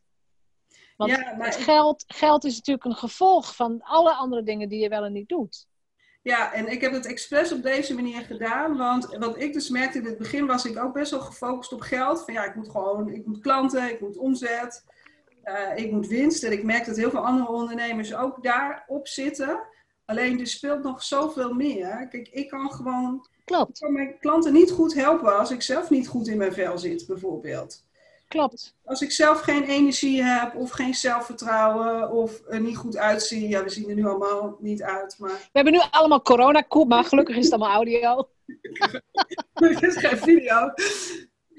Want 0.97 1.11
ja, 1.11 1.35
maar... 1.37 1.53
geld, 1.53 2.05
geld 2.07 2.45
is 2.45 2.57
natuurlijk 2.57 2.87
een 2.87 2.95
gevolg 2.95 3.57
van 3.57 3.83
alle 3.83 4.13
andere 4.13 4.43
dingen 4.43 4.69
die 4.69 4.81
je 4.81 4.89
wel 4.89 5.05
en 5.05 5.13
niet 5.13 5.29
doet. 5.29 5.69
Ja, 6.23 6.53
en 6.53 6.69
ik 6.69 6.81
heb 6.81 6.93
het 6.93 7.07
expres 7.07 7.53
op 7.53 7.63
deze 7.63 7.95
manier 7.95 8.21
gedaan. 8.23 8.77
Want 8.77 9.17
wat 9.17 9.41
ik 9.41 9.53
dus 9.53 9.69
merkte 9.69 9.99
in 9.99 10.05
het 10.05 10.19
begin 10.19 10.47
was 10.47 10.65
ik 10.65 10.79
ook 10.79 10.93
best 10.93 11.11
wel 11.11 11.21
gefocust 11.21 11.73
op 11.73 11.81
geld. 11.81 12.25
Van 12.25 12.35
ja, 12.35 12.45
ik 12.45 12.55
moet 12.55 12.71
gewoon, 12.71 13.09
ik 13.09 13.27
moet 13.27 13.41
klanten, 13.41 13.91
ik 13.91 14.01
moet 14.01 14.17
omzet, 14.17 14.85
uh, 15.51 15.85
ik 15.85 15.91
moet 15.91 16.07
winst. 16.07 16.43
En 16.43 16.53
ik 16.53 16.63
merk 16.63 16.87
dat 16.87 16.97
heel 16.97 17.11
veel 17.11 17.27
andere 17.27 17.53
ondernemers 17.53 18.15
ook 18.15 18.43
daarop 18.43 19.09
zitten. 19.09 19.61
Alleen 20.05 20.41
er 20.41 20.47
speelt 20.47 20.83
nog 20.83 21.03
zoveel 21.03 21.53
meer. 21.53 22.09
Kijk, 22.09 22.29
ik 22.29 22.49
kan 22.49 22.73
gewoon 22.73 23.29
Klopt. 23.51 23.71
Ik 23.71 23.85
kan 23.85 23.93
mijn 23.93 24.19
klanten 24.19 24.53
niet 24.53 24.71
goed 24.71 24.95
helpen 24.95 25.39
als 25.39 25.51
ik 25.51 25.63
zelf 25.63 25.91
niet 25.91 26.09
goed 26.09 26.29
in 26.29 26.39
mijn 26.39 26.53
vel 26.53 26.79
zit, 26.79 27.07
bijvoorbeeld. 27.07 27.85
Klopt. 28.29 28.75
Als 28.85 29.01
ik 29.01 29.11
zelf 29.11 29.41
geen 29.41 29.63
energie 29.63 30.23
heb 30.23 30.55
of 30.55 30.71
geen 30.71 30.95
zelfvertrouwen 30.95 32.11
of 32.11 32.41
er 32.49 32.61
niet 32.61 32.77
goed 32.77 32.97
uitzie. 32.97 33.49
Ja, 33.49 33.63
we 33.63 33.69
zien 33.69 33.89
er 33.89 33.95
nu 33.95 34.07
allemaal 34.07 34.57
niet 34.61 34.83
uit. 34.83 35.17
Maar... 35.19 35.31
We 35.31 35.49
hebben 35.53 35.73
nu 35.73 35.81
allemaal 35.91 36.23
corona 36.23 36.65
maar 36.87 37.05
gelukkig 37.05 37.37
is 37.37 37.45
het 37.45 37.53
allemaal 37.53 37.75
audio. 37.75 38.29
Het 39.55 39.83
is 39.89 39.97
geen 39.97 40.19
video. 40.19 40.73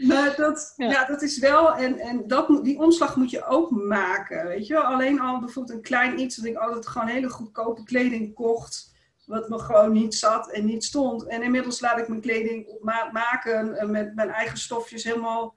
Maar 0.07 0.35
dat, 0.35 0.73
ja. 0.75 1.05
dat 1.05 1.21
is 1.21 1.39
wel, 1.39 1.75
en, 1.75 1.99
en 1.99 2.27
dat, 2.27 2.63
die 2.63 2.79
omslag 2.79 3.15
moet 3.15 3.29
je 3.29 3.45
ook 3.45 3.71
maken. 3.71 4.47
Weet 4.47 4.67
je 4.67 4.73
wel? 4.73 4.83
Alleen 4.83 5.19
al 5.19 5.39
bijvoorbeeld 5.39 5.77
een 5.77 5.83
klein 5.83 6.19
iets 6.19 6.35
dat 6.35 6.45
ik 6.45 6.55
altijd 6.55 6.87
gewoon 6.87 7.07
hele 7.07 7.29
goedkope 7.29 7.83
kleding 7.83 8.33
kocht. 8.33 8.89
Wat 9.25 9.49
me 9.49 9.59
gewoon 9.59 9.91
niet 9.91 10.15
zat 10.15 10.51
en 10.51 10.65
niet 10.65 10.83
stond. 10.83 11.27
En 11.27 11.43
inmiddels 11.43 11.79
laat 11.79 11.97
ik 11.97 12.07
mijn 12.07 12.21
kleding 12.21 12.67
op 12.67 12.83
maat 12.83 13.11
maken 13.11 13.77
eh, 13.77 13.87
met 13.87 14.15
mijn 14.15 14.29
eigen 14.29 14.57
stofjes 14.57 15.03
helemaal 15.03 15.55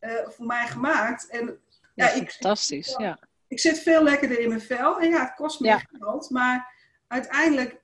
uh, 0.00 0.10
voor 0.28 0.46
mij 0.46 0.66
gemaakt. 0.66 1.28
En, 1.28 1.58
ja, 1.94 2.10
ik, 2.10 2.30
fantastisch, 2.30 2.94
ja. 2.96 3.18
Ik 3.48 3.60
zit 3.60 3.78
veel 3.78 4.02
lekkerder 4.02 4.40
in 4.40 4.48
mijn 4.48 4.60
vel. 4.60 5.00
En 5.00 5.08
ja, 5.08 5.20
het 5.20 5.34
kost 5.34 5.60
meer 5.60 5.86
geld. 5.92 6.30
Maar 6.30 6.74
uiteindelijk, 7.06 7.72
ik, 7.72 7.80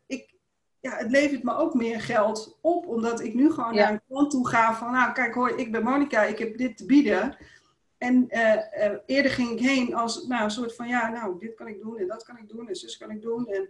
ja, 0.82 0.96
het 0.96 1.10
levert 1.10 1.42
me 1.42 1.56
ook 1.56 1.74
meer 1.74 2.00
geld 2.00 2.58
op. 2.60 2.86
Omdat 2.86 3.20
ik 3.20 3.34
nu 3.34 3.52
gewoon 3.52 3.74
naar 3.74 3.92
een 3.92 4.02
klant 4.08 4.30
toe 4.30 4.48
ga 4.48 4.74
van... 4.74 4.92
Nou, 4.92 5.12
kijk 5.12 5.34
hoor, 5.34 5.58
ik 5.58 5.72
ben 5.72 5.82
Monica, 5.82 6.22
ik 6.22 6.38
heb 6.38 6.58
dit 6.58 6.76
te 6.76 6.86
bieden. 6.86 7.36
En 7.98 8.26
uh, 8.28 8.54
uh, 8.54 8.92
eerder 9.06 9.30
ging 9.30 9.50
ik 9.50 9.58
heen 9.58 9.94
als 9.94 10.26
nou, 10.26 10.44
een 10.44 10.50
soort 10.50 10.74
van... 10.74 10.88
Ja, 10.88 11.08
nou, 11.08 11.38
dit 11.38 11.54
kan 11.54 11.68
ik 11.68 11.80
doen 11.80 11.98
en 11.98 12.06
dat 12.06 12.24
kan 12.24 12.38
ik 12.38 12.48
doen 12.48 12.68
en 12.68 12.76
zus 12.76 12.96
kan 12.96 13.10
ik 13.10 13.22
doen. 13.22 13.46
En 13.46 13.68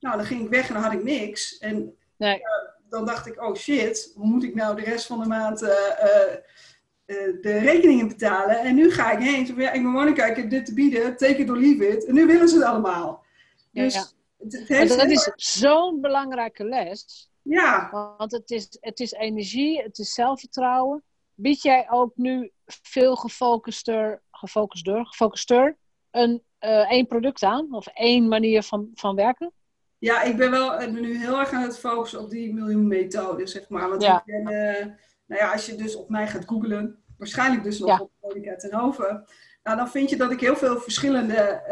nou, 0.00 0.16
dan 0.16 0.24
ging 0.24 0.44
ik 0.44 0.50
weg 0.50 0.68
en 0.68 0.74
dan 0.74 0.82
had 0.82 0.92
ik 0.92 1.02
niks. 1.02 1.58
En 1.58 1.96
nee. 2.16 2.40
dan 2.88 3.06
dacht 3.06 3.26
ik, 3.26 3.42
oh 3.42 3.54
shit, 3.54 4.12
hoe 4.14 4.26
moet 4.26 4.44
ik 4.44 4.54
nou 4.54 4.76
de 4.76 4.82
rest 4.82 5.06
van 5.06 5.20
de 5.20 5.26
maand... 5.26 5.62
Eh, 5.62 7.16
de 7.40 7.58
rekeningen 7.58 8.08
betalen. 8.08 8.58
En 8.58 8.74
nu 8.74 8.90
ga 8.90 9.12
ik 9.12 9.18
heen. 9.18 9.46
Zo, 9.46 9.54
ja, 9.56 9.72
ik 9.72 9.80
moet 9.80 9.92
Monica, 9.92 10.24
ik 10.24 10.36
heb 10.36 10.50
dit 10.50 10.66
te 10.66 10.74
bieden. 10.74 11.16
Take 11.16 11.36
it 11.36 11.50
or 11.50 11.56
leave 11.56 11.88
it. 11.88 12.04
En 12.04 12.14
nu 12.14 12.26
willen 12.26 12.48
ze 12.48 12.54
het 12.54 12.64
allemaal. 12.64 13.24
Dus 13.72 13.94
ja, 13.94 14.04
Het, 14.48 14.88
dat 14.88 15.10
is 15.10 15.32
zo'n 15.34 16.00
belangrijke 16.00 16.64
les. 16.64 17.30
Ja. 17.42 17.88
Want 18.16 18.32
het 18.32 18.50
is, 18.50 18.76
het 18.80 19.00
is 19.00 19.12
energie, 19.12 19.82
het 19.82 19.98
is 19.98 20.14
zelfvertrouwen. 20.14 21.02
Bied 21.34 21.62
jij 21.62 21.90
ook 21.90 22.12
nu 22.14 22.52
veel 22.66 23.16
gefocuster, 23.16 24.22
gefocuster, 24.30 25.06
gefocuster 25.06 25.76
een 26.10 26.42
uh, 26.60 26.90
één 26.90 27.06
product 27.06 27.42
aan? 27.42 27.74
Of 27.74 27.86
één 27.86 28.28
manier 28.28 28.62
van, 28.62 28.90
van 28.94 29.14
werken? 29.14 29.52
Ja, 29.98 30.22
ik 30.22 30.36
ben 30.36 30.50
wel 30.50 30.80
ik 30.80 30.92
ben 30.92 31.02
nu 31.02 31.18
heel 31.18 31.38
erg 31.38 31.52
aan 31.52 31.62
het 31.62 31.78
focussen 31.78 32.20
op 32.20 32.30
die 32.30 32.54
miljoenmethode, 32.54 33.46
zeg 33.46 33.68
maar. 33.68 33.88
Want 33.88 34.02
ja. 34.02 34.22
ik 34.24 34.24
ben... 34.24 34.52
Uh, 34.52 34.86
nou 35.26 35.40
ja, 35.40 35.52
als 35.52 35.66
je 35.66 35.74
dus 35.74 35.96
op 35.96 36.08
mij 36.08 36.28
gaat 36.28 36.48
googlen, 36.48 37.02
waarschijnlijk 37.18 37.62
dus 37.62 37.78
nog 37.78 38.00
op 38.00 38.10
Monica 38.20 38.56
ten 38.56 38.74
Hoven, 38.74 39.24
nou, 39.64 39.76
dan 39.76 39.90
vind 39.90 40.10
je 40.10 40.16
dat 40.16 40.30
ik 40.30 40.40
heel 40.40 40.56
veel 40.56 40.80
verschillende 40.80 41.62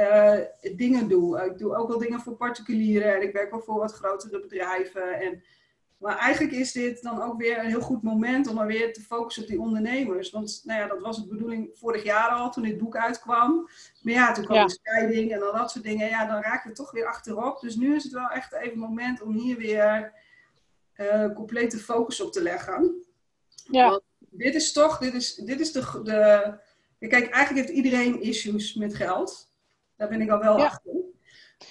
uh, 0.62 0.76
dingen 0.76 1.08
doe. 1.08 1.44
Ik 1.44 1.58
doe 1.58 1.76
ook 1.76 1.88
wel 1.88 1.98
dingen 1.98 2.20
voor 2.20 2.36
particulieren 2.36 3.14
en 3.14 3.22
ik 3.22 3.32
werk 3.32 3.50
wel 3.50 3.60
voor 3.60 3.78
wat 3.78 3.92
grotere 3.92 4.40
bedrijven. 4.40 5.20
En, 5.20 5.42
maar 5.98 6.18
eigenlijk 6.18 6.54
is 6.54 6.72
dit 6.72 7.02
dan 7.02 7.22
ook 7.22 7.40
weer 7.40 7.58
een 7.58 7.66
heel 7.66 7.80
goed 7.80 8.02
moment 8.02 8.48
om 8.48 8.54
maar 8.54 8.66
weer 8.66 8.92
te 8.92 9.00
focussen 9.00 9.42
op 9.42 9.48
die 9.48 9.60
ondernemers. 9.60 10.30
Want 10.30 10.62
nou 10.64 10.80
ja, 10.80 10.86
dat 10.86 11.00
was 11.00 11.16
de 11.16 11.28
bedoeling 11.28 11.70
vorig 11.72 12.02
jaar 12.02 12.28
al, 12.28 12.50
toen 12.50 12.62
dit 12.62 12.78
boek 12.78 12.96
uitkwam. 12.96 13.68
Maar 14.02 14.12
ja, 14.12 14.32
toen 14.32 14.44
kwam 14.44 14.56
ja. 14.56 14.64
de 14.64 14.78
scheiding 14.82 15.32
en 15.32 15.42
al 15.42 15.52
dat 15.52 15.70
soort 15.70 15.84
dingen. 15.84 16.08
Ja, 16.08 16.26
dan 16.26 16.42
raken 16.42 16.70
we 16.70 16.76
toch 16.76 16.90
weer 16.90 17.06
achterop. 17.06 17.60
Dus 17.60 17.76
nu 17.76 17.94
is 17.94 18.04
het 18.04 18.12
wel 18.12 18.28
echt 18.28 18.52
even 18.52 18.78
moment 18.78 19.22
om 19.22 19.32
hier 19.32 19.56
weer 19.56 20.12
uh, 20.96 21.34
complete 21.34 21.78
focus 21.78 22.20
op 22.20 22.32
te 22.32 22.42
leggen. 22.42 23.04
Ja. 23.70 24.00
dit 24.18 24.54
is 24.54 24.72
toch, 24.72 24.98
dit 24.98 25.14
is, 25.14 25.34
dit 25.34 25.60
is 25.60 25.72
de, 25.72 26.00
de. 26.02 26.54
Kijk, 27.08 27.30
eigenlijk 27.30 27.66
heeft 27.66 27.78
iedereen 27.78 28.22
issues 28.22 28.74
met 28.74 28.94
geld. 28.94 29.50
Daar 29.96 30.08
ben 30.08 30.20
ik 30.20 30.30
al 30.30 30.38
wel 30.38 30.64
achter. 30.64 30.92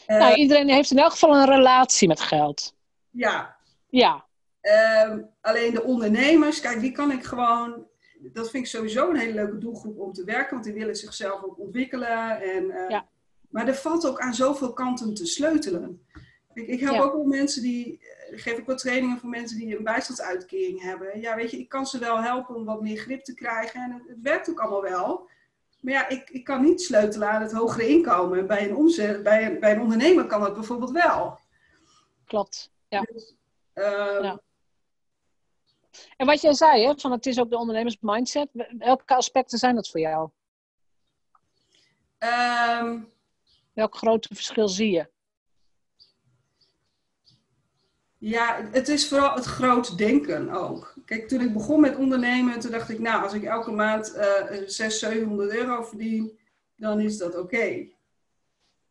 nou, 0.08 0.36
iedereen 0.36 0.70
heeft 0.70 0.91
in 0.91 1.00
elk 1.00 1.12
geval 1.12 1.36
een 1.36 1.46
relatie 1.46 2.08
met 2.08 2.20
geld. 2.20 2.76
Ja. 3.10 3.56
Ja. 3.89 4.26
Ehm, 4.62 5.22
alleen 5.41 5.74
de 5.74 5.84
ondernemers, 5.84 6.60
kijk, 6.60 6.80
die 6.80 6.91
kan 6.91 7.12
ik 7.12 7.24
gewoon. 7.24 7.89
Dat 8.20 8.50
vind 8.50 8.63
ik 8.63 8.70
sowieso 8.70 9.10
een 9.10 9.17
hele 9.17 9.34
leuke 9.34 9.58
doelgroep 9.58 10.00
om 10.00 10.13
te 10.13 10.24
werken, 10.24 10.54
want 10.54 10.63
die 10.63 10.74
willen 10.74 10.96
zichzelf 10.96 11.44
ook 11.44 11.60
ontwikkelen. 11.60 12.41
En, 12.41 12.63
uh, 12.63 12.89
ja. 12.89 13.08
Maar 13.50 13.67
er 13.67 13.76
valt 13.76 14.08
ook 14.08 14.20
aan 14.20 14.34
zoveel 14.34 14.74
kanten 14.74 15.13
te 15.13 15.26
sleutelen. 15.26 16.06
Ik, 16.54 16.67
ik 16.67 16.80
help 16.80 17.00
ook 17.00 17.13
wel 17.13 17.24
mensen 17.24 17.62
die, 17.62 18.00
eh, 18.00 18.20
geef 18.32 18.58
ik 18.58 18.65
wat 18.65 18.78
trainingen 18.78 19.17
voor 19.17 19.30
mensen 19.30 19.58
die 19.58 19.78
een 19.78 19.84
bijstandsuitkering 19.84 20.82
hebben. 20.82 21.20
Ja, 21.22 21.36
weet 21.36 21.52
je, 21.52 21.58
ik 21.58 21.70
kan 21.70 21.86
ze 21.86 22.00
wel 22.00 22.22
helpen 22.22 22.56
om 22.56 22.65
wat 22.65 22.82
meer 22.82 22.98
grip 22.98 23.24
te 23.24 23.34
krijgen 23.34 23.82
en 23.82 23.91
het, 23.91 24.08
het 24.08 24.22
werkt 24.22 24.50
ook 24.50 24.60
allemaal 24.60 24.82
wel. 24.82 25.30
Maar 25.80 25.94
ja, 25.94 26.08
ik, 26.08 26.30
ik 26.30 26.44
kan 26.44 26.62
niet 26.62 26.82
sleutelen 26.82 27.30
aan 27.30 27.41
het 27.41 27.52
hogere 27.52 27.88
inkomen. 27.88 28.48
Bij 28.48 28.70
een, 28.70 28.76
omzet, 28.76 29.24
bij 29.24 29.46
een, 29.46 29.60
bij 29.60 29.72
een 29.72 29.82
ondernemer 29.82 30.26
kan 30.26 30.41
dat 30.41 30.54
bijvoorbeeld 30.54 30.91
wel. 30.91 31.39
Klopt, 32.26 32.72
ja. 32.88 33.02
Dus, 33.02 33.36
ehm, 33.74 34.24
ja. 34.24 34.41
En 36.17 36.26
wat 36.26 36.41
jij 36.41 36.54
zei, 36.54 36.86
hè, 36.86 36.94
van 36.98 37.12
het 37.12 37.26
is 37.26 37.39
ook 37.39 37.50
de 37.50 37.58
ondernemers 37.58 37.98
mindset. 38.00 38.50
Welke 38.78 39.15
aspecten 39.15 39.58
zijn 39.58 39.76
dat 39.76 39.89
voor 39.89 40.00
jou? 40.00 40.30
Um, 42.20 43.12
Welk 43.74 43.96
grote 43.96 44.36
verschil 44.36 44.67
zie 44.67 44.91
je? 44.91 45.10
Ja, 48.21 48.69
het 48.71 48.88
is 48.88 49.07
vooral 49.07 49.36
het 49.36 49.45
groot 49.45 49.97
denken 49.97 50.49
ook. 50.49 50.93
Kijk, 51.05 51.27
toen 51.27 51.41
ik 51.41 51.53
begon 51.53 51.79
met 51.79 51.95
ondernemen, 51.95 52.60
toen 52.60 52.71
dacht 52.71 52.89
ik, 52.89 52.99
nou, 52.99 53.23
als 53.23 53.34
ik 53.34 53.43
elke 53.43 53.71
maand 53.71 54.15
uh, 54.15 54.23
600, 54.65 54.93
700 54.93 55.51
euro 55.51 55.84
verdien, 55.84 56.39
dan 56.75 56.99
is 56.99 57.17
dat 57.17 57.38
oké. 57.38 57.88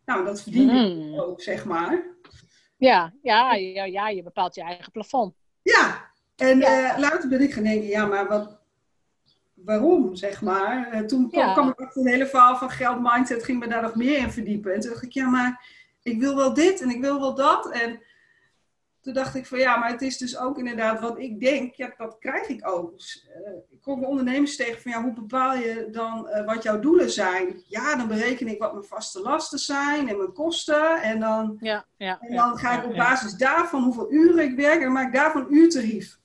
Nou, 0.04 0.24
dat 0.24 0.42
verdien 0.42 0.70
ik 0.70 0.92
hmm. 0.92 1.20
ook, 1.20 1.42
zeg 1.42 1.64
maar. 1.64 2.04
Ja, 2.76 3.12
ja, 3.22 3.54
ja, 3.54 3.84
ja, 3.84 4.08
je 4.08 4.22
bepaalt 4.22 4.54
je 4.54 4.62
eigen 4.62 4.92
plafond. 4.92 5.34
Ja, 5.62 6.10
en 6.36 6.58
ja. 6.58 6.94
Uh, 6.94 6.98
later 6.98 7.28
ben 7.28 7.40
ik 7.40 7.52
gaan 7.52 7.62
denken, 7.62 7.88
ja, 7.88 8.06
maar 8.06 8.28
wat, 8.28 8.58
waarom, 9.54 10.14
zeg 10.14 10.42
maar. 10.42 10.94
Uh, 10.94 11.00
toen 11.00 11.28
ja. 11.30 11.52
kwam 11.52 11.68
ik 11.68 11.80
achter 11.80 12.02
het 12.02 12.12
hele 12.12 12.26
verhaal 12.26 12.56
van 12.56 12.70
geld 12.70 13.00
mindset, 13.00 13.44
ging 13.44 13.58
me 13.58 13.68
daar 13.68 13.82
nog 13.82 13.94
meer 13.94 14.18
in 14.18 14.30
verdiepen. 14.30 14.74
En 14.74 14.80
toen 14.80 14.90
dacht 14.90 15.02
ik, 15.02 15.12
ja, 15.12 15.28
maar 15.28 15.66
ik 16.02 16.20
wil 16.20 16.36
wel 16.36 16.54
dit 16.54 16.80
en 16.80 16.90
ik 16.90 17.00
wil 17.00 17.20
wel 17.20 17.34
dat. 17.34 17.70
En 17.70 18.00
toen 19.00 19.12
dacht 19.12 19.34
ik 19.34 19.46
van 19.46 19.58
ja, 19.58 19.76
maar 19.76 19.90
het 19.90 20.02
is 20.02 20.18
dus 20.18 20.38
ook 20.38 20.58
inderdaad 20.58 21.00
wat 21.00 21.18
ik 21.18 21.40
denk, 21.40 21.74
ja, 21.74 21.94
dat 21.96 22.16
krijg 22.18 22.48
ik 22.48 22.68
ook. 22.68 22.92
Dus, 22.92 23.26
uh, 23.28 23.52
ik 23.70 23.80
kom 23.80 24.04
ondernemers 24.04 24.56
tegen 24.56 24.82
van 24.82 24.90
ja, 24.90 25.02
hoe 25.02 25.12
bepaal 25.12 25.54
je 25.54 25.88
dan 25.90 26.28
uh, 26.28 26.46
wat 26.46 26.62
jouw 26.62 26.80
doelen 26.80 27.10
zijn? 27.10 27.62
Ja, 27.66 27.96
dan 27.96 28.08
bereken 28.08 28.48
ik 28.48 28.58
wat 28.58 28.72
mijn 28.72 28.84
vaste 28.84 29.20
lasten 29.20 29.58
zijn 29.58 30.08
en 30.08 30.16
mijn 30.16 30.32
kosten. 30.32 31.02
En 31.02 31.20
dan, 31.20 31.56
ja, 31.60 31.86
ja, 31.96 32.20
en 32.20 32.34
dan 32.34 32.58
ga 32.58 32.78
ik 32.78 32.88
op 32.88 32.96
basis 32.96 33.32
daarvan 33.32 33.82
hoeveel 33.82 34.12
uren 34.12 34.44
ik 34.44 34.56
werk 34.56 34.82
en 34.82 34.92
maak 34.92 35.06
ik 35.06 35.14
daarvan 35.14 35.46
uurtarief. 35.50 36.18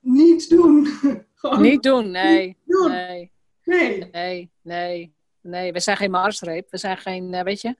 Niet 0.00 0.48
doen. 0.48 0.88
niet 1.58 1.82
doen, 1.82 2.10
nee. 2.10 2.56
doen. 2.64 2.90
Nee. 2.90 3.32
Nee. 3.64 4.08
Nee, 4.12 4.50
nee. 4.62 5.14
Nee, 5.40 5.72
we 5.72 5.80
zijn 5.80 5.96
geen 5.96 6.10
marsreep. 6.10 6.70
We 6.70 6.78
zijn 6.78 6.96
geen, 6.96 7.32
uh, 7.32 7.42
weet 7.42 7.60
je. 7.60 7.76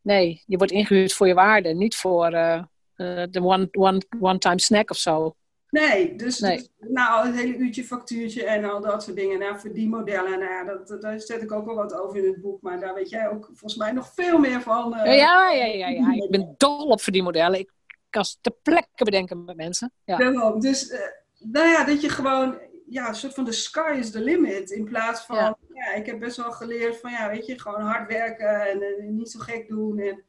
Nee, 0.00 0.42
je 0.46 0.56
wordt 0.56 0.72
ingehuurd 0.72 1.12
voor 1.12 1.26
je 1.26 1.34
waarde, 1.34 1.74
niet 1.74 1.96
voor 1.96 2.32
eh, 2.32 2.62
de 2.96 3.40
one, 3.42 3.68
one, 3.72 4.02
one-time 4.20 4.60
snack 4.60 4.90
of 4.90 4.96
zo. 4.96 5.34
Nee, 5.70 6.16
dus, 6.16 6.38
nee. 6.38 6.68
nou, 6.78 7.26
het 7.26 7.36
hele 7.36 7.56
uurtje 7.56 7.84
factuurtje 7.84 8.44
en 8.44 8.64
al 8.64 8.80
dat 8.80 9.02
soort 9.02 9.16
dingen. 9.16 9.38
Nou, 9.38 9.58
voor 9.58 9.72
die 9.72 9.88
modellen, 9.88 10.38
nou, 10.38 10.66
dat, 10.66 11.02
daar 11.02 11.20
zet 11.20 11.42
ik 11.42 11.52
ook 11.52 11.66
wel 11.66 11.74
wat 11.74 11.94
over 11.94 12.16
in 12.16 12.24
het 12.24 12.40
boek. 12.40 12.62
Maar 12.62 12.80
daar 12.80 12.94
weet 12.94 13.10
jij 13.10 13.28
ook 13.28 13.44
volgens 13.44 13.76
mij 13.76 13.92
nog 13.92 14.12
veel 14.14 14.38
meer 14.38 14.60
van. 14.60 14.94
Uh, 14.94 15.16
ja, 15.16 15.50
ja, 15.50 15.64
ja, 15.64 15.88
ja, 15.88 16.12
ik 16.12 16.30
ben 16.30 16.54
dol 16.56 16.86
op 16.86 17.00
verdienmodellen. 17.00 17.58
Ik 17.58 17.70
kan 18.10 18.24
ze 18.24 18.36
te 18.40 18.56
plekken 18.62 19.04
bedenken 19.04 19.44
met 19.44 19.56
mensen. 19.56 19.92
Ja. 20.04 20.50
Dus, 20.58 20.90
uh, 20.90 20.98
nou 21.38 21.68
ja, 21.68 21.84
dat 21.84 22.00
je 22.00 22.08
gewoon... 22.08 22.58
ja, 22.88 23.08
een 23.08 23.14
soort 23.14 23.34
van 23.34 23.44
de 23.44 23.52
sky 23.52 23.96
is 23.98 24.10
the 24.10 24.20
limit. 24.20 24.70
In 24.70 24.84
plaats 24.84 25.20
van, 25.20 25.36
ja. 25.36 25.92
ik 25.94 26.06
heb 26.06 26.18
best 26.18 26.36
wel 26.36 26.52
geleerd 26.52 27.00
van, 27.00 27.10
ja, 27.10 27.30
weet 27.30 27.46
je, 27.46 27.60
gewoon 27.60 27.80
hard 27.80 28.08
werken 28.08 28.70
en, 28.70 28.82
en 28.82 29.16
niet 29.16 29.30
zo 29.30 29.38
gek 29.38 29.68
doen. 29.68 29.98
En 29.98 30.22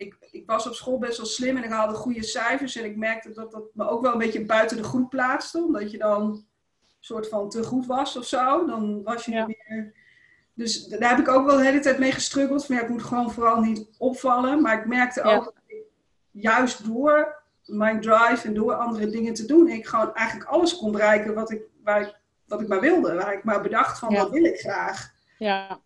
ik, 0.00 0.16
ik 0.30 0.46
was 0.46 0.66
op 0.66 0.74
school 0.74 0.98
best 0.98 1.16
wel 1.16 1.26
slim 1.26 1.56
en 1.56 1.64
ik 1.64 1.70
haalde 1.70 1.94
goede 1.94 2.22
cijfers. 2.22 2.76
En 2.76 2.84
ik 2.84 2.96
merkte 2.96 3.32
dat 3.32 3.52
dat 3.52 3.64
me 3.72 3.88
ook 3.88 4.02
wel 4.02 4.12
een 4.12 4.18
beetje 4.18 4.44
buiten 4.44 4.76
de 4.76 4.82
groep 4.82 5.10
plaatste. 5.10 5.58
Omdat 5.58 5.90
je 5.90 5.98
dan 5.98 6.22
een 6.22 6.46
soort 7.00 7.28
van 7.28 7.48
te 7.48 7.64
goed 7.64 7.86
was 7.86 8.16
of 8.16 8.26
zo. 8.26 8.66
Dan 8.66 9.02
was 9.02 9.24
je 9.24 9.30
niet 9.30 9.46
meer... 9.46 9.92
Dus 10.54 10.86
daar 10.86 11.10
heb 11.10 11.18
ik 11.18 11.28
ook 11.28 11.46
wel 11.46 11.56
de 11.56 11.64
hele 11.64 11.80
tijd 11.80 11.98
mee 11.98 12.12
gestruggeld. 12.12 12.66
Van 12.66 12.76
ja, 12.76 12.82
ik 12.82 12.88
moet 12.88 13.02
gewoon 13.02 13.30
vooral 13.30 13.60
niet 13.60 13.88
opvallen. 13.98 14.62
Maar 14.62 14.78
ik 14.78 14.86
merkte 14.86 15.22
ook 15.22 15.44
dat 15.44 15.62
ik 15.66 15.84
juist 16.30 16.86
door 16.86 17.42
mijn 17.64 18.00
drive 18.00 18.46
en 18.46 18.54
door 18.54 18.74
andere 18.74 19.10
dingen 19.10 19.34
te 19.34 19.46
doen, 19.46 19.68
ik 19.68 19.86
gewoon 19.86 20.14
eigenlijk 20.14 20.48
alles 20.48 20.76
kon 20.76 20.92
bereiken 20.92 21.34
wat 21.34 21.50
ik, 21.50 21.62
waar 21.84 22.00
ik, 22.00 22.16
wat 22.46 22.60
ik 22.60 22.68
maar 22.68 22.80
wilde. 22.80 23.14
Waar 23.14 23.32
ik 23.32 23.44
maar 23.44 23.62
bedacht 23.62 23.98
van, 23.98 24.14
wat 24.14 24.30
wil 24.30 24.44
ik 24.44 24.58
graag. 24.58 25.12
Ja, 25.38 25.80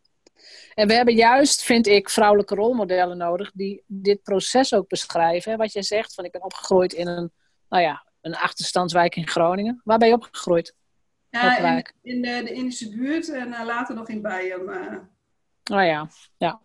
en 0.74 0.88
we 0.88 0.94
hebben 0.94 1.14
juist, 1.14 1.62
vind 1.62 1.86
ik, 1.86 2.10
vrouwelijke 2.10 2.54
rolmodellen 2.54 3.16
nodig 3.16 3.50
die 3.54 3.82
dit 3.86 4.22
proces 4.22 4.74
ook 4.74 4.88
beschrijven. 4.88 5.58
Wat 5.58 5.72
jij 5.72 5.82
zegt, 5.82 6.14
van 6.14 6.24
ik 6.24 6.32
ben 6.32 6.44
opgegroeid 6.44 6.92
in 6.92 7.06
een, 7.06 7.32
nou 7.68 7.82
ja, 7.82 8.06
een 8.20 8.36
achterstandswijk 8.36 9.16
in 9.16 9.28
Groningen. 9.28 9.80
Waar 9.84 9.98
ben 9.98 10.08
je 10.08 10.14
opgegroeid? 10.14 10.74
Ja, 11.30 11.76
in, 11.76 11.92
in 12.02 12.22
de, 12.22 12.42
de, 12.44 12.52
Indische 12.52 12.88
buurt 12.88 13.28
en 13.28 13.48
uh, 13.48 13.64
later 13.64 13.94
nog 13.94 14.08
in 14.08 14.22
Bijen. 14.22 14.60
Uh... 14.60 15.78
Oh 15.78 15.86
ja, 15.86 16.08
ja. 16.36 16.60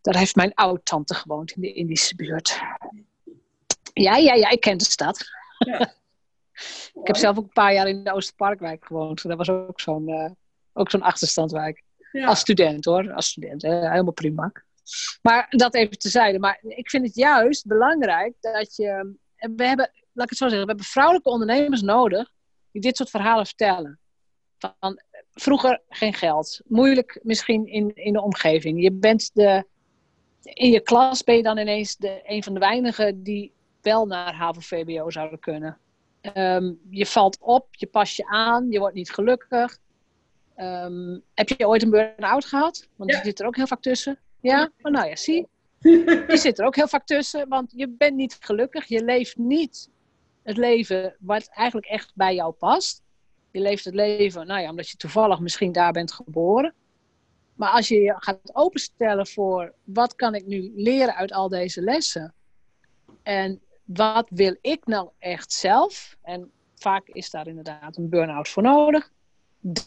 Daar 0.00 0.16
heeft 0.16 0.36
mijn 0.36 0.54
oud-tante 0.54 1.14
gewoond 1.14 1.50
in 1.50 1.60
de 1.60 1.72
Indische 1.72 2.14
buurt. 2.14 2.60
Ja, 3.92 4.16
ja, 4.16 4.34
ja, 4.34 4.50
ik 4.50 4.60
ken 4.60 4.78
de 4.78 4.84
stad. 4.84 5.24
Ja. 5.58 5.80
ik 7.00 7.06
heb 7.06 7.16
zelf 7.16 7.38
ook 7.38 7.44
een 7.44 7.52
paar 7.52 7.72
jaar 7.72 7.88
in 7.88 8.04
de 8.04 8.12
Oosterparkwijk 8.12 8.84
gewoond. 8.84 9.22
Dat 9.22 9.36
was 9.36 9.50
ook 9.50 9.80
zo'n 9.80 10.08
uh, 10.08 10.30
ook 10.72 10.90
zo'n 10.90 11.02
achterstandwijk. 11.02 11.83
Als 12.22 12.38
student 12.38 12.84
hoor, 12.84 13.12
als 13.12 13.26
student. 13.26 13.62
Helemaal 13.62 14.12
prima. 14.12 14.52
Maar 15.22 15.46
dat 15.50 15.74
even 15.74 15.98
tezijde. 15.98 16.38
Maar 16.38 16.58
ik 16.62 16.90
vind 16.90 17.06
het 17.06 17.14
juist 17.14 17.66
belangrijk 17.66 18.34
dat 18.40 18.76
je... 18.76 19.16
We 19.36 19.66
hebben, 19.66 19.90
laat 20.12 20.24
ik 20.24 20.30
het 20.30 20.38
zo 20.38 20.48
zeggen, 20.48 20.60
we 20.60 20.66
hebben 20.66 20.84
vrouwelijke 20.84 21.28
ondernemers 21.30 21.82
nodig 21.82 22.32
die 22.72 22.80
dit 22.80 22.96
soort 22.96 23.10
verhalen 23.10 23.46
vertellen. 23.46 23.98
Van, 24.58 25.00
vroeger 25.32 25.82
geen 25.88 26.14
geld. 26.14 26.60
Moeilijk 26.66 27.20
misschien 27.22 27.66
in, 27.66 27.94
in 27.94 28.12
de 28.12 28.22
omgeving. 28.22 28.82
Je 28.82 28.92
bent 28.92 29.30
de... 29.34 29.64
In 30.42 30.70
je 30.70 30.80
klas 30.80 31.24
ben 31.24 31.36
je 31.36 31.42
dan 31.42 31.58
ineens 31.58 31.96
de, 31.96 32.20
een 32.24 32.42
van 32.42 32.54
de 32.54 32.60
weinigen 32.60 33.22
die 33.22 33.52
wel 33.80 34.06
naar 34.06 34.34
HAVO-VBO 34.34 35.10
zouden 35.10 35.38
kunnen. 35.38 35.78
Ehm, 36.20 36.72
je 36.90 37.06
valt 37.06 37.38
op, 37.40 37.66
je 37.70 37.86
past 37.86 38.16
je 38.16 38.26
aan, 38.26 38.70
je 38.70 38.78
wordt 38.78 38.94
niet 38.94 39.12
gelukkig. 39.12 39.78
Ehm, 40.54 41.18
heb 41.34 41.48
je 41.48 41.68
ooit 41.68 41.82
een 41.82 41.90
burn-out 41.90 42.44
gehad? 42.44 42.88
Want 42.96 43.10
ja. 43.10 43.16
die 43.16 43.24
zit 43.24 43.40
er 43.40 43.46
ook 43.46 43.56
heel 43.56 43.66
vaak 43.66 43.80
tussen. 43.80 44.18
Ja? 44.40 44.70
Oh, 44.82 44.92
nou 44.92 45.08
ja, 45.08 45.16
zie. 45.16 45.48
Die 46.28 46.36
zit 46.36 46.58
er 46.58 46.66
ook 46.66 46.76
heel 46.76 46.88
vaak 46.88 47.06
tussen, 47.06 47.48
want 47.48 47.72
je 47.76 47.88
bent 47.88 48.16
niet 48.16 48.36
gelukkig. 48.40 48.84
Je 48.84 49.04
leeft 49.04 49.36
niet 49.36 49.90
het 50.42 50.56
leven 50.56 51.16
wat 51.18 51.48
eigenlijk 51.48 51.86
echt 51.86 52.12
bij 52.14 52.34
jou 52.34 52.52
past. 52.52 53.02
Je 53.50 53.60
leeft 53.60 53.84
het 53.84 53.94
leven, 53.94 54.46
nou 54.46 54.60
ja, 54.60 54.70
omdat 54.70 54.88
je 54.88 54.96
toevallig 54.96 55.40
misschien 55.40 55.72
daar 55.72 55.92
bent 55.92 56.12
geboren. 56.12 56.74
Maar 57.54 57.70
als 57.70 57.88
je 57.88 58.00
je 58.00 58.14
gaat 58.16 58.38
openstellen 58.52 59.26
voor 59.26 59.74
wat 59.84 60.14
kan 60.14 60.34
ik 60.34 60.46
nu 60.46 60.72
leren 60.76 61.14
uit 61.14 61.32
al 61.32 61.48
deze 61.48 61.80
lessen? 61.80 62.34
En 63.22 63.60
wat 63.84 64.28
wil 64.30 64.56
ik 64.60 64.86
nou 64.86 65.08
echt 65.18 65.52
zelf? 65.52 66.16
En 66.22 66.50
vaak 66.74 67.08
is 67.08 67.30
daar 67.30 67.46
inderdaad 67.46 67.96
een 67.96 68.08
burn-out 68.08 68.48
voor 68.48 68.62
nodig 68.62 69.12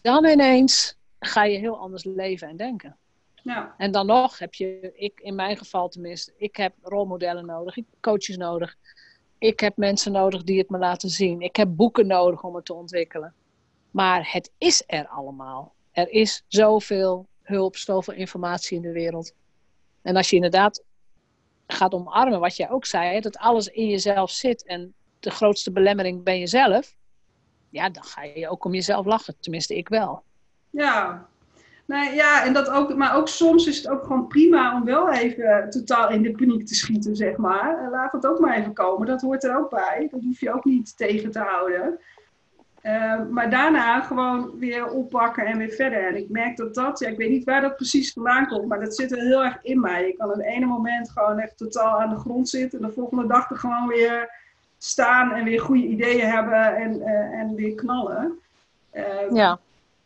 dan 0.02 0.26
ineens 0.26 0.98
ga 1.20 1.44
je 1.44 1.58
heel 1.58 1.78
anders 1.78 2.04
leven 2.04 2.48
en 2.48 2.58
denken. 2.58 2.98
Ja. 3.44 3.76
En 3.78 3.92
dan 3.92 4.06
nog 4.06 4.40
heb 4.40 4.54
je, 4.54 4.92
ik 4.96 5.20
in 5.20 5.36
mijn 5.36 5.58
geval 5.58 5.90
tenminste, 5.90 6.34
ik 6.38 6.56
heb 6.56 6.74
rolmodellen 6.82 7.46
nodig, 7.46 7.78
ik 7.78 7.86
heb 7.90 8.02
coaches 8.02 8.38
nodig. 8.38 8.76
Ik 9.38 9.60
heb 9.60 9.78
mensen 9.78 10.12
nodig 10.12 10.44
die 10.44 10.58
het 10.58 10.70
me 10.70 10.78
laten 10.78 11.10
zien. 11.10 11.42
Ik 11.42 11.56
heb 11.56 11.70
boeken 11.72 12.08
nodig 12.08 12.44
om 12.44 12.56
het 12.56 12.66
te 12.66 12.74
ontwikkelen. 12.74 13.34
Maar 13.92 14.32
het 14.32 14.52
is 14.58 14.84
er 14.88 15.08
allemaal. 15.08 15.74
Er 15.92 16.10
is 16.10 16.44
zoveel 16.48 17.28
hulp, 17.42 17.76
zoveel 17.76 18.14
informatie 18.14 18.78
in 18.78 18.82
de 18.82 18.92
wereld. 18.92 19.34
En 20.02 20.16
als 20.16 20.30
je 20.30 20.36
inderdaad 20.36 20.84
gaat 21.68 21.94
omarmen, 21.94 22.40
wat 22.40 22.56
jij 22.56 22.70
ook 22.70 22.86
zei, 22.86 23.20
dat 23.20 23.38
alles 23.38 23.68
in 23.68 23.88
jezelf 23.88 24.32
zit 24.32 24.66
en 24.66 24.94
de 25.20 25.32
grootste 25.32 25.72
belemmering 25.72 26.24
ben 26.24 26.40
jezelf, 26.40 26.96
ja, 27.70 27.90
dan 27.90 28.04
ga 28.04 28.24
je 28.24 28.50
ook 28.50 28.66
om 28.66 28.74
jezelf 28.74 29.06
lachen. 29.06 29.36
Tenminste, 29.40 29.78
ik 29.78 29.90
wel. 29.90 30.24
Ja, 30.70 31.28
nou 31.88 32.14
ja, 32.14 32.46
en 32.46 32.54
dat 32.54 32.70
ook, 32.70 32.96
maar 32.96 33.16
ook 33.16 33.28
soms 33.28 33.68
is 33.68 33.78
het 33.78 33.90
ook 33.90 34.04
gewoon 34.04 34.28
prima 34.28 34.76
om 34.76 34.86
wel 34.86 35.12
even 35.12 35.70
totaal 35.70 36.10
in 36.10 36.22
de 36.22 36.32
paniek 36.32 36.66
te 36.66 36.76
schieten, 36.76 37.16
zeg 37.16 37.38
maar. 37.38 37.90
Laat 37.92 38.12
het 38.12 38.28
ook 38.28 38.40
maar 38.40 38.58
even 38.58 38.74
komen, 38.74 39.08
dat 39.08 39.22
hoort 39.22 39.44
er 39.44 39.58
ook 39.58 39.70
bij. 39.70 40.08
Dat 40.12 40.24
hoef 40.24 40.40
je 40.40 40.54
ook 40.54 40.66
niet 40.66 40.98
tegen 40.98 41.32
te 41.32 41.40
houden. 41.40 42.00
Uh, 42.84 43.22
maar 43.30 43.50
daarna 43.50 44.02
gewoon 44.02 44.60
weer 44.60 44.90
oppakken 44.90 45.46
en 45.46 45.58
weer 45.58 45.70
verder. 45.70 46.08
En 46.08 46.16
ik 46.16 46.30
merk 46.30 46.58
dat 46.58 46.76
dat, 46.76 47.00
ja, 47.00 47.08
ik 47.08 47.18
weet 47.18 47.30
niet 47.30 47.44
waar 47.44 47.62
dat 47.62 47.76
precies 47.76 48.14
vandaan 48.14 48.48
komt, 48.48 48.68
maar 48.68 48.80
dat 48.80 48.96
zit 48.96 49.12
er 49.12 49.18
heel 49.18 49.44
erg 49.44 49.60
in 49.62 49.80
mij. 49.80 50.08
Ik 50.08 50.18
kan 50.18 50.30
op 50.30 50.36
het 50.36 50.46
ene 50.46 50.66
moment 50.66 51.10
gewoon 51.10 51.40
echt 51.40 51.58
totaal 51.58 52.02
aan 52.02 52.10
de 52.10 52.20
grond 52.20 52.50
zitten 52.50 52.80
en 52.80 52.88
de 52.88 52.94
volgende 52.94 53.28
dag 53.28 53.50
er 53.50 53.58
gewoon 53.58 53.88
weer 53.88 54.32
staan 54.78 55.32
en 55.32 55.44
weer 55.44 55.62
goede 55.62 55.88
ideeën 55.88 56.30
hebben 56.30 56.76
en, 56.76 57.00
uh, 57.00 57.40
en 57.40 57.56
weer 57.56 57.76
knallen. 57.76 58.40
Uh, 58.94 59.32
ja. 59.34 59.60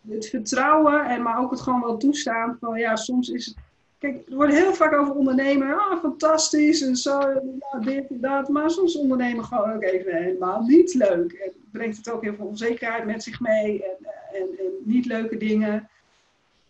Het 0.10 0.30
vertrouwen, 0.30 1.06
en 1.06 1.22
maar 1.22 1.40
ook 1.40 1.52
het 1.52 1.62
gewoon 1.62 1.82
wel 1.82 1.98
toestaan 1.98 2.58
van 2.60 2.80
ja, 2.80 2.96
soms 2.96 3.30
is 3.30 3.46
het. 3.46 3.56
Kijk, 3.98 4.28
er 4.30 4.36
wordt 4.36 4.54
heel 4.54 4.74
vaak 4.74 4.94
over 4.94 5.14
ondernemen, 5.14 5.80
ah, 5.80 6.00
fantastisch 6.00 6.82
en 6.82 6.96
zo, 6.96 7.20
nou, 7.20 7.84
dit 7.84 8.10
en 8.10 8.20
dat. 8.22 8.50
Maar 8.50 8.70
soms 8.70 8.96
ondernemen 8.96 9.46
gewoon 9.46 9.74
ook 9.74 9.84
even 9.84 10.16
helemaal 10.16 10.62
niet 10.62 10.94
leuk. 10.94 11.32
En 11.32 11.52
brengt 11.72 11.98
het 11.98 12.10
ook 12.10 12.24
heel 12.24 12.36
veel 12.36 12.46
onzekerheid 12.46 13.06
met 13.06 13.24
zich 13.24 13.40
mee 13.40 13.84
en, 13.84 14.08
en, 14.34 14.48
en 14.58 14.72
niet 14.84 15.06
leuke 15.06 15.38
dingen. 15.38 15.90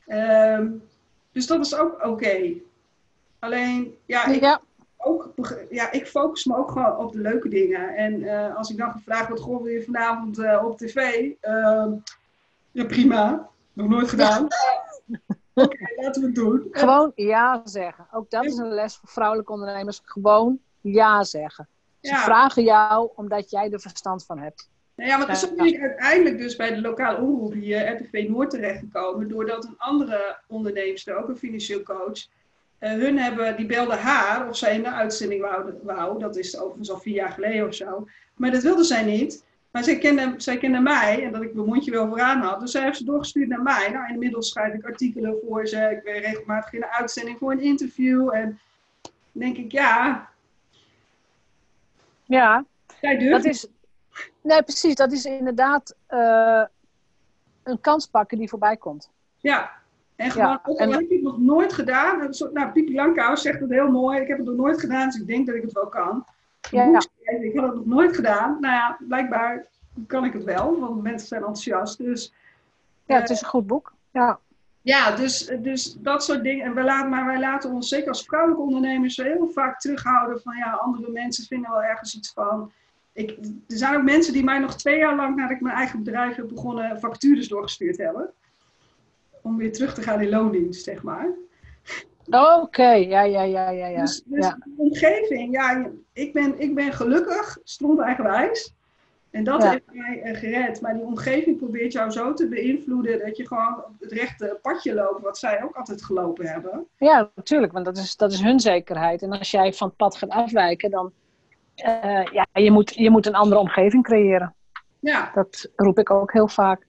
Um, 0.08 0.84
dus 1.32 1.48
dat 1.48 1.66
is 1.66 1.76
ook 1.76 2.06
oké. 2.06 2.54
Alleen, 3.40 3.96
ja, 4.06 4.26
ik, 4.26 4.42
ja 4.42 4.62
ook, 5.04 5.34
ja, 5.70 5.92
ik 5.92 6.08
focus 6.08 6.46
me 6.46 6.58
ook 6.58 6.72
gewoon 6.72 6.98
op 6.98 7.12
de 7.12 7.20
leuke 7.20 7.50
dingen. 7.50 7.96
En 7.96 8.22
uh, 8.22 8.56
als 8.56 8.70
ik 8.70 8.78
dan 8.78 8.92
gevraagd 8.92 9.28
word, 9.28 9.40
goh, 9.40 9.64
wil 9.64 9.72
je 9.72 9.84
vanavond 9.84 10.40
uh, 10.40 10.66
op 10.66 10.78
tv? 10.78 11.24
Uh, 11.42 11.86
ja, 12.72 12.86
prima. 12.86 13.50
Nog 13.74 13.88
nooit 13.88 14.10
gedaan. 14.10 14.44
Oké, 15.54 15.76
okay, 15.76 15.94
laten 15.96 16.22
we 16.22 16.28
het 16.28 16.36
doen. 16.36 16.68
Gewoon 16.72 17.12
ja 17.16 17.62
zeggen. 17.64 18.08
Ook 18.12 18.30
dat 18.30 18.46
is 18.46 18.58
een 18.58 18.72
les 18.72 18.96
voor 18.96 19.10
vrouwelijke 19.10 19.52
ondernemers. 19.52 20.02
Gewoon 20.04 20.60
ja 20.82 21.24
zeggen. 21.24 21.68
Ze 22.02 22.16
vragen 22.16 22.64
jou 22.64 23.10
omdat 23.16 23.50
jij 23.50 23.72
er 23.72 23.80
verstand 23.80 24.26
van 24.26 24.40
hebt. 24.40 24.70
Nou 24.96 25.10
ja, 25.10 25.26
want 25.26 25.38
zo 25.38 25.56
ben 25.56 25.66
ik 25.66 25.82
uiteindelijk 25.82 26.38
dus 26.38 26.56
bij 26.56 26.74
de 26.74 26.82
lokale 26.82 27.18
omroep 27.18 27.54
hier, 27.54 27.92
RTV 27.92 28.26
Noord, 28.30 28.50
terechtgekomen. 28.50 29.28
Doordat 29.28 29.66
een 29.66 29.78
andere 29.78 30.38
onderneemster, 30.48 31.18
ook 31.18 31.28
een 31.28 31.38
financieel 31.38 31.84
coach, 31.84 32.28
hun 32.90 33.18
hebben, 33.18 33.58
die 33.58 33.66
belde 33.66 33.96
haar 33.96 34.50
of 34.50 34.58
zij 34.58 34.76
in 34.76 34.84
de 34.84 34.92
uitzending 34.92 35.42
wou, 35.42 35.74
wou. 35.84 36.20
Dat 36.20 36.36
is 36.36 36.58
overigens 36.58 36.92
al 36.92 37.00
vier 37.00 37.14
jaar 37.14 37.32
geleden 37.32 37.68
of 37.68 37.74
zo. 37.74 38.08
Maar 38.36 38.52
dat 38.52 38.64
wilde 38.64 38.84
zij 38.84 39.04
niet. 39.04 39.44
Maar 39.72 39.84
zij 39.84 39.98
kende, 39.98 40.34
zij 40.38 40.58
kende 40.58 40.80
mij 40.80 41.24
en 41.24 41.32
dat 41.32 41.42
ik 41.42 41.54
mijn 41.54 41.68
mondje 41.68 41.92
wel 41.92 42.08
vooraan 42.08 42.42
had. 42.42 42.60
Dus 42.60 42.72
zij 42.72 42.84
heeft 42.84 42.98
ze 42.98 43.04
doorgestuurd 43.04 43.48
naar 43.48 43.62
mij. 43.62 43.90
Nou, 43.90 44.14
inmiddels 44.14 44.50
schrijf 44.50 44.74
ik 44.74 44.86
artikelen 44.86 45.38
voor 45.48 45.68
ze. 45.68 45.78
Ik 45.78 46.04
ben 46.04 46.20
regelmatig 46.20 46.74
in 46.74 46.80
de 46.80 46.92
uitzending 46.92 47.38
voor 47.38 47.52
een 47.52 47.62
interview. 47.62 48.34
En 48.34 48.60
denk 49.32 49.58
ik, 49.58 49.72
ja. 49.72 50.30
Ja, 52.24 52.66
dat 53.30 53.46
is. 53.46 53.68
Nee, 54.42 54.64
precies. 54.64 54.96
Dat 54.96 55.12
is 55.12 55.26
inderdaad 55.26 55.96
uh, 56.10 56.64
een 57.64 57.82
kans 57.82 58.08
pakken 58.08 58.38
die 58.38 58.50
voorbij 58.50 58.78
komt. 58.78 59.10
Ja, 59.38 59.81
en 60.22 60.32
gewoon, 60.32 60.60
ook 60.64 60.80
al 60.80 60.92
heb 60.92 61.00
ik 61.00 61.10
het 61.10 61.22
nog 61.22 61.40
nooit 61.40 61.74
gedaan. 61.74 62.30
Nou, 62.54 62.72
Pipi 62.72 62.96
Lankhuis 62.96 63.42
zegt 63.42 63.60
het 63.60 63.70
heel 63.70 63.92
mooi. 63.92 64.20
Ik 64.20 64.28
heb 64.28 64.38
het 64.38 64.48
nog 64.48 64.56
nooit 64.56 64.80
gedaan, 64.80 65.10
dus 65.10 65.20
ik 65.20 65.28
denk 65.28 65.46
dat 65.48 65.56
ik 65.56 65.62
het 65.62 65.72
wel 65.72 65.88
kan. 65.88 66.26
Ja, 66.72 66.84
ja. 66.86 67.02
Ik 67.40 67.54
heb 67.54 67.64
het 67.64 67.76
nog 67.76 67.86
nooit 67.86 68.16
gedaan. 68.16 68.58
Nou 68.60 68.74
ja, 68.74 68.98
blijkbaar 69.08 69.66
kan 70.08 70.26
ik 70.26 70.34
het 70.34 70.44
wel, 70.44 70.80
want 70.80 71.02
mensen 71.02 71.28
zijn 71.28 71.42
enthousiast. 71.42 71.98
Dus, 71.98 72.34
ja, 73.06 73.20
het 73.20 73.30
is 73.30 73.42
een 73.42 73.48
goed 73.48 73.68
boek. 73.68 73.94
Ja, 74.12 74.40
ja 74.82 75.16
dus, 75.16 75.52
dus 75.60 75.94
dat 76.00 76.24
soort 76.24 76.44
dingen. 76.44 76.66
En 76.66 76.74
we 76.74 76.84
laten, 76.84 77.10
maar 77.10 77.26
wij 77.26 77.40
laten 77.40 77.72
ons 77.72 77.90
zeker 77.90 78.08
als 78.08 78.26
vrouwelijke 78.26 78.64
ondernemers 78.64 79.18
heel 79.18 79.50
vaak 79.54 79.80
terughouden 79.80 80.42
van 80.42 80.56
ja, 80.56 80.72
andere 80.72 81.12
mensen 81.12 81.46
vinden 81.46 81.72
wel 81.72 81.84
ergens 81.84 82.16
iets 82.16 82.34
van. 82.34 82.72
Ik, 83.14 83.30
er 83.68 83.78
zijn 83.78 83.96
ook 83.96 84.04
mensen 84.04 84.34
die 84.34 84.44
mij 84.44 84.60
nog 84.60 84.76
twee 84.76 84.98
jaar 84.98 85.16
lang 85.16 85.36
nadat 85.36 85.52
ik 85.52 85.62
mijn 85.62 85.76
eigen 85.76 86.04
bedrijf 86.04 86.36
heb 86.36 86.48
begonnen, 86.48 87.00
factures 87.00 87.48
doorgestuurd 87.48 87.98
hebben 87.98 88.34
om 89.42 89.58
weer 89.58 89.72
terug 89.72 89.94
te 89.94 90.02
gaan 90.02 90.22
in 90.22 90.30
loondienst, 90.30 90.84
zeg 90.84 91.04
maar. 91.04 91.28
Oké, 92.30 92.92
ja, 92.92 93.22
ja, 93.22 93.42
ja, 93.42 93.70
ja. 93.70 93.88
ja. 93.88 94.02
Dus, 94.02 94.22
dus 94.26 94.48
de 94.48 94.74
omgeving, 94.76 95.54
ja, 95.54 95.92
ik 96.14 96.34
ben, 96.34 96.60
ik 96.60 96.76
ben 96.76 96.94
gelukkig, 96.94 97.58
stond 97.64 98.00
eigenwijs. 98.00 98.74
En 99.32 99.44
dat 99.44 99.64
heeft 99.64 99.84
mij 99.92 100.22
uh, 100.24 100.38
gered. 100.38 100.82
Maar 100.82 100.94
die 100.94 101.04
omgeving 101.04 101.58
probeert 101.58 101.92
jou 101.92 102.12
zo 102.12 102.34
te 102.34 102.48
beïnvloeden 102.48 103.20
dat 103.20 103.38
je 103.38 103.48
gewoon 103.48 103.78
op 103.78 104.00
het 104.00 104.12
rechte 104.12 104.60
padje 104.62 104.94
loopt, 104.94 105.22
wat 105.22 105.38
zij 105.38 105.64
ook 105.64 105.76
altijd 105.76 106.04
gelopen 106.04 106.46
hebben. 106.46 106.88
Ja, 106.98 107.30
natuurlijk, 107.36 107.72
want 107.72 107.86
dat 107.86 107.98
is, 107.98 108.16
dat 108.16 108.32
is 108.32 108.42
hun 108.42 108.60
zekerheid. 108.60 109.22
En 109.22 109.32
als 109.32 109.52
jij 109.52 109.74
van 109.74 109.88
het 109.88 109.98
pad 109.98 110.16
gaat 110.16 110.30
afwijken, 110.30 110.92
dan 110.92 111.12
uh, 111.76 112.24
ja, 112.24 112.48
je 112.54 112.72
moet, 112.72 112.96
je 112.96 113.10
moet 113.10 113.26
een 113.26 113.36
andere 113.36 113.62
omgeving 113.62 114.04
creëren. 114.04 114.56
Ja. 115.00 115.32
Dat 115.34 115.72
roep 115.76 116.00
ik 116.00 116.10
ook 116.10 116.34
heel 116.34 116.48
vaak. 116.48 116.88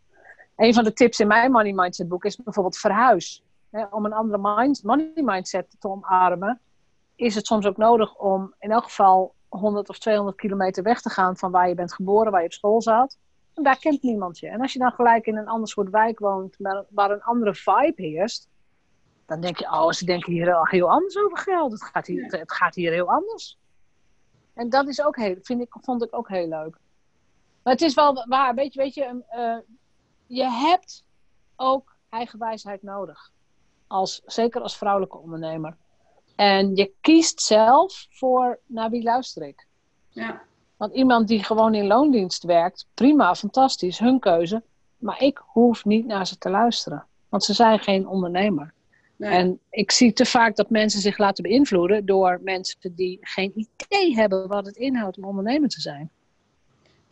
Een 0.62 0.74
van 0.74 0.84
de 0.84 0.92
tips 0.92 1.20
in 1.20 1.26
mijn 1.26 1.50
Money 1.50 1.72
Mindset 1.72 2.08
boek 2.08 2.24
is 2.24 2.36
bijvoorbeeld 2.36 2.78
verhuis. 2.78 3.42
om 3.90 4.04
een 4.04 4.12
andere 4.12 4.56
mind, 4.56 4.82
money 4.82 5.12
mindset 5.14 5.76
te 5.78 5.88
omarmen, 5.88 6.60
is 7.16 7.34
het 7.34 7.46
soms 7.46 7.66
ook 7.66 7.76
nodig 7.76 8.16
om 8.16 8.54
in 8.58 8.70
elk 8.70 8.84
geval 8.84 9.34
100 9.48 9.88
of 9.88 9.98
200 9.98 10.36
kilometer 10.36 10.82
weg 10.82 11.00
te 11.00 11.10
gaan 11.10 11.36
van 11.36 11.50
waar 11.50 11.68
je 11.68 11.74
bent 11.74 11.94
geboren, 11.94 12.32
waar 12.32 12.40
je 12.40 12.46
op 12.46 12.52
school 12.52 12.82
zat. 12.82 13.18
En 13.54 13.62
daar 13.62 13.78
kent 13.78 14.02
niemand 14.02 14.38
je. 14.38 14.48
En 14.48 14.60
als 14.60 14.72
je 14.72 14.78
dan 14.78 14.92
gelijk 14.92 15.26
in 15.26 15.36
een 15.36 15.48
ander 15.48 15.68
soort 15.68 15.90
wijk 15.90 16.18
woont, 16.18 16.56
waar 16.90 17.10
een 17.10 17.22
andere 17.22 17.54
vibe 17.54 18.02
heerst, 18.02 18.48
dan 19.26 19.40
denk 19.40 19.58
je, 19.58 19.64
oh, 19.64 19.90
ze 19.90 20.04
denken 20.04 20.32
hier 20.32 20.68
heel 20.68 20.90
anders 20.90 21.18
over 21.18 21.38
geld. 21.38 21.72
Het 21.72 21.84
gaat 21.84 22.06
hier, 22.06 22.24
het 22.24 22.52
gaat 22.52 22.74
hier 22.74 22.92
heel 22.92 23.10
anders. 23.10 23.58
En 24.54 24.68
dat 24.68 24.88
is 24.88 25.02
ook 25.02 25.16
heel, 25.16 25.36
vind 25.42 25.60
ik, 25.60 25.76
vond 25.80 26.02
ik 26.02 26.16
ook 26.16 26.28
heel 26.28 26.48
leuk. 26.48 26.78
Maar 27.62 27.72
het 27.72 27.82
is 27.82 27.94
wel 27.94 28.26
waar, 28.28 28.54
weet 28.54 28.74
je, 28.74 28.80
weet 28.80 28.94
je 28.94 29.24
uh, 29.36 29.56
je 30.33 30.51
hebt 30.51 31.05
ook 31.57 31.97
eigen 32.09 32.39
wijsheid 32.39 32.83
nodig. 32.83 33.30
Als, 33.87 34.22
zeker 34.26 34.61
als 34.61 34.76
vrouwelijke 34.76 35.18
ondernemer. 35.18 35.76
En 36.37 36.76
je 36.76 36.93
kiest 37.01 37.41
zelf 37.41 38.07
voor 38.11 38.59
naar 38.66 38.91
wie 38.91 39.03
luister 39.03 39.47
ik. 39.47 39.66
Ja. 40.09 40.43
Want 40.76 40.95
iemand 40.95 41.28
die 41.28 41.45
gewoon 41.45 41.74
in 41.74 41.87
loondienst 41.87 42.43
werkt, 42.43 42.87
prima, 42.95 43.35
fantastisch, 43.35 43.99
hun 43.99 44.18
keuze. 44.18 44.62
Maar 44.99 45.22
ik 45.22 45.43
hoef 45.47 45.85
niet 45.85 46.07
naar 46.07 46.26
ze 46.26 46.39
te 46.39 46.51
luisteren. 46.51 47.07
Want 47.28 47.45
ze 47.45 47.55
zijn 47.55 47.78
geen 47.78 48.07
ondernemer. 48.07 48.74
En 49.18 49.61
ik 49.70 49.91
zie 49.91 50.12
te 50.12 50.24
vaak 50.24 50.57
dat 50.57 50.70
mensen 50.70 51.01
zich 51.01 51.18
laten 51.18 51.43
beïnvloeden 51.43 52.07
door 52.07 52.41
mensen 52.43 52.95
die 52.95 53.18
geen 53.20 53.53
idee 53.55 54.14
hebben 54.14 54.49
wat 54.49 54.66
het 54.66 54.76
inhoudt 54.76 55.16
om 55.16 55.24
ondernemer 55.24 55.68
te 55.68 55.80
zijn. 55.80 56.11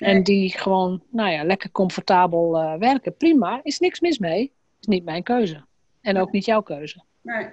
En 0.00 0.22
die 0.22 0.58
gewoon, 0.58 1.02
nou 1.10 1.30
ja, 1.30 1.44
lekker 1.44 1.70
comfortabel 1.70 2.62
uh, 2.62 2.74
werken. 2.74 3.16
Prima, 3.16 3.60
is 3.62 3.78
niks 3.78 4.00
mis 4.00 4.18
mee. 4.18 4.52
Is 4.80 4.86
niet 4.86 5.04
mijn 5.04 5.22
keuze. 5.22 5.64
En 6.00 6.18
ook 6.18 6.32
niet 6.32 6.44
jouw 6.44 6.62
keuze. 6.62 7.02
Nee. 7.20 7.48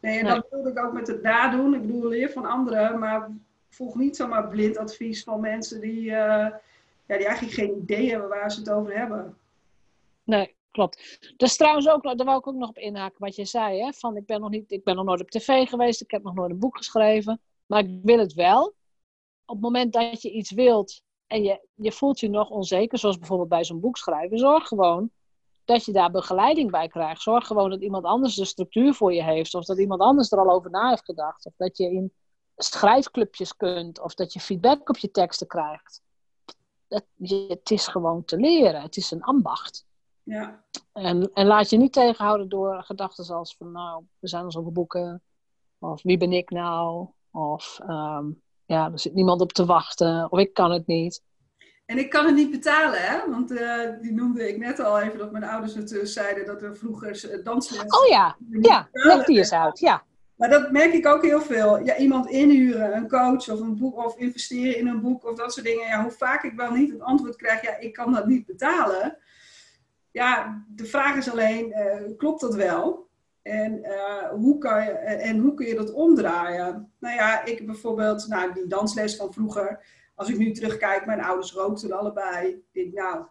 Nee, 0.00 0.18
en 0.18 0.26
dat 0.26 0.46
wilde 0.50 0.70
ik 0.70 0.78
ook 0.78 0.92
met 0.92 1.06
het 1.06 1.22
nadoen. 1.22 1.74
Ik 1.74 1.80
bedoel, 1.80 2.08
leer 2.08 2.30
van 2.30 2.44
anderen, 2.44 2.98
maar 2.98 3.30
volg 3.68 3.94
niet 3.94 4.16
zomaar 4.16 4.48
blind 4.48 4.76
advies 4.76 5.22
van 5.22 5.40
mensen 5.40 5.80
die, 5.80 6.00
uh, 6.00 6.10
ja, 6.10 6.56
die 7.06 7.26
eigenlijk 7.26 7.52
geen 7.52 7.76
idee 7.76 8.10
hebben 8.10 8.28
waar 8.28 8.52
ze 8.52 8.58
het 8.58 8.70
over 8.70 8.98
hebben. 8.98 9.36
Nee, 10.24 10.54
klopt. 10.70 11.18
Dat 11.36 11.48
is 11.48 11.56
trouwens 11.56 11.88
ook, 11.88 12.02
daar 12.02 12.26
wou 12.26 12.38
ik 12.38 12.46
ook 12.46 12.54
nog 12.54 12.68
op 12.68 12.78
inhaken 12.78 13.18
wat 13.18 13.36
je 13.36 13.44
zei. 13.44 13.80
Hè? 13.80 13.92
Van, 13.92 14.16
ik, 14.16 14.26
ben 14.26 14.40
nog 14.40 14.50
niet, 14.50 14.70
ik 14.70 14.84
ben 14.84 14.96
nog 14.96 15.04
nooit 15.04 15.20
op 15.20 15.30
tv 15.30 15.68
geweest, 15.68 16.00
ik 16.00 16.10
heb 16.10 16.22
nog 16.22 16.34
nooit 16.34 16.50
een 16.50 16.58
boek 16.58 16.76
geschreven. 16.76 17.40
Maar 17.66 17.80
ik 17.80 17.98
wil 18.02 18.18
het 18.18 18.32
wel. 18.32 18.74
Op 19.44 19.54
het 19.54 19.60
moment 19.60 19.92
dat 19.92 20.22
je 20.22 20.30
iets 20.30 20.52
wilt 20.52 21.02
en 21.34 21.42
je, 21.42 21.60
je 21.74 21.92
voelt 21.92 22.20
je 22.20 22.28
nog 22.28 22.50
onzeker, 22.50 22.98
zoals 22.98 23.18
bijvoorbeeld 23.18 23.48
bij 23.48 23.64
zo'n 23.64 23.80
boek 23.80 23.96
schrijven, 23.96 24.38
zorg 24.38 24.68
gewoon 24.68 25.10
dat 25.64 25.84
je 25.84 25.92
daar 25.92 26.10
begeleiding 26.10 26.70
bij 26.70 26.88
krijgt. 26.88 27.22
Zorg 27.22 27.46
gewoon 27.46 27.70
dat 27.70 27.80
iemand 27.80 28.04
anders 28.04 28.34
de 28.34 28.44
structuur 28.44 28.94
voor 28.94 29.14
je 29.14 29.22
heeft. 29.22 29.54
Of 29.54 29.64
dat 29.64 29.78
iemand 29.78 30.00
anders 30.00 30.32
er 30.32 30.38
al 30.38 30.50
over 30.50 30.70
na 30.70 30.88
heeft 30.88 31.04
gedacht. 31.04 31.46
Of 31.46 31.52
dat 31.56 31.76
je 31.76 31.90
in 31.90 32.12
schrijfclubjes 32.56 33.56
kunt. 33.56 34.00
Of 34.00 34.14
dat 34.14 34.32
je 34.32 34.40
feedback 34.40 34.88
op 34.88 34.96
je 34.96 35.10
teksten 35.10 35.46
krijgt. 35.46 36.02
Dat, 36.88 37.04
je, 37.14 37.44
het 37.48 37.70
is 37.70 37.86
gewoon 37.86 38.24
te 38.24 38.36
leren. 38.36 38.82
Het 38.82 38.96
is 38.96 39.10
een 39.10 39.22
ambacht. 39.22 39.86
Ja. 40.22 40.64
En, 40.92 41.30
en 41.32 41.46
laat 41.46 41.70
je 41.70 41.76
niet 41.76 41.92
tegenhouden 41.92 42.48
door 42.48 42.82
gedachten 42.82 43.36
als 43.36 43.56
van 43.56 43.72
nou, 43.72 44.04
er 44.20 44.28
zijn 44.28 44.44
al 44.44 44.52
zoveel 44.52 44.72
boeken. 44.72 45.22
Of 45.78 46.02
wie 46.02 46.18
ben 46.18 46.32
ik 46.32 46.50
nou? 46.50 47.08
Of 47.30 47.78
ehm, 47.86 48.30
ja, 48.66 48.90
er 48.92 48.98
zit 48.98 49.14
niemand 49.14 49.40
op 49.40 49.52
te 49.52 49.64
wachten. 49.64 50.32
Of 50.32 50.38
ik 50.38 50.54
kan 50.54 50.70
het 50.70 50.86
niet. 50.86 51.22
En 51.86 51.98
ik 51.98 52.10
kan 52.10 52.26
het 52.26 52.34
niet 52.34 52.50
betalen, 52.50 53.00
hè? 53.00 53.30
Want 53.30 53.52
uh, 53.52 53.80
die 54.00 54.12
noemde 54.12 54.48
ik 54.48 54.58
net 54.58 54.80
al 54.80 55.00
even 55.00 55.18
dat 55.18 55.32
mijn 55.32 55.44
ouders 55.44 55.74
het 55.74 55.92
uh, 55.92 56.04
zeiden 56.04 56.46
dat 56.46 56.60
we 56.60 56.74
vroeger 56.74 57.38
uh, 57.38 57.44
dansen. 57.44 57.80
Oh 57.80 58.08
ja, 58.08 58.36
ja, 58.60 58.88
leg 58.92 59.24
die 59.24 59.38
eens 59.38 59.52
uit, 59.52 59.78
ja. 59.78 60.02
Maar 60.36 60.48
dat 60.48 60.70
merk 60.70 60.92
ik 60.92 61.06
ook 61.06 61.22
heel 61.22 61.40
veel. 61.40 61.78
Ja, 61.78 61.96
iemand 61.96 62.30
inhuren, 62.30 62.96
een 62.96 63.08
coach 63.08 63.48
of 63.48 63.60
een 63.60 63.76
boek 63.76 64.04
of 64.04 64.16
investeren 64.16 64.76
in 64.78 64.86
een 64.86 65.00
boek 65.00 65.24
of 65.24 65.36
dat 65.36 65.52
soort 65.52 65.66
dingen. 65.66 65.86
Ja, 65.86 66.02
hoe 66.02 66.10
vaak 66.10 66.42
ik 66.42 66.52
wel 66.56 66.70
niet 66.70 66.92
het 66.92 67.00
antwoord 67.00 67.36
krijg, 67.36 67.62
ja, 67.62 67.78
ik 67.78 67.92
kan 67.92 68.12
dat 68.12 68.26
niet 68.26 68.46
betalen. 68.46 69.16
Ja, 70.10 70.64
de 70.68 70.84
vraag 70.84 71.16
is 71.16 71.30
alleen, 71.30 71.74
klopt 72.16 72.40
dat 72.40 72.54
wel? 72.54 73.08
En, 73.44 73.84
hoe 74.30 74.58
kan 74.58 74.84
je, 74.84 74.90
en 74.90 75.38
hoe 75.38 75.54
kun 75.54 75.66
je 75.66 75.74
dat 75.74 75.92
omdraaien? 75.92 76.92
Nou 76.98 77.14
ja, 77.14 77.44
ik 77.44 77.66
bijvoorbeeld, 77.66 78.28
nou, 78.28 78.52
die 78.52 78.66
dansles 78.66 79.16
van 79.16 79.32
vroeger 79.32 79.84
als 80.14 80.28
ik 80.28 80.38
nu 80.38 80.52
terugkijk, 80.52 81.06
mijn 81.06 81.20
ouders 81.20 81.52
rookten 81.52 81.92
allebei. 81.92 82.48
Ik 82.48 82.64
denk, 82.72 82.94
nou, 82.94 83.24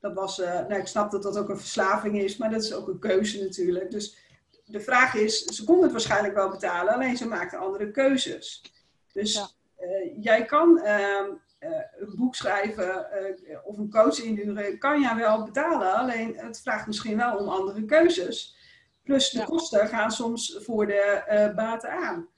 dat 0.00 0.14
was, 0.14 0.38
uh, 0.38 0.52
nou, 0.52 0.74
ik 0.74 0.86
snap 0.86 1.10
dat 1.10 1.22
dat 1.22 1.38
ook 1.38 1.48
een 1.48 1.58
verslaving 1.58 2.18
is, 2.18 2.36
maar 2.36 2.50
dat 2.50 2.62
is 2.62 2.74
ook 2.74 2.88
een 2.88 2.98
keuze 2.98 3.42
natuurlijk. 3.42 3.90
Dus 3.90 4.16
de 4.64 4.80
vraag 4.80 5.14
is, 5.14 5.44
ze 5.44 5.64
konden 5.64 5.82
het 5.82 5.92
waarschijnlijk 5.92 6.34
wel 6.34 6.50
betalen, 6.50 6.94
alleen 6.94 7.16
ze 7.16 7.28
maakten 7.28 7.58
andere 7.58 7.90
keuzes. 7.90 8.72
Dus 9.12 9.56
uh, 9.80 10.24
jij 10.24 10.44
kan 10.44 10.80
uh, 10.84 11.26
een 11.98 12.14
boek 12.16 12.34
schrijven 12.34 13.06
of 13.64 13.78
een 13.78 13.90
coach 13.90 14.22
inhuren, 14.22 14.78
kan 14.78 15.00
jij 15.00 15.14
wel 15.14 15.44
betalen, 15.44 15.94
alleen 15.94 16.36
het 16.36 16.60
vraagt 16.60 16.86
misschien 16.86 17.16
wel 17.16 17.36
om 17.36 17.48
andere 17.48 17.84
keuzes. 17.84 18.56
Plus 19.08 19.30
de 19.30 19.44
kosten 19.44 19.88
gaan 19.88 20.10
soms 20.10 20.58
voor 20.60 20.86
de 20.86 21.52
baten 21.56 21.90
aan. 21.90 22.28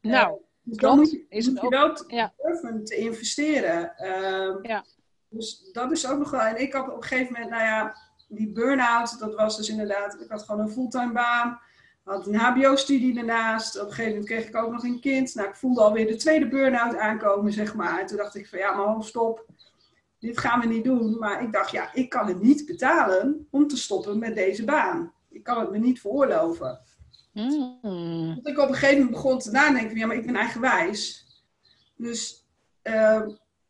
Nou, 0.00 0.38
dus 0.62 0.76
dan 0.76 0.96
moet 0.98 1.10
je, 1.10 1.26
is 1.28 1.46
het 1.46 1.62
ook, 1.62 1.70
wel 1.70 2.04
ja. 2.06 2.32
durven 2.36 2.84
te 2.84 2.96
investeren. 2.96 3.92
Uh, 3.98 4.56
ja. 4.62 4.84
Dus 5.28 5.70
dat 5.72 5.90
is 5.92 6.08
ook 6.08 6.18
nog 6.18 6.30
wel. 6.30 6.40
En 6.40 6.60
ik 6.60 6.72
had 6.72 6.88
op 6.88 6.96
een 6.96 7.02
gegeven 7.02 7.32
moment, 7.32 7.50
nou 7.50 7.62
ja, 7.62 7.96
die 8.28 8.52
burn-out, 8.52 9.18
dat 9.18 9.34
was 9.34 9.56
dus 9.56 9.68
inderdaad, 9.68 10.20
ik 10.20 10.30
had 10.30 10.42
gewoon 10.42 10.60
een 10.60 10.72
fulltime 10.72 11.12
baan. 11.12 11.60
Had 12.04 12.26
een 12.26 12.34
HBO-studie 12.34 13.14
daarnaast. 13.14 13.76
Op 13.76 13.86
een 13.86 13.88
gegeven 13.88 14.10
moment 14.10 14.28
kreeg 14.28 14.48
ik 14.48 14.56
ook 14.56 14.72
nog 14.72 14.84
een 14.84 15.00
kind. 15.00 15.34
Nou, 15.34 15.48
ik 15.48 15.56
voelde 15.56 15.80
alweer 15.80 16.06
de 16.06 16.16
tweede 16.16 16.48
burn-out 16.48 16.96
aankomen, 16.96 17.52
zeg 17.52 17.74
maar. 17.74 18.00
En 18.00 18.06
toen 18.06 18.16
dacht 18.16 18.34
ik 18.34 18.48
van 18.48 18.58
ja, 18.58 18.72
maar 18.72 19.04
stop. 19.04 19.46
Dit 20.18 20.38
gaan 20.38 20.60
we 20.60 20.66
niet 20.66 20.84
doen. 20.84 21.18
Maar 21.18 21.42
ik 21.42 21.52
dacht, 21.52 21.70
ja, 21.70 21.94
ik 21.94 22.08
kan 22.08 22.26
het 22.26 22.42
niet 22.42 22.66
betalen 22.66 23.46
om 23.50 23.66
te 23.68 23.76
stoppen 23.76 24.18
met 24.18 24.34
deze 24.34 24.64
baan. 24.64 25.14
Ik 25.36 25.42
kan 25.42 25.60
het 25.60 25.70
me 25.70 25.78
niet 25.78 26.00
veroorloven. 26.00 26.80
Mm. 27.32 28.40
Dat 28.42 28.52
ik 28.52 28.58
op 28.58 28.68
een 28.68 28.74
gegeven 28.74 28.96
moment 28.96 29.14
begon 29.14 29.38
te 29.38 29.50
nadenken, 29.50 29.96
ja, 29.96 30.06
maar 30.06 30.16
ik 30.16 30.26
ben 30.26 30.36
eigenwijs. 30.36 31.26
Dus 31.96 32.46
uh, 32.82 33.22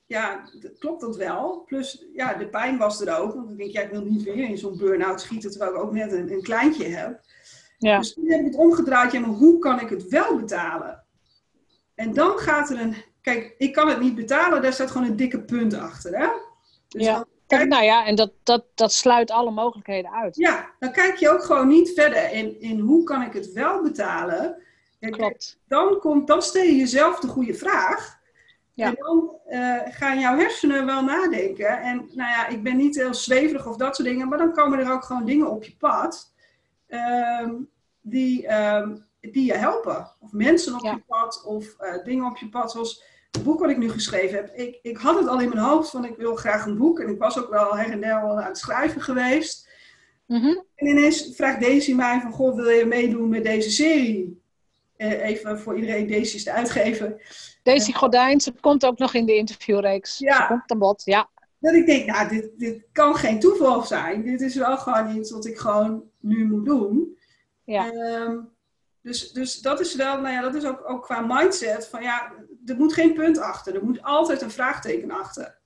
ja, 0.07 0.45
klopt 0.79 1.01
dat 1.01 1.17
wel. 1.17 1.63
Plus, 1.67 2.05
ja, 2.13 2.35
de 2.35 2.49
pijn 2.49 2.79
was 2.79 3.01
er 3.01 3.19
ook. 3.19 3.35
Want 3.35 3.51
ik 3.51 3.57
denk, 3.57 3.71
ja, 3.71 3.81
ik 3.81 3.91
wil 3.91 4.05
niet 4.05 4.23
weer 4.23 4.49
in 4.49 4.59
zo'n 4.59 4.77
burn-out 4.77 5.21
schieten, 5.21 5.51
terwijl 5.51 5.75
ik 5.75 5.79
ook 5.79 5.93
net 5.93 6.13
een, 6.13 6.33
een 6.33 6.43
kleintje 6.43 6.85
heb. 6.85 7.21
Ja. 7.79 7.99
Dus 7.99 8.15
toen 8.15 8.31
heb 8.31 8.41
ik 8.41 8.47
het 8.47 8.57
omgedraaid, 8.57 9.13
ja, 9.13 9.21
maar 9.21 9.31
hoe 9.31 9.59
kan 9.59 9.81
ik 9.81 9.89
het 9.89 10.09
wel 10.09 10.37
betalen? 10.37 11.05
En 11.95 12.15
dan 12.15 12.39
gaat 12.39 12.71
er 12.71 12.81
een, 12.81 12.95
kijk, 13.21 13.55
ik 13.59 13.73
kan 13.73 13.89
het 13.89 14.01
niet 14.01 14.15
betalen, 14.15 14.63
daar 14.63 14.73
staat 14.73 14.91
gewoon 14.91 15.07
een 15.07 15.17
dikke 15.17 15.43
punt 15.43 15.75
achter, 15.75 16.19
hè? 16.19 16.29
Dus 16.89 17.05
ja. 17.05 17.26
Kijk, 17.47 17.69
nou 17.69 17.85
ja, 17.85 18.07
en 18.07 18.15
dat, 18.15 18.33
dat, 18.43 18.65
dat 18.75 18.93
sluit 18.93 19.31
alle 19.31 19.51
mogelijkheden 19.51 20.11
uit. 20.11 20.37
Ja, 20.37 20.71
dan 20.79 20.93
kijk 20.93 21.17
je 21.17 21.31
ook 21.31 21.45
gewoon 21.45 21.69
niet 21.69 21.93
verder 21.93 22.33
in, 22.33 22.61
in 22.61 22.79
hoe 22.79 23.05
kan 23.05 23.23
ik 23.23 23.33
het 23.33 23.53
wel 23.53 23.83
betalen. 23.83 24.63
Klopt. 25.01 25.59
Dan, 25.69 25.99
komt, 25.99 26.27
dan 26.27 26.43
stel 26.43 26.63
je 26.63 26.77
jezelf 26.77 27.21
de 27.21 27.29
goede 27.29 27.55
vraag. 27.55 28.19
Ja. 28.75 28.87
En 28.87 28.95
dan 28.95 29.39
uh, 29.49 29.81
gaan 29.85 30.21
jouw 30.21 30.39
hersenen 30.39 30.87
wel 30.87 31.05
nadenken. 31.05 31.81
En 31.81 31.97
nou 31.97 32.31
ja, 32.31 32.47
ik 32.47 32.63
ben 32.63 32.77
niet 32.77 32.97
heel 32.97 33.15
zweverig 33.15 33.67
of 33.67 33.77
dat 33.77 33.97
soort 33.97 34.09
dingen, 34.09 34.29
maar 34.29 34.39
dan 34.39 34.53
komen 34.53 34.79
er 34.79 34.93
ook 34.93 35.05
gewoon 35.05 35.25
dingen 35.25 35.51
op 35.51 35.65
je 35.65 35.77
pad 35.77 36.35
uh, 36.89 37.49
die, 38.01 38.43
uh, 38.43 38.89
die 39.21 39.45
je 39.45 39.55
helpen. 39.55 40.11
Of 40.21 40.33
mensen 40.33 40.75
op 40.75 40.85
je 40.85 41.03
pad, 41.07 41.45
of 41.45 41.79
eh, 41.79 42.05
dingen 42.05 42.27
op 42.27 42.37
je 42.37 42.49
pad, 42.49 42.71
zoals 42.71 43.03
het 43.37 43.45
boek 43.45 43.61
wat 43.61 43.71
ik 43.71 43.79
nu 43.79 43.91
geschreven 43.91 44.37
heb, 44.37 44.55
ik, 44.55 44.79
ik 44.83 44.97
had 44.97 45.19
het 45.19 45.29
al 45.29 45.41
in 45.41 45.49
mijn 45.49 45.61
hoofd 45.61 45.91
van 45.91 46.05
ik 46.05 46.17
wil 46.17 46.35
graag 46.35 46.67
een 46.67 46.77
boek. 46.77 47.01
En 47.01 47.09
ik 47.09 47.19
was 47.19 47.39
ook 47.39 47.51
wel 47.51 47.77
her 47.77 47.91
en 47.91 48.01
der 48.01 48.15
aan 48.15 48.37
het 48.37 48.59
schrijven 48.59 49.01
geweest. 49.01 49.69
Mhm. 50.27 50.57
En 50.75 50.87
ineens 50.87 51.33
vraagt 51.35 51.61
Daisy 51.61 51.95
mij 51.95 52.21
van, 52.21 52.33
goh, 52.33 52.57
wil 52.57 52.69
je 52.69 52.85
meedoen 52.85 53.29
met 53.29 53.45
deze 53.45 53.71
serie? 53.71 54.43
Eh, 54.97 55.25
even 55.25 55.61
voor 55.61 55.75
iedereen, 55.75 56.09
Daisy 56.09 56.37
is 56.37 56.45
de 56.45 56.53
uitgever. 56.53 57.23
Daisy 57.63 57.93
Gordijn, 57.93 58.41
ze 58.41 58.53
komt 58.61 58.87
ook 58.87 58.99
nog 58.99 59.15
in 59.15 59.27
de 59.27 59.37
interviewreeks. 59.37 60.19
Ja. 60.19 60.37
Ze 60.37 60.47
komt 60.47 60.71
aan 60.71 60.79
bod, 60.79 61.03
ja. 61.05 61.29
Dat 61.59 61.75
ik 61.75 61.87
denk, 61.87 62.07
nou, 62.07 62.29
dit, 62.29 62.51
dit 62.57 62.87
kan 62.93 63.15
geen 63.15 63.41
toeval 63.41 63.83
zijn. 63.83 64.23
Dit 64.23 64.41
is 64.41 64.55
wel 64.55 64.77
gewoon 64.77 65.17
iets 65.17 65.31
wat 65.31 65.47
ik 65.47 65.59
gewoon 65.59 66.03
nu 66.21 66.45
moet 66.45 66.65
doen. 66.65 67.19
Ja. 67.65 67.91
Ehm, 67.93 68.39
dus, 69.07 69.33
dus 69.33 69.61
dat 69.61 69.81
is 69.81 69.95
wel, 69.95 70.21
nou 70.21 70.35
ja, 70.35 70.41
dat 70.41 70.55
is 70.55 70.65
ook, 70.65 70.91
ook 70.91 71.03
qua 71.03 71.21
mindset 71.21 71.87
van 71.87 72.03
ja, 72.03 72.33
er 72.67 72.77
moet 72.77 72.93
geen 72.93 73.15
punt 73.15 73.39
achter. 73.39 73.75
Er 73.75 73.85
moet 73.85 74.03
altijd 74.03 74.43
een 74.43 74.51
vraagteken 74.51 75.11
achter. 75.11 75.59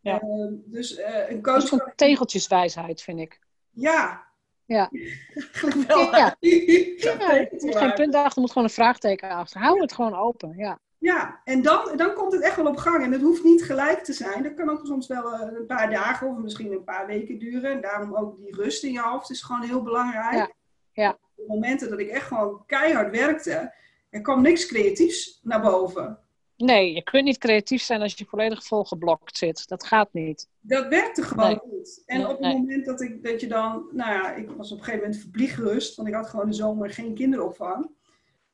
Ja. 0.00 0.22
Uh, 0.22 0.46
dus 0.64 0.98
uh, 0.98 1.30
een 1.30 1.42
coach. 1.42 1.68
Dat 1.68 1.86
is 1.86 1.92
tegeltjeswijsheid, 1.96 3.02
vind 3.02 3.20
ik. 3.20 3.40
Ja. 3.70 4.24
Ja. 4.64 4.90
Eigenlijk 5.34 5.88
wel. 5.88 6.00
Ja. 6.00 6.36
ja. 6.40 7.36
Er 7.36 7.48
moet 7.50 7.76
geen 7.76 7.94
punt 7.94 8.14
achter, 8.14 8.34
er 8.34 8.40
moet 8.40 8.52
gewoon 8.52 8.68
een 8.68 8.74
vraagteken 8.74 9.28
achter. 9.28 9.60
Hou 9.60 9.80
het 9.80 9.92
gewoon 9.92 10.14
open, 10.14 10.56
ja. 10.56 10.78
Ja, 10.98 11.40
en 11.44 11.62
dan, 11.62 11.96
dan 11.96 12.14
komt 12.14 12.32
het 12.32 12.42
echt 12.42 12.56
wel 12.56 12.66
op 12.66 12.76
gang. 12.76 13.04
En 13.04 13.12
het 13.12 13.20
hoeft 13.20 13.44
niet 13.44 13.64
gelijk 13.64 14.04
te 14.04 14.12
zijn. 14.12 14.42
Dat 14.42 14.54
kan 14.54 14.70
ook 14.70 14.86
soms 14.86 15.06
wel 15.06 15.32
eh, 15.32 15.58
een 15.58 15.66
paar 15.66 15.90
dagen 15.90 16.28
of 16.28 16.36
misschien 16.36 16.72
een 16.72 16.84
paar 16.84 17.06
weken 17.06 17.38
duren. 17.38 17.70
En 17.70 17.80
daarom 17.80 18.16
ook 18.16 18.38
die 18.38 18.54
rust 18.54 18.84
in 18.84 18.92
je 18.92 19.00
hoofd 19.00 19.30
is 19.30 19.42
gewoon 19.42 19.62
heel 19.62 19.82
belangrijk. 19.82 20.34
Ja. 20.34 20.50
ja. 20.92 21.10
Op 21.10 21.18
de 21.36 21.44
momenten 21.46 21.90
dat 21.90 21.98
ik 21.98 22.08
echt 22.08 22.26
gewoon 22.26 22.62
keihard 22.66 23.10
werkte, 23.10 23.74
er 24.14 24.20
kwam 24.20 24.42
niks 24.42 24.66
creatiefs 24.66 25.40
naar 25.42 25.60
boven. 25.60 26.18
Nee, 26.56 26.94
je 26.94 27.02
kunt 27.02 27.24
niet 27.24 27.38
creatief 27.38 27.82
zijn 27.82 28.00
als 28.00 28.14
je 28.14 28.24
volledig 28.24 28.64
volgeblokt 28.64 29.36
zit. 29.36 29.68
Dat 29.68 29.84
gaat 29.84 30.12
niet. 30.12 30.48
Dat 30.60 30.88
werkte 30.88 31.22
gewoon 31.22 31.62
niet. 31.70 32.02
En 32.06 32.26
op 32.26 32.28
het 32.28 32.40
moment 32.40 32.84
dat, 32.84 33.00
ik, 33.00 33.24
dat 33.24 33.40
je 33.40 33.46
dan, 33.46 33.86
nou 33.92 34.12
ja, 34.12 34.32
ik 34.32 34.50
was 34.50 34.72
op 34.72 34.78
een 34.78 34.84
gegeven 34.84 35.04
moment 35.04 35.22
verpliegerust, 35.22 35.96
want 35.96 36.08
ik 36.08 36.14
had 36.14 36.28
gewoon 36.28 36.46
de 36.46 36.52
zomer 36.52 36.90
geen 36.90 37.14
kinderopvang. 37.14 37.90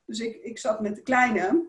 Dus 0.05 0.19
ik, 0.19 0.35
ik 0.35 0.57
zat 0.57 0.81
met 0.81 0.95
de 0.95 1.01
kleine. 1.01 1.65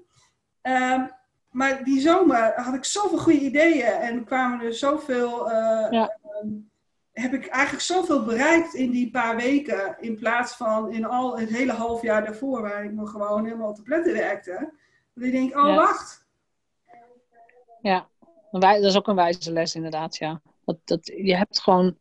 Ehm, 0.60 1.06
maar 1.50 1.84
die 1.84 2.00
zomer 2.00 2.52
had 2.54 2.74
ik 2.74 2.84
zoveel 2.84 3.18
goede 3.18 3.40
ideeën 3.40 3.84
en 3.84 4.24
kwamen 4.24 4.66
er 4.66 4.74
zoveel. 4.74 5.48
Uh, 5.50 5.86
ja. 5.90 6.18
um, 6.42 6.70
heb 7.12 7.32
ik 7.32 7.46
eigenlijk 7.46 7.84
zoveel 7.84 8.24
bereikt 8.24 8.74
in 8.74 8.90
die 8.90 9.10
paar 9.10 9.36
weken. 9.36 9.96
In 10.00 10.16
plaats 10.16 10.54
van 10.54 10.92
in 10.92 11.04
al 11.04 11.38
het 11.38 11.50
hele 11.50 11.72
half 11.72 12.02
jaar 12.02 12.24
daarvoor, 12.24 12.62
waar 12.62 12.84
ik 12.84 12.92
nog 12.92 13.10
gewoon 13.10 13.44
helemaal 13.44 13.68
op 13.68 13.76
de 13.76 13.82
pletten 13.82 14.12
werkte. 14.12 14.72
Dat 15.14 15.24
ik 15.24 15.32
denk, 15.32 15.56
oh 15.56 15.66
Ja. 15.66 15.74
wacht. 15.74 16.26
Ja, 17.80 18.08
dat 18.50 18.82
is 18.82 18.96
ook 18.96 19.08
een 19.08 19.14
wijze 19.14 19.52
les 19.52 19.74
inderdaad, 19.74 20.16
ja. 20.16 20.40
Dat, 20.64 20.78
dat, 20.84 21.06
je 21.06 21.36
hebt 21.36 21.60
gewoon 21.60 21.98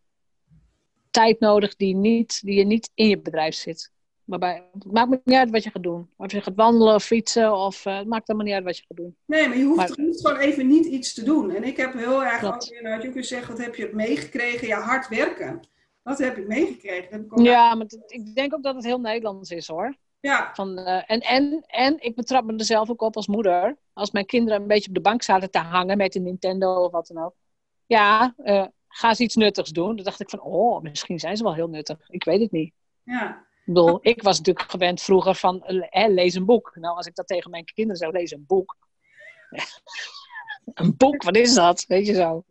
tijd 1.09 1.39
nodig 1.39 1.75
die, 1.75 1.95
niet, 1.95 2.41
die 2.41 2.55
je 2.55 2.65
niet 2.65 2.91
in 2.93 3.07
je 3.07 3.19
bedrijf 3.21 3.55
zit. 3.55 3.91
Waarbij, 4.25 4.63
het 4.73 4.91
maakt 4.91 5.09
me 5.09 5.21
niet 5.23 5.35
uit 5.37 5.49
wat 5.49 5.63
je 5.63 5.69
gaat 5.71 5.83
doen. 5.83 6.09
Of 6.17 6.31
je 6.31 6.41
gaat 6.41 6.55
wandelen 6.55 6.95
of 6.95 7.03
fietsen, 7.03 7.53
of, 7.57 7.85
eh, 7.85 7.97
het 7.97 8.07
maakt 8.07 8.27
helemaal 8.27 8.47
niet 8.47 8.55
uit 8.57 8.65
wat 8.65 8.77
je 8.77 8.83
gaat 8.87 8.97
doen. 8.97 9.15
Nee, 9.25 9.47
maar 9.47 9.57
je 9.57 9.63
hoeft 9.63 9.77
Maar- 9.77 10.05
niet 10.05 10.19
gewoon 10.21 10.37
even 10.39 10.67
niet 10.67 10.85
iets 10.85 11.13
te 11.13 11.23
doen. 11.23 11.51
En 11.51 11.63
ik 11.63 11.77
heb 11.77 11.93
heel 11.93 12.23
erg 12.23 12.39
Klopt. 12.39 12.63
ook 12.63 12.69
weer, 12.69 12.81
nou, 12.83 13.01
je 13.01 13.07
ook 13.07 13.13
gezegd, 13.13 13.47
wat 13.47 13.57
heb 13.57 13.75
je 13.75 13.89
meegekregen? 13.93 14.67
Ja, 14.67 14.79
hard 14.81 15.07
werken. 15.07 15.59
Dat 16.03 16.17
heb 16.17 16.37
ik 16.37 16.47
meegekregen. 16.47 17.07
Heb 17.11 17.21
ik 17.31 17.39
Ja, 17.43 17.75
maar 17.75 17.85
het- 17.85 18.03
ik 18.07 18.35
denk 18.35 18.53
ook 18.53 18.63
dat 18.63 18.75
het 18.75 18.83
heel 18.83 18.99
Nederlands 18.99 19.51
is 19.51 19.67
hoor. 19.67 19.95
ja, 20.19 20.49
Van, 20.53 20.77
eh, 20.77 21.03
en, 21.07 21.19
en, 21.19 21.63
en 21.67 21.95
ik 21.99 22.15
betrap 22.15 22.43
me 22.45 22.55
er 22.57 22.65
zelf 22.65 22.89
ook 22.89 23.01
op 23.01 23.15
als 23.15 23.27
moeder. 23.27 23.77
Als 23.93 24.11
mijn 24.11 24.25
kinderen 24.25 24.61
een 24.61 24.67
beetje 24.67 24.89
op 24.89 24.95
de 24.95 25.01
bank 25.01 25.21
zaten 25.23 25.51
te 25.51 25.57
hangen 25.59 25.97
met 25.97 26.15
een 26.15 26.23
Nintendo 26.23 26.83
of 26.83 26.91
wat 26.91 27.07
dan 27.07 27.23
ook. 27.23 27.33
Ja, 27.85 28.33
eh, 28.37 28.65
ga 28.87 29.09
eens 29.09 29.19
iets 29.19 29.35
nuttigs 29.35 29.69
doen. 29.69 29.95
Dan 29.95 30.05
dacht 30.05 30.19
ik 30.19 30.29
van, 30.29 30.41
oh, 30.41 30.81
misschien 30.81 31.19
zijn 31.19 31.37
ze 31.37 31.43
wel 31.43 31.53
heel 31.55 31.69
nuttig. 31.69 31.97
Ik 32.09 32.23
weet 32.23 32.41
het 32.41 32.51
niet. 32.51 32.73
ja. 33.03 33.49
Ik 33.71 33.77
bedoel, 33.77 33.99
ik 34.01 34.21
was 34.21 34.37
natuurlijk 34.37 34.71
gewend 34.71 35.01
vroeger 35.01 35.35
van, 35.35 35.63
eh, 35.63 36.07
lees 36.07 36.33
een 36.35 36.45
boek. 36.45 36.71
Nou, 36.75 36.95
als 36.95 37.05
ik 37.05 37.15
dat 37.15 37.27
tegen 37.27 37.51
mijn 37.51 37.65
kinderen 37.65 37.97
zou 37.97 38.11
lezen, 38.11 38.37
een 38.37 38.45
boek. 38.47 38.77
een 40.73 40.97
boek, 40.97 41.23
wat 41.23 41.35
is 41.35 41.53
dat? 41.53 41.85
Weet 41.87 42.05
je 42.07 42.13
zo. 42.13 42.43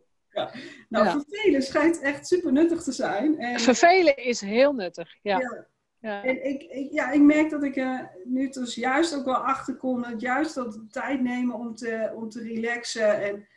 Nou, 0.89 1.05
Ja. 1.05 1.11
vervelen 1.11 1.61
schijnt 1.61 1.99
echt 1.99 2.27
super 2.27 2.51
nuttig 2.51 2.83
te 2.83 2.91
zijn. 2.91 3.39
En, 3.39 3.59
Vervelen 3.59 4.17
is 4.17 4.41
heel 4.41 4.73
nuttig, 4.73 5.15
ja. 5.21 5.39
Ja. 5.39 5.67
ja. 5.99 6.23
en 6.23 6.45
ik, 6.49 6.61
ik- 6.63 6.91
ja, 6.91 7.11
ik 7.11 7.21
merk 7.21 7.49
dat 7.49 7.63
ik 7.63 7.75
er 7.75 8.11
nu 8.23 8.49
dus 8.49 8.75
juist 8.75 9.15
ook 9.15 9.25
wel 9.25 9.35
achter 9.35 9.75
kom. 9.75 10.01
Dat 10.01 10.21
juist 10.21 10.55
dat 10.55 10.79
tijd 10.91 11.21
nemen 11.21 11.55
om 11.55 11.75
te, 11.75 12.11
om 12.15 12.29
te 12.29 12.41
relaxen. 12.41 13.21
En 13.21 13.47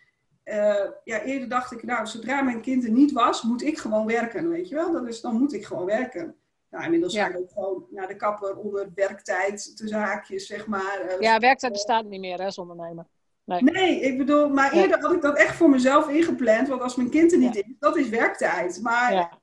eh, 0.42 0.90
ja, 1.04 1.22
eerder 1.22 1.48
dacht 1.48 1.72
ik, 1.72 1.82
nou, 1.82 2.06
zodra 2.06 2.42
mijn 2.42 2.60
kind 2.60 2.84
er 2.84 2.90
niet 2.90 3.12
was, 3.12 3.42
moet 3.42 3.62
ik 3.62 3.78
gewoon 3.78 4.06
werken, 4.06 4.48
weet 4.48 4.68
je 4.68 4.74
wel. 4.74 4.92
Dat 4.92 5.06
is, 5.08 5.20
dan 5.20 5.38
moet 5.38 5.52
ik 5.52 5.64
gewoon 5.64 5.84
werken. 5.86 6.36
Nou, 6.74 6.84
inmiddels 6.86 7.12
Ja. 7.12 7.24
ga 7.24 7.30
ik 7.30 7.36
ook 7.38 7.50
gewoon 7.50 7.86
naar 7.90 8.06
de 8.08 8.16
kapper 8.16 8.56
onder 8.56 8.90
werktijd, 8.94 9.76
tussen 9.76 9.98
haakjes, 9.98 10.46
zeg 10.46 10.66
maar. 10.66 11.00
Eh, 11.00 11.20
Ja, 11.20 11.38
werktijd 11.38 11.72
bestaat 11.72 12.04
niet 12.04 12.20
meer 12.20 12.38
hè, 12.38 12.44
als 12.44 12.58
ondernemer. 12.58 13.06
Nee, 13.44 14.00
ik 14.00 14.18
bedoel, 14.18 14.48
maar 14.48 14.74
Ja. 14.74 14.82
eerder 14.82 15.00
had 15.00 15.12
ik 15.12 15.22
dat 15.22 15.36
echt 15.38 15.56
voor 15.56 15.70
mezelf 15.70 16.08
ingepland. 16.08 16.68
Want 16.68 16.82
als 16.82 16.96
mijn 16.96 17.10
kind 17.10 17.32
er 17.32 17.38
niet 17.38 17.56
is, 17.56 17.62
dat 17.78 17.96
is 17.96 18.08
werktijd. 18.08 18.80
Maar 18.82 19.12
Ja. 19.12 19.28
dat, 19.30 19.40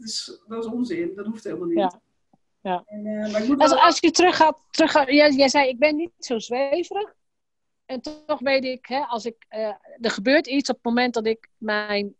is, 0.00 0.40
dat 0.48 0.64
is 0.64 0.70
onzin, 0.70 1.12
dat 1.14 1.26
hoeft 1.26 1.44
helemaal 1.44 1.66
niet. 1.68 1.78
Ja. 1.78 2.00
Ja. 2.60 2.82
En, 2.86 3.06
eh, 3.06 3.32
maar 3.32 3.42
ik 3.42 3.48
moet 3.48 3.60
Als, 3.60 3.70
wel- 3.70 3.80
als 3.80 3.98
je 4.00 4.10
terug 4.10 4.36
gaat, 4.36 4.58
terug 4.70 4.90
gaat 4.90 5.10
jij, 5.10 5.30
jij 5.30 5.48
zei, 5.48 5.68
ik 5.68 5.78
ben 5.78 5.96
niet 5.96 6.12
zo 6.18 6.38
zweverig. 6.38 7.14
En 7.86 8.00
toch 8.00 8.40
weet 8.40 8.64
ik, 8.64 8.86
hè, 8.86 9.00
als 9.00 9.24
ik, 9.24 9.44
eh, 9.48 9.74
er 10.00 10.10
gebeurt 10.10 10.46
iets 10.46 10.68
op 10.70 10.74
het 10.76 10.84
moment 10.84 11.14
dat 11.14 11.26
ik 11.26 11.48
mijn, 11.56 12.14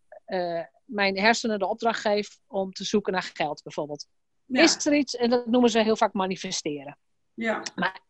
mijn 0.85 1.19
hersenen 1.19 1.59
de 1.59 1.67
opdracht 1.67 2.01
geef 2.01 2.39
om 2.47 2.73
te 2.73 2.85
zoeken 2.85 3.13
naar 3.13 3.31
geld, 3.35 3.63
bijvoorbeeld. 3.63 4.07
Ja, 4.51 4.63
Is 4.63 4.87
er 4.87 4.95
iets, 4.95 5.17
en 5.17 5.31
dat 5.31 5.47
noemen 5.47 5.71
ze 5.71 5.83
heel 5.83 5.97
vaak 5.97 6.13
manifesteren. 6.13 6.99
ja. 7.35 7.63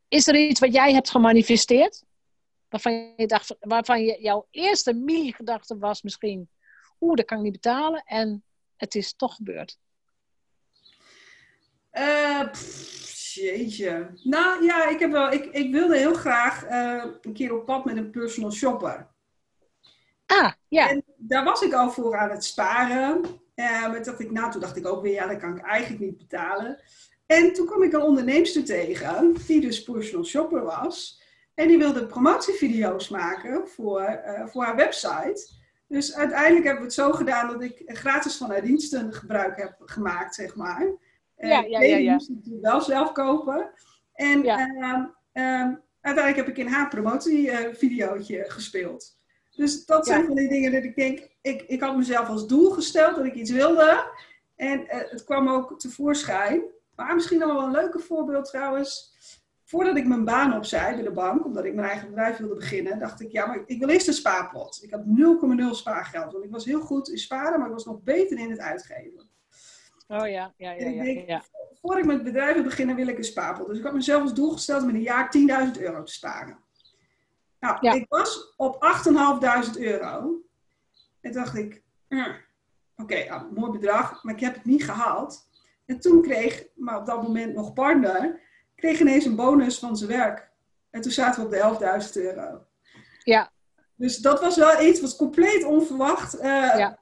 Is 0.08 0.26
er 0.26 0.36
iets 0.36 0.60
wat 0.60 0.72
jij 0.72 0.92
hebt 0.92 1.10
gemanifesteerd? 1.10 2.04
Waarvan 2.68 3.12
je 3.16 3.26
dacht, 3.26 3.56
waarvan 3.60 4.02
je, 4.02 4.18
jouw 4.20 4.46
eerste 4.50 4.94
mini-gedachte 4.94 5.78
was 5.78 6.02
misschien, 6.02 6.48
oeh, 7.00 7.16
dat 7.16 7.24
kan 7.24 7.36
ik 7.38 7.42
niet 7.42 7.52
betalen. 7.52 8.02
En 8.04 8.44
het 8.76 8.94
is 8.94 9.14
toch 9.14 9.34
gebeurd. 9.34 9.78
Pff, 12.50 13.34
jeetje. 13.34 14.10
Nou 14.22 14.64
ja, 14.64 14.88
ik, 14.88 14.98
heb 14.98 15.10
wel, 15.10 15.32
ik, 15.32 15.44
ik 15.44 15.72
wilde 15.72 15.96
heel 15.96 16.14
graag 16.14 16.64
eh, 16.64 17.04
een 17.20 17.32
keer 17.32 17.54
op 17.54 17.64
pad 17.64 17.84
met 17.84 17.96
een 17.96 18.10
personal 18.10 18.52
shopper. 18.52 19.08
Ah, 20.26 20.52
ja. 20.68 20.88
En 20.88 21.04
daar 21.16 21.44
was 21.44 21.62
ik 21.62 21.72
al 21.72 21.90
voor 21.90 22.18
aan 22.18 22.30
het 22.30 22.44
sparen. 22.44 23.40
Maar 23.68 24.02
dacht 24.02 24.20
ik, 24.20 24.30
nou, 24.30 24.50
toen 24.50 24.60
dacht 24.60 24.76
ik 24.76 24.86
ook 24.86 25.02
weer, 25.02 25.12
ja, 25.12 25.26
dat 25.26 25.38
kan 25.38 25.56
ik 25.56 25.62
eigenlijk 25.62 26.02
niet 26.02 26.16
betalen. 26.18 26.78
En 27.26 27.52
toen 27.52 27.66
kwam 27.66 27.82
ik 27.82 27.92
een 27.92 28.00
onderneemster 28.02 28.64
tegen, 28.64 29.34
die 29.46 29.60
dus 29.60 29.82
personal 29.82 30.24
shopper 30.24 30.62
was. 30.62 31.22
En 31.54 31.68
die 31.68 31.78
wilde 31.78 32.06
promotievideo's 32.06 33.08
maken 33.08 33.68
voor, 33.68 34.00
eh, 34.00 34.46
voor 34.46 34.64
haar 34.64 34.76
website. 34.76 35.48
Dus 35.88 36.14
uiteindelijk 36.14 36.64
hebben 36.64 36.82
we 36.82 36.88
het 36.88 36.98
zo 36.98 37.12
gedaan 37.12 37.48
dat 37.48 37.62
ik 37.62 37.82
gratis 37.86 38.36
van 38.36 38.50
haar 38.50 38.62
diensten 38.62 39.12
gebruik 39.12 39.56
heb 39.56 39.76
gemaakt, 39.84 40.34
zeg 40.34 40.56
maar. 40.56 40.86
Eh, 41.34 41.48
Ja, 41.50 41.60
ja, 41.60 41.80
ja, 41.80 41.96
ja. 41.96 42.12
moest 42.12 42.28
ik 42.28 42.34
natuurlijk 42.34 42.64
wel 42.64 42.80
zelf 42.80 43.12
kopen. 43.12 43.70
En 44.12 44.42
Ja. 44.42 44.58
ehm, 44.58 45.04
ehm, 45.32 45.74
uiteindelijk 46.00 46.46
heb 46.46 46.48
ik 46.48 46.64
in 46.64 46.72
haar 46.72 46.88
promotievideootje 46.88 48.44
gespeeld. 48.48 49.19
Dus 49.60 49.84
dat 49.86 50.06
zijn 50.06 50.20
Ja. 50.20 50.26
van 50.26 50.36
die 50.36 50.48
dingen 50.48 50.72
dat 50.72 50.84
ik 50.84 50.96
denk, 50.96 51.28
ik, 51.40 51.62
ik 51.62 51.80
had 51.80 51.96
mezelf 51.96 52.28
als 52.28 52.46
doel 52.46 52.70
gesteld 52.70 53.16
dat 53.16 53.24
ik 53.24 53.34
iets 53.34 53.50
wilde. 53.50 54.10
En 54.56 54.88
eh, 54.88 55.10
het 55.10 55.24
kwam 55.24 55.48
ook 55.48 55.80
tevoorschijn. 55.80 56.62
Maar 56.96 57.14
misschien 57.14 57.38
nog 57.38 57.52
wel 57.52 57.62
een 57.62 57.70
leuke 57.70 57.98
voorbeeld 57.98 58.44
trouwens. 58.44 59.14
Voordat 59.64 59.96
ik 59.96 60.06
mijn 60.06 60.24
baan 60.24 60.56
opzij 60.56 60.94
bij 60.94 61.02
de 61.02 61.10
bank, 61.10 61.44
omdat 61.44 61.64
ik 61.64 61.74
mijn 61.74 61.88
eigen 61.88 62.08
bedrijf 62.08 62.36
wilde 62.36 62.54
beginnen, 62.54 62.98
dacht 62.98 63.20
ik, 63.20 63.32
ja, 63.32 63.46
maar 63.46 63.62
ik 63.66 63.78
wil 63.78 63.88
eerst 63.88 64.08
een 64.08 64.14
spaarpot. 64.14 64.78
Ik 64.82 64.90
had 64.90 65.02
0,0 65.04 65.70
spaargeld, 65.70 66.32
want 66.32 66.44
ik 66.44 66.50
was 66.50 66.64
heel 66.64 66.80
goed 66.80 67.08
in 67.08 67.18
sparen, 67.18 67.58
maar 67.58 67.68
ik 67.68 67.74
was 67.74 67.84
nog 67.84 68.02
beter 68.02 68.38
in 68.38 68.50
het 68.50 68.60
uitgeven. 68.60 69.28
Oh 70.08 70.16
ja, 70.16 70.26
ja, 70.28 70.52
ja, 70.56 70.76
En 70.76 70.94
ik 70.94 71.02
denk, 71.02 71.28
ja. 71.28 71.44
Voordat 71.80 72.00
ik 72.00 72.06
met 72.06 72.16
het 72.16 72.24
bedrijf 72.24 72.54
wil 72.54 72.62
beginnen, 72.62 72.96
wil 72.96 73.08
ik 73.08 73.18
een 73.18 73.24
spaarpot. 73.24 73.66
Dus 73.66 73.78
ik 73.78 73.84
had 73.84 73.92
mezelf 73.92 74.22
als 74.22 74.34
doel 74.34 74.50
gesteld 74.50 74.82
om 74.82 74.88
in 74.88 74.94
een 74.94 75.00
jaar 75.00 75.30
10.000 75.74 75.80
euro 75.82 76.02
te 76.02 76.12
sparen. 76.12 76.58
Nou, 77.60 77.76
Ja. 77.80 77.92
ik 77.92 78.06
was 78.08 78.54
op 78.56 78.76
8.500 78.84 79.78
euro. 79.80 80.42
En 81.20 81.32
dacht 81.32 81.54
ik, 81.56 81.82
hm, 82.08 82.32
oké, 82.96 83.16
ja, 83.16 83.48
mooi 83.54 83.70
bedrag, 83.72 84.24
maar 84.24 84.34
ik 84.34 84.40
heb 84.40 84.54
het 84.54 84.64
niet 84.64 84.84
gehaald. 84.84 85.48
En 85.86 86.00
toen 86.00 86.22
kreeg, 86.22 86.66
maar 86.74 86.98
op 86.98 87.06
dat 87.06 87.22
moment 87.22 87.54
nog 87.54 87.72
partner, 87.72 88.40
kreeg 88.74 89.00
ineens 89.00 89.24
een 89.24 89.36
bonus 89.36 89.78
van 89.78 89.96
zijn 89.96 90.10
werk. 90.10 90.50
En 90.90 91.00
toen 91.00 91.12
zaten 91.12 91.40
we 91.40 91.46
op 91.46 91.52
de 91.52 91.58
11.000 91.58 92.16
euro. 92.16 92.64
Ja. 93.24 93.50
Dus 93.94 94.16
dat 94.16 94.40
was 94.40 94.56
wel 94.56 94.80
iets 94.82 95.00
wat 95.00 95.16
compleet 95.16 95.64
onverwacht. 95.64 96.34
eh, 96.38 96.50
Ja. 96.78 96.98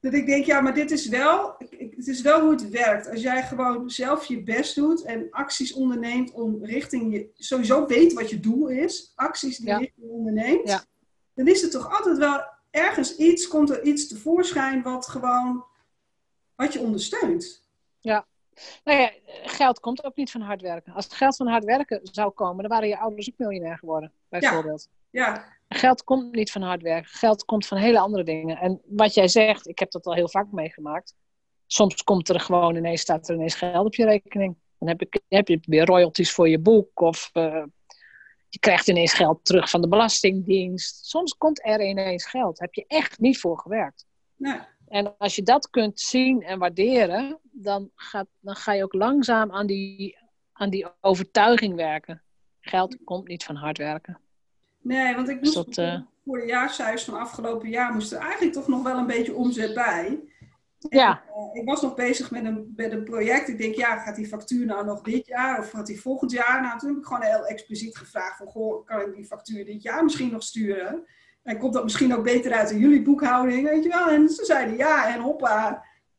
Dat 0.00 0.12
ik 0.12 0.26
denk, 0.26 0.44
ja, 0.44 0.60
maar 0.60 0.74
dit 0.74 0.90
is 0.90 1.08
wel, 1.08 1.54
het 1.96 2.06
is 2.06 2.20
wel 2.20 2.40
hoe 2.40 2.50
het 2.50 2.68
werkt. 2.68 3.08
Als 3.10 3.22
jij 3.22 3.42
gewoon 3.42 3.90
zelf 3.90 4.24
je 4.24 4.42
best 4.42 4.74
doet 4.74 5.02
en 5.02 5.26
acties 5.30 5.72
onderneemt 5.72 6.30
om 6.32 6.64
richting 6.64 7.12
je, 7.12 7.30
sowieso 7.34 7.86
weet 7.86 8.12
wat 8.12 8.30
je 8.30 8.40
doel 8.40 8.68
is, 8.68 9.12
acties 9.14 9.56
die 9.56 9.66
Ja. 9.66 9.74
je 9.78 9.80
richting 9.84 10.10
onderneemt, 10.10 10.68
Ja. 10.68 10.84
dan 11.34 11.46
is 11.46 11.62
er 11.62 11.70
toch 11.70 11.98
altijd 11.98 12.18
wel 12.18 12.40
ergens 12.70 13.16
iets, 13.16 13.48
komt 13.48 13.70
er 13.70 13.82
iets 13.82 14.08
tevoorschijn 14.08 14.82
wat 14.82 15.06
gewoon, 15.08 15.64
wat 16.54 16.72
je 16.72 16.80
ondersteunt. 16.80 17.68
Nou 18.84 19.00
ja, 19.00 19.12
geld 19.42 19.80
komt 19.80 20.04
ook 20.04 20.16
niet 20.16 20.30
van 20.30 20.40
hard 20.40 20.60
werken. 20.60 20.92
Als 20.92 21.04
het 21.04 21.14
geld 21.14 21.36
van 21.36 21.46
hard 21.46 21.64
werken 21.64 22.00
zou 22.02 22.30
komen, 22.30 22.58
dan 22.58 22.70
waren 22.70 22.88
je 22.88 22.98
ouders 22.98 23.28
ook 23.28 23.38
miljonair 23.38 23.78
geworden, 23.78 24.12
bijvoorbeeld. 24.28 24.88
Ja, 25.10 25.58
Geld 25.72 26.04
komt 26.04 26.34
niet 26.34 26.50
van 26.50 26.62
hard 26.62 26.82
werken. 26.82 27.10
Geld 27.10 27.44
komt 27.44 27.66
van 27.66 27.78
hele 27.78 27.98
andere 27.98 28.24
dingen. 28.24 28.58
En 28.58 28.80
wat 28.86 29.14
jij 29.14 29.28
zegt, 29.28 29.68
ik 29.68 29.78
heb 29.78 29.90
dat 29.90 30.06
al 30.06 30.14
heel 30.14 30.28
vaak 30.28 30.52
meegemaakt. 30.52 31.14
Soms 31.66 32.02
komt 32.02 32.28
er 32.28 32.40
gewoon 32.40 32.76
ineens, 32.76 33.00
staat 33.00 33.28
er 33.28 33.34
ineens 33.34 33.54
geld 33.54 33.86
op 33.86 33.94
je 33.94 34.04
rekening. 34.04 34.56
Dan 34.78 34.88
heb, 34.88 35.02
ik, 35.02 35.20
heb 35.28 35.48
je 35.48 35.60
weer 35.62 35.84
royalties 35.84 36.32
voor 36.32 36.48
je 36.48 36.58
boek. 36.58 37.00
Of, 37.00 37.30
eh, 37.32 37.64
je 38.48 38.58
krijgt 38.58 38.88
ineens 38.88 39.12
geld 39.12 39.44
terug 39.44 39.70
van 39.70 39.80
de 39.80 39.88
Belastingdienst. 39.88 41.06
Soms 41.06 41.36
komt 41.36 41.66
er 41.66 41.82
ineens 41.82 42.26
geld. 42.26 42.58
Heb 42.58 42.74
je 42.74 42.84
echt 42.86 43.18
niet 43.18 43.38
voor 43.38 43.58
gewerkt. 43.58 44.06
Nee. 44.36 44.58
En 44.90 45.18
als 45.18 45.34
je 45.34 45.42
dat 45.42 45.70
kunt 45.70 46.00
zien 46.00 46.42
en 46.42 46.58
waarderen, 46.58 47.38
dan, 47.42 47.90
gaat, 47.94 48.26
dan 48.40 48.56
ga 48.56 48.72
je 48.72 48.82
ook 48.82 48.94
langzaam 48.94 49.52
aan 49.52 49.66
die, 49.66 50.18
aan 50.52 50.70
die 50.70 50.86
overtuiging 51.00 51.74
werken. 51.74 52.22
Geld 52.60 52.96
komt 53.04 53.28
niet 53.28 53.44
van 53.44 53.56
hard 53.56 53.78
werken. 53.78 54.20
Nee, 54.82 55.14
want 55.14 55.28
ik 55.28 55.42
Dus 55.42 55.54
moest 55.54 55.74
dat, 55.76 55.86
eh, 55.86 56.00
voor 56.24 56.40
de 56.40 56.46
jaarcijfers 56.46 57.04
van 57.04 57.18
afgelopen 57.18 57.68
jaar 57.68 57.92
moest 57.92 58.12
er 58.12 58.18
eigenlijk 58.18 58.52
toch 58.52 58.68
nog 58.68 58.82
wel 58.82 58.98
een 58.98 59.06
beetje 59.06 59.34
omzet 59.34 59.74
bij. 59.74 60.20
Ja, 60.88 61.22
Eh, 61.34 61.60
ik 61.60 61.68
was 61.68 61.82
nog 61.82 61.94
bezig 61.94 62.30
met 62.30 62.44
een, 62.44 62.72
met 62.76 62.92
een 62.92 63.04
project. 63.04 63.48
Ik 63.48 63.58
denk, 63.58 63.74
ja, 63.74 63.98
gaat 63.98 64.16
die 64.16 64.26
factuur 64.26 64.66
nou 64.66 64.84
nog 64.84 65.02
dit 65.02 65.26
jaar 65.26 65.58
of 65.58 65.70
gaat 65.70 65.86
die 65.86 66.00
volgend 66.00 66.30
jaar? 66.30 66.62
Nou, 66.62 66.78
toen 66.78 66.88
heb 66.88 66.98
ik 66.98 67.04
gewoon 67.04 67.22
heel 67.22 67.46
expliciet 67.46 67.96
gevraagd 67.96 68.36
van, 68.36 68.46
goh, 68.46 68.86
kan 68.86 69.00
ik 69.00 69.14
die 69.14 69.24
factuur 69.24 69.64
dit 69.64 69.82
jaar 69.82 70.04
misschien 70.04 70.32
nog 70.32 70.42
sturen? 70.42 71.06
En 71.42 71.58
komt 71.58 71.72
dat 71.74 71.82
misschien 71.82 72.14
ook 72.16 72.24
beter 72.24 72.52
uit 72.52 72.70
in 72.70 72.78
jullie 72.78 73.02
boekhouding, 73.02 73.68
weet 73.68 73.82
je 73.82 73.88
wel? 73.88 74.08
En 74.08 74.28
ze 74.28 74.44
zeiden 74.44 74.76
ja 74.76 75.14
en 75.14 75.20
hoppa, 75.20 75.68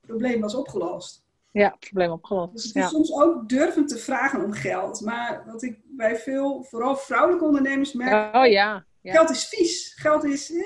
het 0.01 0.09
probleem 0.09 0.41
was 0.41 0.55
opgelost. 0.55 1.23
ja 1.51 1.69
probleem 1.79 2.07
Dus 2.07 2.15
opgelost. 2.17 2.53
het 2.53 2.63
is 2.63 2.71
Ja. 2.73 2.87
soms 2.87 3.11
ook 3.13 3.49
durven 3.49 3.85
te 3.85 3.97
vragen 3.97 4.43
om 4.43 4.51
geld. 4.51 5.01
Maar 5.01 5.43
wat 5.45 5.63
ik 5.63 5.79
bij 5.83 6.17
veel, 6.17 6.63
vooral 6.63 6.95
vrouwelijke 6.95 7.45
ondernemers 7.45 7.93
merk, 7.93 8.35
Oh 8.35 8.45
ja. 8.45 8.85
Ja. 9.01 9.11
geld 9.13 9.29
is 9.29 9.47
vies. 9.47 9.93
Geld 9.95 10.23
is... 10.23 10.51
eh, 10.51 10.59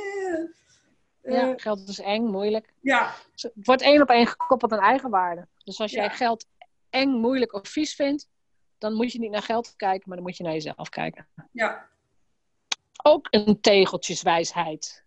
eh, 1.22 1.34
ja, 1.34 1.54
geld 1.58 1.88
is 1.90 2.00
eng, 2.00 2.26
moeilijk. 2.26 2.74
ja, 2.82 3.12
Het 3.36 3.52
wordt 3.56 3.82
één 3.82 4.02
op 4.02 4.10
één 4.10 4.28
gekoppeld 4.28 4.72
aan 4.72 4.80
eigenwaarde. 4.80 5.48
Dus 5.64 5.80
als 5.80 5.92
jij 5.92 6.04
Ja. 6.04 6.10
geld 6.10 6.46
eng, 6.90 7.10
moeilijk 7.10 7.54
of 7.54 7.68
vies 7.68 7.96
vindt, 7.96 8.28
dan 8.78 8.94
moet 8.94 9.12
je 9.12 9.20
niet 9.20 9.32
naar 9.32 9.42
geld 9.42 9.74
kijken, 9.76 10.04
maar 10.06 10.18
dan 10.18 10.26
moet 10.26 10.38
je 10.38 10.44
naar 10.44 10.54
jezelf 10.54 10.90
kijken. 10.90 11.28
ja. 11.52 11.94
Ook 13.08 13.28
een 13.30 13.60
tegeltjeswijsheid. 13.62 15.04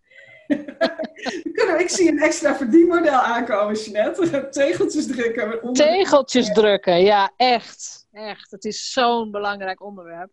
Ik 1.79 1.89
zie 1.89 2.09
een 2.09 2.19
extra 2.19 2.55
verdienmodel 2.55 3.19
aankomen, 3.19 3.75
Jeanette. 3.75 4.47
Tegeltjes 4.51 5.07
drukken. 5.07 5.63
onder- 5.63 5.85
Tegeltjes 5.85 6.53
drukken, 6.53 7.01
ja, 7.01 7.31
echt. 7.37 8.07
Echt. 8.11 8.51
Het 8.51 8.65
is 8.65 8.91
zo'n 8.91 9.31
belangrijk 9.31 9.81
onderwerp. 9.81 10.31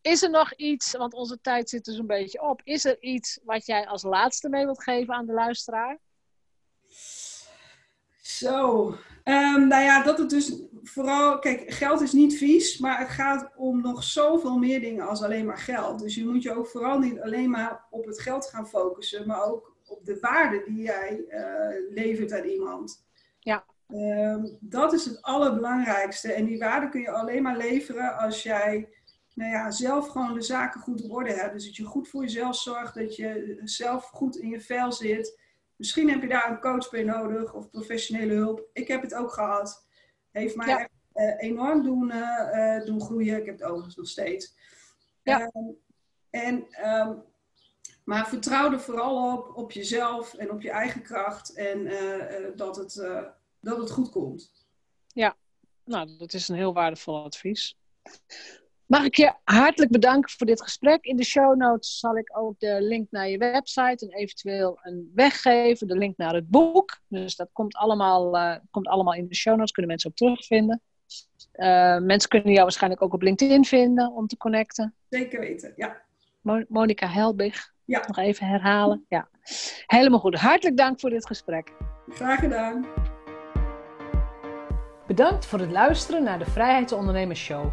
Is 0.00 0.22
er 0.22 0.30
nog 0.30 0.52
iets, 0.54 0.92
want 0.96 1.14
onze 1.14 1.38
tijd 1.40 1.68
zit 1.70 1.84
dus 1.84 1.98
een 1.98 2.06
beetje 2.06 2.42
op. 2.42 2.60
Is 2.64 2.84
er 2.84 2.96
iets 3.02 3.38
wat 3.44 3.66
jij 3.66 3.86
als 3.86 4.02
laatste 4.02 4.48
mee 4.48 4.64
wilt 4.64 4.82
geven 4.82 5.14
aan 5.14 5.26
de 5.26 5.32
luisteraar? 5.32 5.98
Zo. 8.22 8.94
Ehm, 9.24 9.66
nou 9.66 9.82
ja, 9.84 10.02
dat 10.02 10.18
het 10.18 10.30
dus 10.30 10.52
vooral... 10.88 11.38
Kijk, 11.38 11.70
geld 11.72 12.00
is 12.00 12.12
niet 12.12 12.36
vies, 12.36 12.78
maar 12.78 12.98
het 12.98 13.08
gaat 13.08 13.52
om 13.56 13.80
nog 13.80 14.02
zoveel 14.02 14.58
meer 14.58 14.80
dingen 14.80 15.08
als 15.08 15.22
alleen 15.22 15.46
maar 15.46 15.58
geld. 15.58 16.00
Dus 16.00 16.14
je 16.14 16.26
moet 16.26 16.42
je 16.42 16.54
ook 16.56 16.66
vooral 16.66 16.98
niet 16.98 17.20
alleen 17.20 17.50
maar 17.50 17.84
op 17.90 18.06
het 18.06 18.20
geld 18.20 18.46
gaan 18.46 18.68
focussen, 18.68 19.26
maar 19.26 19.44
ook 19.44 19.76
op 19.86 20.04
de 20.04 20.18
waarde 20.20 20.62
die 20.66 20.82
jij 20.82 21.24
eh, 21.28 21.94
levert 21.94 22.32
aan 22.32 22.44
iemand. 22.44 23.04
Ja. 23.40 23.64
Ehm, 23.88 24.46
dat 24.60 24.92
is 24.92 25.04
het 25.04 25.22
allerbelangrijkste. 25.22 26.32
En 26.32 26.44
die 26.44 26.58
waarde 26.58 26.88
kun 26.88 27.00
je 27.00 27.10
alleen 27.10 27.42
maar 27.42 27.56
leveren 27.56 28.16
als 28.16 28.42
jij 28.42 28.88
nou 29.34 29.50
ja, 29.50 29.70
zelf 29.70 30.08
gewoon 30.08 30.34
de 30.34 30.42
zaken 30.42 30.80
goed 30.80 31.04
op 31.04 31.10
orde 31.10 31.32
hebt. 31.32 31.52
Dus 31.52 31.64
dat 31.64 31.76
je 31.76 31.84
goed 31.84 32.08
voor 32.08 32.22
jezelf 32.22 32.56
zorgt, 32.56 32.94
dat 32.94 33.16
je 33.16 33.60
zelf 33.64 34.04
goed 34.04 34.36
in 34.36 34.48
je 34.48 34.60
vel 34.60 34.92
zit. 34.92 35.40
Misschien 35.76 36.10
heb 36.10 36.22
je 36.22 36.28
daar 36.28 36.50
een 36.50 36.60
coach 36.60 36.90
bij 36.90 37.04
nodig 37.04 37.54
of 37.54 37.70
professionele 37.70 38.34
hulp. 38.34 38.68
Ik 38.72 38.88
heb 38.88 39.02
het 39.02 39.14
ook 39.14 39.32
gehad. 39.32 39.85
Heeft 40.36 40.56
mij 40.56 40.66
Ja. 40.66 40.78
echt 40.78 40.90
enorm 41.40 41.82
doen, 41.82 42.10
eh, 42.10 42.84
doen 42.84 43.00
groeien. 43.00 43.36
Ik 43.36 43.46
heb 43.46 43.58
het 43.58 43.68
overigens 43.68 43.96
nog 43.96 44.08
steeds. 44.08 44.54
Ja. 45.22 45.40
Ehm, 45.40 45.70
en, 46.30 46.66
ehm, 46.70 47.14
maar 48.04 48.28
vertrouw 48.28 48.72
er 48.72 48.80
vooral 48.80 49.38
op, 49.38 49.56
op 49.56 49.72
jezelf 49.72 50.34
en 50.34 50.50
op 50.50 50.62
je 50.62 50.70
eigen 50.70 51.02
kracht. 51.02 51.54
En 51.54 51.86
eh, 51.86 52.46
eh, 52.46 52.56
dat, 52.56 52.76
het, 52.76 52.94
dat 53.60 53.78
het 53.78 53.90
goed 53.90 54.10
komt. 54.10 54.64
Nou, 55.84 56.16
dat 56.18 56.32
is 56.32 56.48
een 56.48 56.56
heel 56.56 56.74
waardevol 56.74 57.24
advies. 57.24 57.78
Mag 58.86 59.04
ik 59.04 59.14
je 59.16 59.32
hartelijk 59.44 59.92
bedanken 59.92 60.30
voor 60.30 60.46
dit 60.46 60.62
gesprek. 60.62 61.04
In 61.04 61.16
de 61.16 61.24
show 61.24 61.56
notes 61.56 61.98
zal 61.98 62.16
ik 62.16 62.38
ook 62.38 62.58
de 62.58 62.76
link 62.80 63.10
naar 63.10 63.28
je 63.28 63.38
website 63.38 64.06
en 64.08 64.12
eventueel 64.18 64.78
een 64.82 65.12
weggeven. 65.14 65.86
De 65.86 65.96
link 65.96 66.16
naar 66.16 66.34
het 66.34 66.48
boek. 66.48 66.98
Dus 67.08 67.36
dat 67.36 67.48
komt 67.52 67.76
allemaal, 67.76 68.36
eh, 68.36 68.56
komt 68.70 68.86
allemaal 68.86 69.14
in 69.14 69.28
de 69.28 69.34
show 69.34 69.56
notes. 69.56 69.70
Kunnen 69.70 69.90
mensen 69.90 70.10
ook 70.10 70.16
terugvinden. 70.16 70.82
Eh, 71.52 71.98
mensen 71.98 72.28
kunnen 72.28 72.50
jou 72.52 72.62
waarschijnlijk 72.62 73.02
ook 73.02 73.12
op 73.12 73.22
LinkedIn 73.22 73.64
vinden 73.64 74.12
om 74.12 74.26
te 74.26 74.36
connecten. 74.36 74.94
Zeker 75.08 75.40
weten, 75.40 75.72
ja. 75.76 75.96
Mo- 76.40 76.64
Monika 76.68 77.06
Helbig. 77.08 77.72
Ja. 77.84 78.02
Nog 78.06 78.18
even 78.18 78.46
herhalen. 78.46 79.04
Ja. 79.08 79.28
Helemaal 79.86 80.18
goed. 80.18 80.34
Hartelijk 80.34 80.76
dank 80.76 81.00
voor 81.00 81.10
dit 81.10 81.26
gesprek. 81.26 81.72
Graag 82.08 82.38
gedaan. 82.38 82.86
Bedankt 85.06 85.46
voor 85.46 85.58
het 85.58 85.70
luisteren 85.70 86.22
naar 86.22 86.38
de 86.38 86.44
Vrijheidsondernemers 86.46 87.40
Show. 87.40 87.72